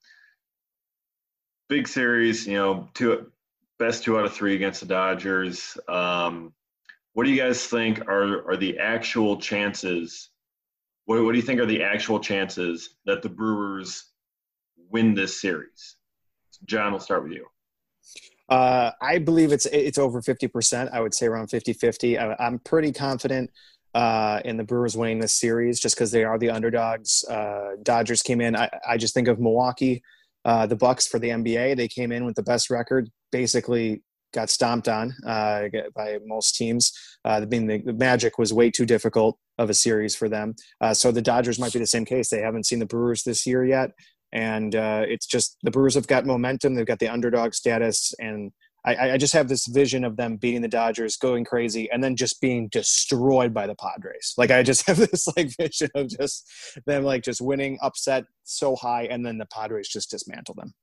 big 1.68 1.88
series, 1.88 2.46
you 2.46 2.58
know, 2.58 2.88
two 2.92 3.32
best 3.78 4.04
two 4.04 4.18
out 4.18 4.26
of 4.26 4.34
three 4.34 4.54
against 4.54 4.80
the 4.80 4.86
Dodgers. 4.86 5.78
Um, 5.88 6.52
what 7.14 7.24
do 7.24 7.30
you 7.30 7.40
guys 7.40 7.64
think 7.64 8.00
are 8.08 8.44
are 8.50 8.56
the 8.56 8.78
actual 8.78 9.38
chances? 9.40 10.30
What, 11.06 11.24
what 11.24 11.32
do 11.32 11.38
you 11.38 11.46
think 11.46 11.60
are 11.60 11.66
the 11.66 11.82
actual 11.82 12.20
chances 12.20 12.96
that 13.06 13.22
the 13.22 13.30
Brewers 13.30 14.12
win 14.90 15.14
this 15.14 15.40
series? 15.40 15.96
John, 16.66 16.92
we'll 16.92 17.00
start 17.00 17.22
with 17.22 17.32
you. 17.32 17.46
Uh, 18.50 18.90
I 19.00 19.18
believe 19.18 19.52
it's 19.52 19.66
it's 19.66 19.98
over 19.98 20.20
50%. 20.20 20.92
I 20.92 21.00
would 21.00 21.14
say 21.14 21.26
around 21.26 21.48
50 21.48 21.72
50. 21.72 22.18
I, 22.18 22.46
am 22.46 22.58
pretty 22.58 22.92
confident 22.92 23.50
uh, 23.94 24.40
in 24.44 24.56
the 24.56 24.64
Brewers 24.64 24.96
winning 24.96 25.20
this 25.20 25.32
series 25.32 25.80
just 25.80 25.94
because 25.94 26.10
they 26.10 26.24
are 26.24 26.38
the 26.38 26.50
underdogs. 26.50 27.24
Uh, 27.28 27.76
Dodgers 27.82 28.22
came 28.22 28.40
in. 28.40 28.56
I, 28.56 28.68
I 28.88 28.96
just 28.96 29.14
think 29.14 29.28
of 29.28 29.38
Milwaukee, 29.38 30.02
uh, 30.44 30.66
the 30.66 30.76
Bucks 30.76 31.06
for 31.06 31.18
the 31.18 31.28
NBA. 31.28 31.76
They 31.76 31.88
came 31.88 32.10
in 32.10 32.24
with 32.24 32.34
the 32.34 32.42
best 32.42 32.70
record, 32.70 33.08
basically 33.30 34.02
got 34.32 34.50
stomped 34.50 34.88
on 34.88 35.14
uh, 35.26 35.64
by 35.94 36.18
most 36.24 36.56
teams. 36.56 36.92
Uh, 37.24 37.44
being 37.44 37.66
the, 37.66 37.78
the, 37.78 37.92
Magic 37.92 38.38
was 38.38 38.52
way 38.52 38.70
too 38.70 38.86
difficult 38.86 39.38
of 39.58 39.70
a 39.70 39.74
series 39.74 40.14
for 40.14 40.28
them. 40.28 40.54
Uh, 40.80 40.94
so 40.94 41.10
the 41.10 41.22
Dodgers 41.22 41.58
might 41.58 41.72
be 41.72 41.78
the 41.78 41.86
same 41.86 42.04
case. 42.04 42.30
They 42.30 42.40
haven't 42.40 42.66
seen 42.66 42.78
the 42.78 42.86
Brewers 42.86 43.24
this 43.24 43.46
year 43.46 43.64
yet, 43.64 43.90
and 44.32 44.74
uh, 44.74 45.04
it's 45.06 45.26
just 45.26 45.56
the 45.62 45.70
Brewers 45.70 45.94
have 45.94 46.06
got 46.06 46.26
momentum. 46.26 46.74
They've 46.74 46.86
got 46.86 46.98
the 46.98 47.08
underdog 47.08 47.54
status, 47.54 48.14
and 48.18 48.52
I, 48.84 49.12
I, 49.12 49.16
just 49.18 49.34
have 49.34 49.48
this 49.48 49.66
vision 49.66 50.04
of 50.04 50.16
them 50.16 50.36
beating 50.36 50.62
the 50.62 50.68
Dodgers, 50.68 51.16
going 51.16 51.44
crazy, 51.44 51.90
and 51.90 52.02
then 52.02 52.16
just 52.16 52.40
being 52.40 52.68
destroyed 52.68 53.52
by 53.52 53.66
the 53.66 53.74
Padres. 53.74 54.34
Like 54.38 54.50
I 54.50 54.62
just 54.62 54.86
have 54.86 54.98
this 54.98 55.26
like 55.36 55.54
vision 55.56 55.90
of 55.94 56.08
just 56.08 56.48
them 56.86 57.04
like 57.04 57.22
just 57.22 57.40
winning, 57.40 57.78
upset 57.82 58.24
so 58.44 58.76
high, 58.76 59.04
and 59.04 59.24
then 59.24 59.38
the 59.38 59.46
Padres 59.46 59.88
just 59.88 60.10
dismantle 60.10 60.54
them. 60.54 60.74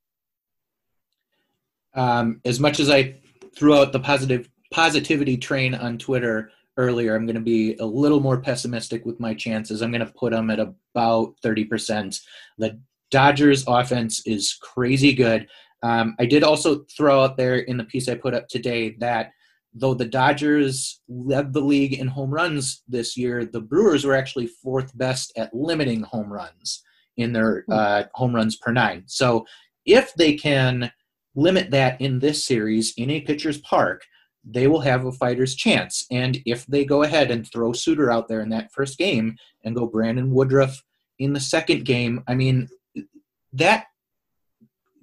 Um, 1.94 2.40
as 2.44 2.60
much 2.60 2.80
as 2.80 2.90
I 2.90 3.16
threw 3.56 3.74
out 3.74 3.92
the 3.92 4.00
positive 4.00 4.48
positivity 4.70 5.36
train 5.36 5.74
on 5.74 5.98
Twitter 5.98 6.50
earlier, 6.76 7.16
I'm 7.16 7.26
going 7.26 7.34
to 7.34 7.40
be 7.40 7.74
a 7.80 7.86
little 7.86 8.20
more 8.20 8.40
pessimistic 8.40 9.04
with 9.04 9.18
my 9.18 9.34
chances. 9.34 9.82
I'm 9.82 9.90
going 9.90 10.06
to 10.06 10.12
put 10.12 10.32
them 10.32 10.50
at 10.50 10.60
about 10.60 11.34
30%. 11.44 12.20
The 12.58 12.78
Dodgers 13.10 13.64
offense 13.66 14.26
is 14.26 14.58
crazy 14.60 15.12
good. 15.12 15.46
Um, 15.82 16.16
I 16.18 16.26
did 16.26 16.42
also 16.42 16.84
throw 16.96 17.22
out 17.22 17.36
there 17.36 17.56
in 17.56 17.76
the 17.76 17.84
piece 17.84 18.08
I 18.08 18.14
put 18.14 18.34
up 18.34 18.48
today 18.48 18.96
that 18.98 19.30
though 19.74 19.94
the 19.94 20.04
Dodgers 20.04 21.00
led 21.08 21.52
the 21.52 21.60
league 21.60 21.94
in 21.94 22.08
home 22.08 22.30
runs 22.30 22.82
this 22.88 23.16
year, 23.16 23.44
the 23.44 23.60
Brewers 23.60 24.04
were 24.04 24.14
actually 24.14 24.46
fourth 24.46 24.96
best 24.96 25.32
at 25.36 25.54
limiting 25.54 26.02
home 26.02 26.32
runs 26.32 26.82
in 27.16 27.32
their 27.32 27.64
hmm. 27.66 27.72
uh, 27.72 28.02
home 28.14 28.34
runs 28.34 28.56
per 28.56 28.72
nine. 28.72 29.04
So 29.06 29.46
if 29.84 30.12
they 30.14 30.34
can 30.34 30.90
limit 31.34 31.70
that 31.70 32.00
in 32.00 32.18
this 32.18 32.44
series 32.44 32.94
in 32.96 33.10
a 33.10 33.20
pitcher's 33.20 33.58
park, 33.58 34.04
they 34.44 34.66
will 34.66 34.80
have 34.80 35.04
a 35.04 35.12
fighter's 35.12 35.54
chance. 35.54 36.06
And 36.10 36.38
if 36.46 36.66
they 36.66 36.84
go 36.84 37.02
ahead 37.02 37.30
and 37.30 37.46
throw 37.46 37.72
Suter 37.72 38.10
out 38.10 38.28
there 38.28 38.40
in 38.40 38.48
that 38.50 38.72
first 38.72 38.98
game 38.98 39.36
and 39.64 39.76
go 39.76 39.86
Brandon 39.86 40.32
Woodruff 40.32 40.82
in 41.18 41.32
the 41.32 41.40
second 41.40 41.84
game, 41.84 42.22
I 42.26 42.34
mean, 42.34 42.68
that 43.52 43.86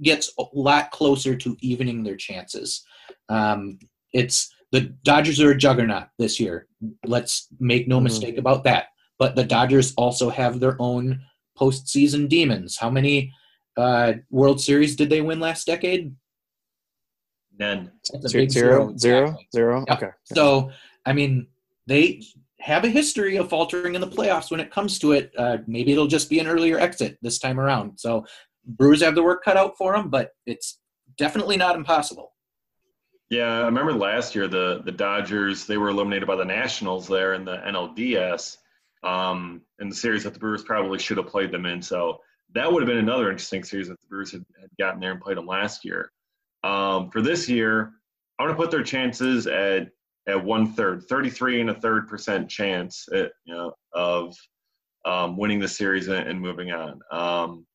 gets 0.02 0.32
a 0.40 0.44
lot 0.54 0.92
closer 0.92 1.36
to 1.36 1.58
evening 1.62 2.04
their 2.04 2.18
chances. 2.18 2.84
Um, 3.30 3.80
it's 4.14 4.54
the 4.72 4.82
Dodgers 5.04 5.40
are 5.42 5.52
a 5.52 5.58
juggernaut 5.58 6.08
this 6.20 6.40
year. 6.40 6.68
Let's 7.06 7.48
make 7.60 7.88
no 7.88 7.98
mm-hmm. 7.98 8.06
mistake 8.06 8.38
about 8.38 8.64
that. 8.66 8.88
But 9.18 9.36
the 9.36 9.44
Dodgers 9.46 9.94
also 9.96 10.30
have 10.30 10.60
their 10.60 10.76
own 10.80 11.22
postseason 11.58 12.28
demons. 12.28 12.78
How 12.78 12.90
many 12.90 13.32
uh, 13.78 14.14
World 14.30 14.60
Series 14.60 14.96
did 14.96 15.10
they 15.10 15.22
win 15.22 15.40
last 15.40 15.66
decade? 15.66 16.14
None. 17.58 17.92
Zero, 18.28 18.48
zero, 18.48 18.94
zero, 18.98 19.38
zero. 19.54 19.86
Okay. 19.90 20.10
So, 20.26 20.72
I 21.06 21.14
mean, 21.14 21.48
they 21.88 22.22
have 22.66 22.84
a 22.84 22.90
history 22.90 23.38
of 23.38 23.48
faltering 23.48 23.94
in 23.94 24.02
the 24.02 24.08
playoffs 24.08 24.50
when 24.50 24.60
it 24.60 24.72
comes 24.72 24.98
to 24.98 25.12
it. 25.12 25.32
Uh, 25.38 25.58
maybe 25.68 25.92
it'll 25.92 26.08
just 26.08 26.32
be 26.32 26.40
an 26.40 26.48
earlier 26.48 26.80
exit 26.80 27.16
this 27.22 27.38
time 27.38 27.60
around. 27.60 28.00
So 28.00 28.26
Brewers 28.66 29.04
have 29.04 29.14
the 29.14 29.22
work 29.22 29.44
cut 29.44 29.56
out 29.56 29.78
for 29.78 29.96
them, 29.96 30.10
but 30.10 30.32
it's 30.48 30.80
definitely 31.16 31.58
not 31.58 31.76
impossible. 31.76 32.34
Yeah, 33.30 33.62
I 33.62 33.66
remember 33.66 33.94
last 33.94 34.34
year 34.34 34.48
the 34.48 34.82
the 34.84 34.92
Dodgers 34.92 35.68
they 35.68 35.78
were 35.78 35.90
eliminated 35.90 36.28
by 36.28 36.36
the 36.36 36.46
Nationals 36.46 37.08
there 37.08 37.36
in 37.36 37.46
the 37.46 37.58
NLDS 37.58 38.58
um, 39.04 39.62
in 39.80 39.88
the 39.88 39.96
series 39.96 40.24
that 40.24 40.34
the 40.34 40.40
Brewers 40.40 40.64
probably 40.64 40.98
should 40.98 41.18
have 41.18 41.28
played 41.28 41.52
them 41.52 41.68
in. 41.68 41.84
So 41.84 42.20
that 42.56 42.72
would 42.72 42.82
have 42.82 42.88
been 42.88 42.98
another 42.98 43.30
interesting 43.30 43.64
series 43.64 43.90
if 43.90 44.00
the 44.00 44.08
Brewers 44.08 44.32
had, 44.32 44.44
had 44.60 44.70
gotten 44.80 45.00
there 45.00 45.12
and 45.12 45.22
played 45.22 45.38
them 45.38 45.46
last 45.46 45.86
year. 45.86 46.12
Um, 46.64 47.12
for 47.12 47.22
this 47.22 47.48
year, 47.48 47.92
I 48.40 48.44
want 48.44 48.58
to 48.58 48.62
put 48.62 48.72
their 48.72 48.84
chances 48.84 49.46
at 49.46 49.90
at 50.28 50.44
one 50.44 50.74
third, 50.74 51.04
33 51.08 51.62
and 51.62 51.70
a 51.70 51.80
third 51.80 52.08
percent 52.08 52.50
chance 52.50 53.06
at, 53.14 53.32
you 53.46 53.54
know, 53.54 53.74
of 53.94 54.36
um, 55.06 55.38
winning 55.38 55.60
the 55.60 55.68
series 55.68 56.08
and, 56.08 56.28
and 56.28 56.42
moving 56.42 56.72
on. 56.72 57.00
Um, 57.12 57.66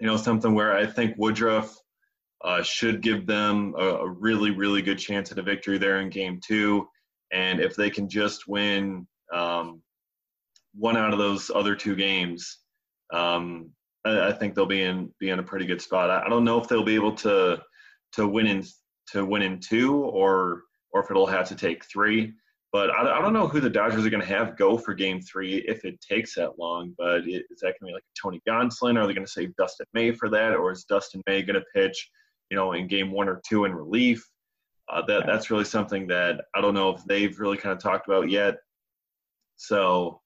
you 0.00 0.06
know, 0.06 0.16
something 0.16 0.54
where 0.54 0.76
I 0.76 0.86
think 0.86 1.16
Woodruff 1.16 1.74
uh, 2.44 2.62
should 2.62 3.00
give 3.00 3.26
them 3.26 3.74
a, 3.78 3.84
a, 3.84 4.08
really, 4.08 4.50
really 4.50 4.82
good 4.82 4.98
chance 4.98 5.32
at 5.32 5.38
a 5.38 5.42
victory 5.42 5.78
there 5.78 6.00
in 6.00 6.08
game 6.08 6.40
two. 6.46 6.86
And 7.32 7.60
if 7.60 7.74
they 7.74 7.90
can 7.90 8.08
just 8.08 8.46
win 8.46 9.06
um, 9.32 9.82
one 10.74 10.96
out 10.96 11.12
of 11.12 11.18
those 11.18 11.50
other 11.52 11.74
two 11.74 11.96
games, 11.96 12.58
um, 13.12 13.70
I, 14.04 14.28
I, 14.28 14.32
think 14.32 14.54
they'll 14.54 14.66
be 14.66 14.82
in 14.82 15.12
be 15.18 15.30
in 15.30 15.38
a 15.38 15.42
pretty 15.42 15.66
good 15.66 15.82
spot. 15.82 16.10
I, 16.10 16.24
I, 16.24 16.28
don't 16.28 16.44
know 16.44 16.60
if 16.60 16.68
they'll 16.68 16.84
be 16.84 16.94
able 16.94 17.14
to 17.16 17.60
to 18.12 18.28
win 18.28 18.46
in 18.46 18.64
to 19.12 19.24
win 19.24 19.42
in 19.42 19.60
two 19.60 19.96
or 19.96 20.62
or 20.92 21.02
if 21.02 21.10
it'll 21.10 21.26
have 21.26 21.48
to 21.48 21.54
take 21.54 21.84
three. 21.84 22.34
But 22.72 22.90
I, 22.90 23.18
I 23.18 23.22
don't 23.22 23.32
know 23.32 23.48
who 23.48 23.60
the 23.60 23.70
Dodgers 23.70 24.04
are 24.04 24.10
going 24.10 24.22
to 24.22 24.28
have 24.28 24.56
go 24.56 24.76
for 24.76 24.92
Game 24.92 25.20
Three 25.22 25.64
if 25.66 25.84
it 25.84 26.00
takes 26.00 26.34
that 26.34 26.58
long. 26.58 26.94
But 26.98 27.22
is 27.26 27.60
that 27.62 27.74
going 27.80 27.80
to 27.80 27.86
be 27.86 27.92
like 27.92 28.04
Tony 28.20 28.42
Gonsolin? 28.46 28.98
Are 28.98 29.06
they 29.06 29.14
going 29.14 29.26
to 29.26 29.32
save 29.32 29.56
Dustin 29.56 29.86
May 29.94 30.12
for 30.12 30.28
that, 30.28 30.54
or 30.54 30.72
is 30.72 30.84
Dustin 30.84 31.22
May 31.26 31.42
going 31.42 31.58
to 31.58 31.64
pitch, 31.74 32.10
you 32.50 32.56
know, 32.56 32.72
in 32.72 32.86
Game 32.86 33.10
One 33.10 33.28
or 33.28 33.40
Two 33.48 33.64
in 33.64 33.74
relief? 33.74 34.26
Uh, 34.90 35.02
that 35.06 35.26
that's 35.26 35.50
really 35.50 35.64
something 35.64 36.06
that 36.08 36.42
I 36.54 36.60
don't 36.60 36.74
know 36.74 36.90
if 36.90 37.02
they've 37.04 37.38
really 37.38 37.56
kind 37.56 37.74
of 37.74 37.82
talked 37.82 38.06
about 38.06 38.30
yet. 38.30 38.56
So, 39.56 40.20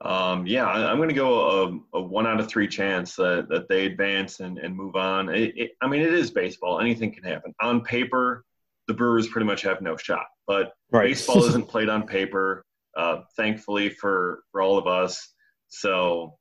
um, 0.00 0.46
yeah, 0.46 0.66
I, 0.66 0.90
am 0.90 0.96
going 0.96 1.08
to 1.08 1.14
go 1.14 1.80
a, 1.92 1.98
a, 1.98 2.00
one 2.02 2.26
out 2.26 2.40
of 2.40 2.48
three 2.48 2.68
chance 2.68 3.14
that, 3.16 3.48
that 3.50 3.68
they 3.68 3.86
advance 3.86 4.40
and, 4.40 4.58
and 4.58 4.74
move 4.74 4.96
on. 4.96 5.28
It, 5.28 5.52
it, 5.56 5.70
I 5.82 5.88
mean, 5.88 6.02
it 6.02 6.12
is 6.12 6.30
baseball; 6.30 6.80
anything 6.80 7.12
can 7.12 7.22
happen. 7.22 7.54
On 7.60 7.82
paper, 7.82 8.45
the 8.88 8.94
Brewers 8.94 9.28
pretty 9.28 9.46
much 9.46 9.62
have 9.62 9.80
no 9.80 9.96
shot. 9.96 10.26
But 10.46 10.72
right. 10.92 11.08
baseball 11.08 11.44
isn't 11.48 11.68
played 11.68 11.88
on 11.88 12.06
paper, 12.06 12.64
uh, 12.96 13.22
thankfully 13.36 13.90
for 13.90 14.42
for 14.50 14.62
all 14.62 14.78
of 14.78 14.86
us. 14.86 15.34
So 15.68 16.36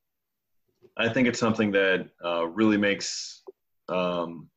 I 0.98 1.10
think 1.10 1.28
it's 1.28 1.40
something 1.40 1.72
that 1.72 2.08
uh, 2.24 2.48
really 2.48 2.78
makes 2.78 3.44
um, 3.90 4.50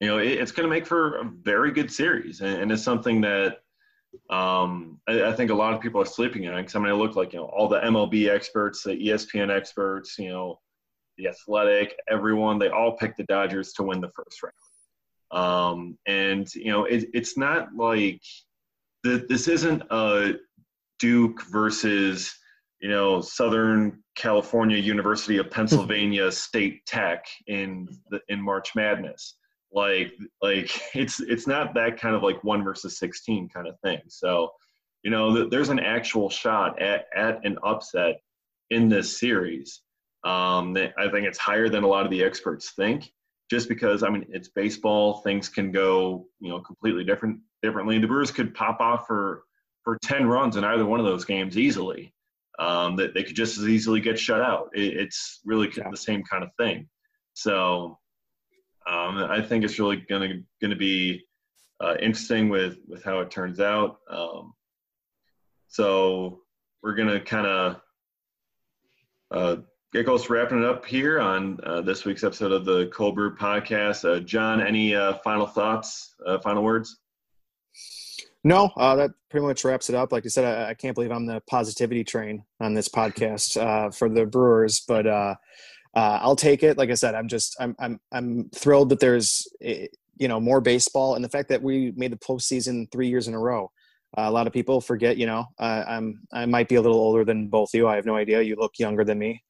you 0.00 0.08
know 0.08 0.18
it, 0.18 0.32
it's 0.32 0.52
going 0.52 0.68
to 0.68 0.74
make 0.74 0.86
for 0.86 1.18
a 1.18 1.30
very 1.42 1.72
good 1.72 1.90
series, 1.90 2.40
and, 2.40 2.62
and 2.62 2.72
it's 2.72 2.82
something 2.82 3.20
that 3.22 3.58
um, 4.30 5.00
I, 5.08 5.24
I, 5.24 5.32
think 5.32 5.50
a 5.50 5.54
lot 5.54 5.74
of 5.74 5.80
people 5.80 6.00
are 6.00 6.06
sleeping 6.06 6.46
on. 6.48 6.56
Because 6.56 6.74
I 6.74 6.78
mean, 6.78 6.88
I 6.88 6.92
look 6.92 7.16
like 7.16 7.32
you 7.32 7.38
know 7.38 7.46
all 7.46 7.68
the 7.68 7.80
MLB 7.80 8.28
experts, 8.28 8.82
the 8.82 8.92
ESPN 8.92 9.54
experts, 9.54 10.18
you 10.18 10.30
know, 10.30 10.58
the 11.18 11.28
Athletic, 11.28 11.96
everyone, 12.08 12.58
they 12.58 12.68
all 12.68 12.96
picked 12.96 13.16
the 13.16 13.24
Dodgers 13.24 13.72
to 13.74 13.82
win 13.82 14.00
the 14.00 14.10
first 14.10 14.42
round. 14.42 14.54
Um, 15.30 15.98
and 16.06 16.52
you 16.54 16.70
know, 16.70 16.84
it, 16.84 17.06
it's 17.12 17.36
not 17.36 17.74
like 17.76 18.22
the, 19.02 19.26
this 19.28 19.48
isn't 19.48 19.82
a 19.90 20.34
Duke 20.98 21.42
versus 21.50 22.34
you 22.80 22.88
know 22.88 23.20
Southern 23.20 24.02
California 24.16 24.78
University 24.78 25.38
of 25.38 25.50
Pennsylvania 25.50 26.30
State 26.32 26.84
Tech 26.86 27.26
in 27.46 27.88
the, 28.10 28.20
in 28.28 28.40
March 28.40 28.74
Madness. 28.74 29.36
Like 29.72 30.12
like 30.42 30.70
it's 30.94 31.20
it's 31.20 31.46
not 31.46 31.74
that 31.74 32.00
kind 32.00 32.14
of 32.14 32.22
like 32.22 32.42
one 32.44 32.62
versus 32.62 32.98
sixteen 32.98 33.48
kind 33.48 33.66
of 33.66 33.78
thing. 33.80 34.00
So 34.08 34.50
you 35.02 35.10
know 35.10 35.48
there's 35.48 35.68
an 35.68 35.80
actual 35.80 36.30
shot 36.30 36.80
at 36.80 37.06
at 37.14 37.44
an 37.44 37.58
upset 37.64 38.20
in 38.70 38.88
this 38.88 39.18
series. 39.18 39.82
Um, 40.24 40.76
I 40.98 41.08
think 41.10 41.26
it's 41.26 41.38
higher 41.38 41.68
than 41.68 41.84
a 41.84 41.86
lot 41.86 42.04
of 42.04 42.10
the 42.10 42.24
experts 42.24 42.72
think 42.74 43.12
just 43.50 43.68
because 43.68 44.02
I 44.02 44.10
mean 44.10 44.26
it's 44.28 44.48
baseball, 44.48 45.20
things 45.20 45.48
can 45.48 45.72
go 45.72 46.26
you 46.40 46.48
know 46.48 46.60
completely 46.60 47.04
different 47.04 47.40
differently. 47.62 47.98
The 47.98 48.06
Brewers 48.06 48.30
could 48.30 48.54
pop 48.54 48.80
off 48.80 49.06
for 49.06 49.44
for 49.82 49.98
ten 50.02 50.26
runs 50.26 50.56
in 50.56 50.64
either 50.64 50.84
one 50.84 51.00
of 51.00 51.06
those 51.06 51.24
games 51.24 51.56
easily. 51.58 52.12
Um, 52.58 52.96
that 52.96 53.12
they 53.12 53.22
could 53.22 53.36
just 53.36 53.58
as 53.58 53.68
easily 53.68 54.00
get 54.00 54.18
shut 54.18 54.40
out. 54.40 54.70
It, 54.72 54.96
it's 54.96 55.40
really 55.44 55.70
yeah. 55.76 55.90
the 55.90 55.96
same 55.96 56.22
kind 56.22 56.42
of 56.42 56.48
thing. 56.58 56.88
So 57.34 57.98
um, 58.86 59.18
I 59.18 59.42
think 59.42 59.62
it's 59.62 59.78
really 59.78 59.96
gonna 60.08 60.40
gonna 60.62 60.76
be 60.76 61.26
uh, 61.80 61.96
interesting 62.00 62.48
with 62.48 62.78
with 62.88 63.04
how 63.04 63.20
it 63.20 63.30
turns 63.30 63.60
out. 63.60 63.98
Um, 64.10 64.54
so 65.68 66.40
we're 66.82 66.94
gonna 66.94 67.20
kind 67.20 67.46
of 67.46 67.80
uh, 69.30 69.56
to 69.92 70.26
wrapping 70.28 70.62
it 70.62 70.64
up 70.64 70.84
here 70.84 71.20
on 71.20 71.58
uh, 71.62 71.80
this 71.80 72.04
week's 72.04 72.24
episode 72.24 72.52
of 72.52 72.64
the 72.64 72.86
Cold 72.88 73.14
Brew 73.14 73.34
Podcast. 73.34 74.04
Uh, 74.04 74.20
John, 74.20 74.60
any 74.60 74.94
uh, 74.94 75.14
final 75.24 75.46
thoughts, 75.46 76.14
uh, 76.26 76.38
final 76.38 76.62
words? 76.62 76.98
No, 78.44 78.70
uh, 78.76 78.94
that 78.96 79.10
pretty 79.30 79.46
much 79.46 79.64
wraps 79.64 79.88
it 79.88 79.96
up. 79.96 80.12
Like 80.12 80.24
I 80.24 80.28
said, 80.28 80.44
I, 80.44 80.70
I, 80.70 80.74
can't 80.74 80.94
believe 80.94 81.10
I'm 81.10 81.26
the 81.26 81.42
positivity 81.48 82.04
train 82.04 82.44
on 82.60 82.74
this 82.74 82.88
podcast 82.88 83.56
uh, 83.56 83.90
for 83.90 84.08
the 84.08 84.24
Brewers, 84.24 84.84
but 84.86 85.06
I'll 85.94 86.36
take 86.36 86.62
it. 86.62 86.78
Like 86.78 86.90
I 86.90 86.94
said, 86.94 87.14
I'm 87.14 87.28
just 87.28 87.56
I'm 87.58 87.74
I'm 87.78 87.98
I'm 88.12 88.50
thrilled 88.50 88.90
that 88.90 89.00
there's 89.00 89.48
eh, 89.62 89.86
you 90.16 90.28
know 90.28 90.38
more 90.38 90.60
baseball 90.60 91.14
and 91.14 91.24
the 91.24 91.28
fact 91.28 91.48
that 91.48 91.62
we 91.62 91.92
made 91.96 92.12
the 92.12 92.18
postseason 92.18 92.90
three 92.92 93.08
years 93.08 93.28
in 93.28 93.34
a 93.34 93.40
row. 93.40 93.70
Uh, 94.18 94.28
a 94.28 94.30
lot 94.30 94.46
of 94.46 94.52
people 94.52 94.80
forget, 94.80 95.16
you 95.18 95.26
know, 95.26 95.44
uh, 95.58 95.84
I'm 95.86 96.20
I 96.32 96.46
might 96.46 96.68
be 96.68 96.76
a 96.76 96.82
little 96.82 96.98
older 96.98 97.24
than 97.24 97.48
both 97.48 97.70
you. 97.74 97.86
I 97.86 97.96
have 97.96 98.06
no 98.06 98.16
idea. 98.16 98.42
You 98.42 98.56
look 98.56 98.72
younger 98.78 99.04
than 99.04 99.18
me 99.18 99.42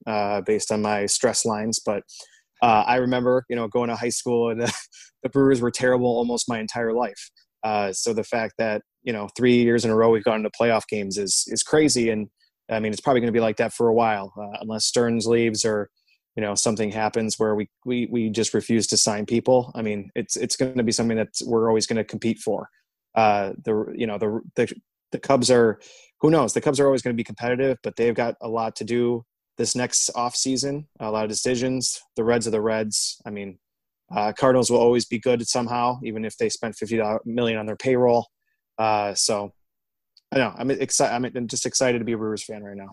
based 0.45 0.73
on 0.73 0.83
my 0.83 1.07
stress 1.07 1.45
lines, 1.45 1.81
but 1.85 2.03
I 2.63 2.97
remember, 2.97 3.45
you 3.49 3.55
know, 3.57 3.69
going 3.69 3.91
to 3.91 3.97
high 3.97 4.09
school 4.09 4.51
and 4.51 4.61
the 5.23 5.29
Brewers 5.29 5.61
were 5.61 5.71
terrible 5.71 6.09
almost 6.09 6.49
my 6.49 6.59
entire 6.59 6.93
life. 6.93 7.31
Uh, 7.67 7.93
so 7.93 8.13
the 8.13 8.23
fact 8.23 8.55
that 8.59 8.83
you 9.03 9.13
know 9.13 9.29
three 9.37 9.57
years 9.57 9.85
in 9.85 9.91
a 9.91 9.97
row 9.97 10.11
we've 10.11 10.23
gone 10.23 10.43
to 10.45 10.51
playoff 10.51 10.87
games 10.89 11.19
is 11.19 11.45
is 11.49 11.65
crazy, 11.65 12.11
and 12.11 12.29
I 12.71 12.79
mean 12.79 12.93
it's 12.93 13.01
probably 13.01 13.21
going 13.21 13.33
to 13.33 13.37
be 13.37 13.41
like 13.41 13.57
that 13.57 13.73
for 13.73 13.89
a 13.89 13.95
while 13.95 14.33
uh, 14.41 14.59
unless 14.61 14.85
Stearns 14.85 15.27
leaves 15.27 15.65
or 15.65 15.91
you 16.37 16.43
know 16.43 16.55
something 16.55 16.93
happens 16.93 17.39
where 17.39 17.57
we 17.57 17.69
we 17.85 18.07
we 18.11 18.31
just 18.31 18.55
refuse 18.55 18.87
to 18.89 18.97
sign 18.97 19.27
people. 19.27 19.73
I 19.75 19.83
mean 19.83 20.11
it's 20.15 20.37
it's 20.37 20.57
going 20.57 20.77
to 20.77 20.85
be 20.85 20.93
something 20.93 21.17
that 21.17 21.31
we're 21.45 21.69
always 21.69 21.87
going 21.87 21.97
to 21.97 22.05
compete 22.05 22.39
for. 22.39 22.69
Uh, 23.17 23.53
the 23.65 23.93
you 23.97 24.07
know 24.07 24.19
the 24.19 24.41
the 24.55 24.73
the 25.13 25.19
Cubs 25.19 25.51
are 25.51 25.81
who 26.21 26.31
knows 26.31 26.53
the 26.53 26.61
Cubs 26.61 26.79
are 26.79 26.87
always 26.87 27.03
going 27.03 27.15
to 27.15 27.21
be 27.21 27.25
competitive, 27.25 27.79
but 27.83 27.97
they've 27.97 28.15
got 28.15 28.35
a 28.41 28.49
lot 28.49 28.77
to 28.77 28.85
do 28.85 29.25
this 29.57 29.75
next 29.75 30.11
off 30.15 30.37
season. 30.37 30.87
A 31.01 31.11
lot 31.11 31.25
of 31.25 31.31
decisions. 31.31 32.01
The 32.17 32.25
Reds 32.25 32.47
are 32.47 32.51
the 32.51 32.61
Reds. 32.61 33.21
I 33.27 33.31
mean 33.31 33.59
uh, 34.15 34.33
Cardinals 34.33 34.71
will 34.71 34.79
always 34.79 35.05
be 35.05 35.19
good 35.19 35.47
somehow, 35.49 35.99
even 36.05 36.25
if 36.25 36.37
they 36.37 36.49
spent 36.49 36.77
fifty 36.77 37.01
million 37.25 37.59
on 37.59 37.67
their 37.67 37.77
payroll. 37.77 38.27
Uh, 38.79 39.15
so 39.15 39.53
I 40.33 40.39
know 40.39 40.55
I'm 40.57 40.71
excited. 40.71 41.37
I'm 41.37 41.49
just 41.49 41.67
excited 41.67 41.99
to 41.99 42.05
be 42.05 42.13
a 42.13 42.19
Brewers 42.19 42.45
fan 42.45 42.63
right 42.63 42.77
now. 42.77 42.93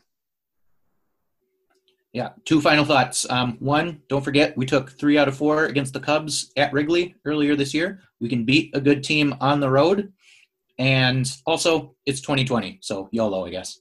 Yeah, 2.13 2.29
two 2.45 2.61
final 2.61 2.85
thoughts. 2.85 3.27
Um, 3.29 3.57
one, 3.59 4.03
don't 4.07 4.23
forget 4.23 4.55
we 4.55 4.67
took 4.67 4.91
three 4.91 5.17
out 5.17 5.27
of 5.27 5.35
four 5.35 5.65
against 5.65 5.93
the 5.93 5.99
Cubs 5.99 6.51
at 6.55 6.71
Wrigley 6.71 7.15
earlier 7.25 7.55
this 7.55 7.73
year. 7.73 8.01
We 8.21 8.29
can 8.29 8.45
beat 8.45 8.69
a 8.75 8.79
good 8.79 9.03
team 9.03 9.35
on 9.41 9.59
the 9.59 9.69
road, 9.69 10.13
and 10.77 11.29
also 11.47 11.95
it's 12.05 12.21
2020, 12.21 12.79
so 12.81 13.09
YOLO, 13.11 13.47
I 13.47 13.49
guess. 13.49 13.79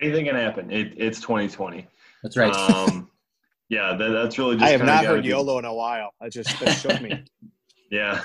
Anything 0.00 0.26
can 0.26 0.36
happen. 0.36 0.70
It, 0.70 0.94
it's 0.96 1.20
2020. 1.20 1.84
That's 2.22 2.36
right. 2.36 2.54
Um, 2.54 3.10
yeah, 3.68 3.96
that, 3.96 4.08
that's 4.10 4.38
really. 4.38 4.54
Just 4.54 4.66
I 4.66 4.70
have 4.70 4.84
not 4.84 5.04
heard 5.04 5.24
YOLO 5.24 5.58
in 5.58 5.64
a 5.64 5.74
while. 5.74 6.14
I 6.20 6.28
just 6.28 6.60
that 6.60 6.74
showed 6.74 7.00
me. 7.00 7.24
yeah, 7.90 8.22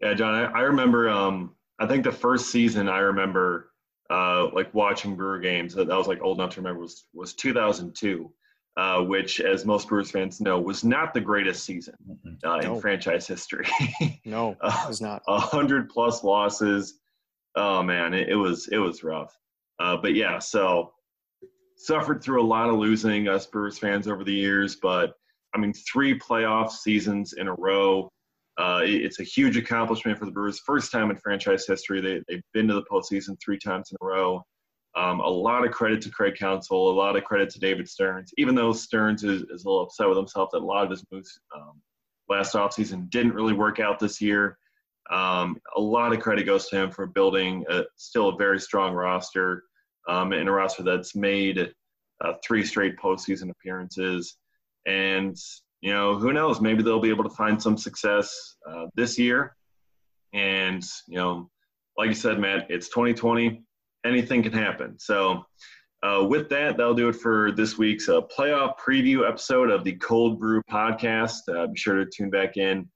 yeah, 0.00 0.14
John. 0.14 0.34
I, 0.34 0.44
I 0.44 0.60
remember. 0.60 1.10
Um, 1.10 1.56
I 1.80 1.86
think 1.86 2.04
the 2.04 2.12
first 2.12 2.50
season 2.50 2.88
I 2.88 2.98
remember, 2.98 3.67
uh, 4.10 4.48
like 4.52 4.72
watching 4.74 5.16
Brewer 5.16 5.38
games. 5.38 5.74
That, 5.74 5.88
that 5.88 5.96
was 5.96 6.06
like 6.06 6.22
old 6.22 6.38
enough 6.38 6.54
to 6.54 6.60
remember 6.60 6.80
was 6.80 7.06
was 7.12 7.34
2002. 7.34 8.32
Uh, 8.76 9.02
which, 9.02 9.40
as 9.40 9.66
most 9.66 9.88
Brewers 9.88 10.12
fans 10.12 10.40
know, 10.40 10.60
was 10.60 10.84
not 10.84 11.12
the 11.12 11.20
greatest 11.20 11.64
season 11.64 11.96
uh, 12.44 12.58
no. 12.58 12.74
in 12.76 12.80
franchise 12.80 13.26
history. 13.26 13.66
no, 14.24 14.50
it 14.62 14.88
was 14.88 15.00
not. 15.00 15.20
A 15.26 15.40
hundred 15.40 15.88
plus 15.88 16.22
losses. 16.22 16.94
Oh 17.56 17.82
man, 17.82 18.14
it, 18.14 18.28
it, 18.28 18.36
was 18.36 18.68
it 18.68 18.78
was 18.78 19.02
rough. 19.02 19.36
Uh, 19.80 19.96
but 19.96 20.14
yeah, 20.14 20.38
so 20.38 20.92
suffered 21.76 22.22
through 22.22 22.40
a 22.40 22.46
lot 22.46 22.68
of 22.68 22.76
losing 22.76 23.26
us 23.26 23.46
Brewers 23.46 23.78
fans 23.78 24.06
over 24.06 24.22
the 24.22 24.32
years, 24.32 24.76
but 24.76 25.14
I 25.54 25.58
mean, 25.58 25.72
three 25.72 26.18
playoff 26.18 26.70
seasons 26.70 27.32
in 27.32 27.48
a 27.48 27.54
row. 27.54 28.08
Uh, 28.58 28.80
it's 28.82 29.20
a 29.20 29.24
huge 29.24 29.56
accomplishment 29.56 30.18
for 30.18 30.24
the 30.24 30.32
Brewers. 30.32 30.58
First 30.58 30.90
time 30.90 31.10
in 31.10 31.16
franchise 31.16 31.64
history. 31.64 32.00
They, 32.00 32.20
they've 32.28 32.42
been 32.52 32.66
to 32.68 32.74
the 32.74 32.82
postseason 32.90 33.38
three 33.40 33.58
times 33.58 33.92
in 33.92 33.96
a 34.02 34.04
row. 34.04 34.42
Um, 34.96 35.20
a 35.20 35.28
lot 35.28 35.64
of 35.64 35.70
credit 35.70 36.02
to 36.02 36.10
Craig 36.10 36.34
Counsell, 36.34 36.90
a 36.90 36.92
lot 36.92 37.16
of 37.16 37.22
credit 37.22 37.50
to 37.50 37.60
David 37.60 37.88
Stearns, 37.88 38.32
even 38.36 38.56
though 38.56 38.72
Stearns 38.72 39.22
is, 39.22 39.42
is 39.42 39.64
a 39.64 39.68
little 39.68 39.84
upset 39.84 40.08
with 40.08 40.16
himself 40.16 40.48
that 40.52 40.58
a 40.58 40.64
lot 40.64 40.82
of 40.84 40.90
his 40.90 41.04
moves 41.12 41.38
um, 41.54 41.80
last 42.28 42.54
offseason 42.54 43.08
didn't 43.10 43.34
really 43.34 43.52
work 43.52 43.78
out 43.78 44.00
this 44.00 44.20
year. 44.20 44.58
Um, 45.10 45.56
a 45.76 45.80
lot 45.80 46.12
of 46.12 46.20
credit 46.20 46.44
goes 46.44 46.68
to 46.68 46.76
him 46.76 46.90
for 46.90 47.06
building 47.06 47.64
a, 47.70 47.84
still 47.96 48.30
a 48.30 48.36
very 48.36 48.58
strong 48.58 48.92
roster 48.92 49.64
um, 50.08 50.32
in 50.32 50.48
a 50.48 50.52
roster 50.52 50.82
that's 50.82 51.14
made 51.14 51.72
uh, 52.24 52.32
three 52.44 52.64
straight 52.64 52.96
postseason 52.96 53.50
appearances. 53.50 54.36
And, 54.84 55.36
you 55.80 55.92
know, 55.92 56.16
who 56.16 56.32
knows? 56.32 56.60
Maybe 56.60 56.82
they'll 56.82 57.00
be 57.00 57.10
able 57.10 57.24
to 57.24 57.30
find 57.30 57.62
some 57.62 57.76
success 57.76 58.56
uh, 58.68 58.86
this 58.94 59.18
year. 59.18 59.56
And, 60.32 60.84
you 61.06 61.16
know, 61.16 61.50
like 61.96 62.08
you 62.08 62.14
said, 62.14 62.38
Matt, 62.38 62.66
it's 62.70 62.88
2020. 62.88 63.62
Anything 64.04 64.42
can 64.42 64.52
happen. 64.52 64.98
So, 64.98 65.44
uh, 66.02 66.24
with 66.28 66.48
that, 66.48 66.76
that'll 66.76 66.94
do 66.94 67.08
it 67.08 67.16
for 67.16 67.50
this 67.50 67.76
week's 67.76 68.08
uh, 68.08 68.20
playoff 68.20 68.74
preview 68.78 69.28
episode 69.28 69.70
of 69.70 69.82
the 69.82 69.94
Cold 69.94 70.38
Brew 70.38 70.62
podcast. 70.70 71.40
Uh, 71.48 71.66
be 71.66 71.76
sure 71.76 71.96
to 71.96 72.06
tune 72.06 72.30
back 72.30 72.56
in 72.56 72.88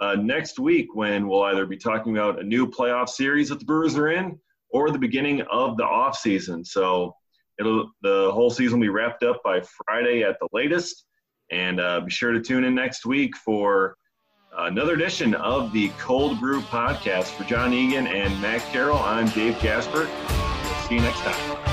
uh, 0.00 0.14
next 0.16 0.58
week 0.58 0.94
when 0.94 1.26
we'll 1.26 1.44
either 1.44 1.64
be 1.64 1.78
talking 1.78 2.16
about 2.16 2.38
a 2.38 2.42
new 2.42 2.66
playoff 2.66 3.08
series 3.08 3.48
that 3.48 3.60
the 3.60 3.64
Brewers 3.64 3.96
are 3.96 4.08
in 4.08 4.38
or 4.70 4.90
the 4.90 4.98
beginning 4.98 5.40
of 5.50 5.78
the 5.78 5.84
off 5.84 6.16
season. 6.16 6.64
So 6.64 7.14
it'll 7.58 7.90
the 8.02 8.30
whole 8.32 8.50
season 8.50 8.78
will 8.78 8.86
be 8.86 8.90
wrapped 8.90 9.22
up 9.22 9.42
by 9.42 9.62
Friday 9.86 10.22
at 10.22 10.38
the 10.38 10.48
latest. 10.52 11.06
And 11.50 11.80
uh, 11.80 12.00
be 12.00 12.10
sure 12.10 12.32
to 12.32 12.40
tune 12.40 12.64
in 12.64 12.74
next 12.74 13.06
week 13.06 13.36
for 13.36 13.96
another 14.56 14.94
edition 14.94 15.34
of 15.34 15.72
the 15.72 15.88
Cold 15.98 16.38
Brew 16.40 16.60
Podcast. 16.62 17.28
For 17.28 17.44
John 17.44 17.72
Egan 17.72 18.06
and 18.06 18.40
Matt 18.40 18.60
Carroll, 18.72 18.98
I'm 18.98 19.28
Dave 19.28 19.58
Gasper. 19.60 20.08
See 20.88 20.96
you 20.96 21.00
next 21.00 21.20
time. 21.20 21.69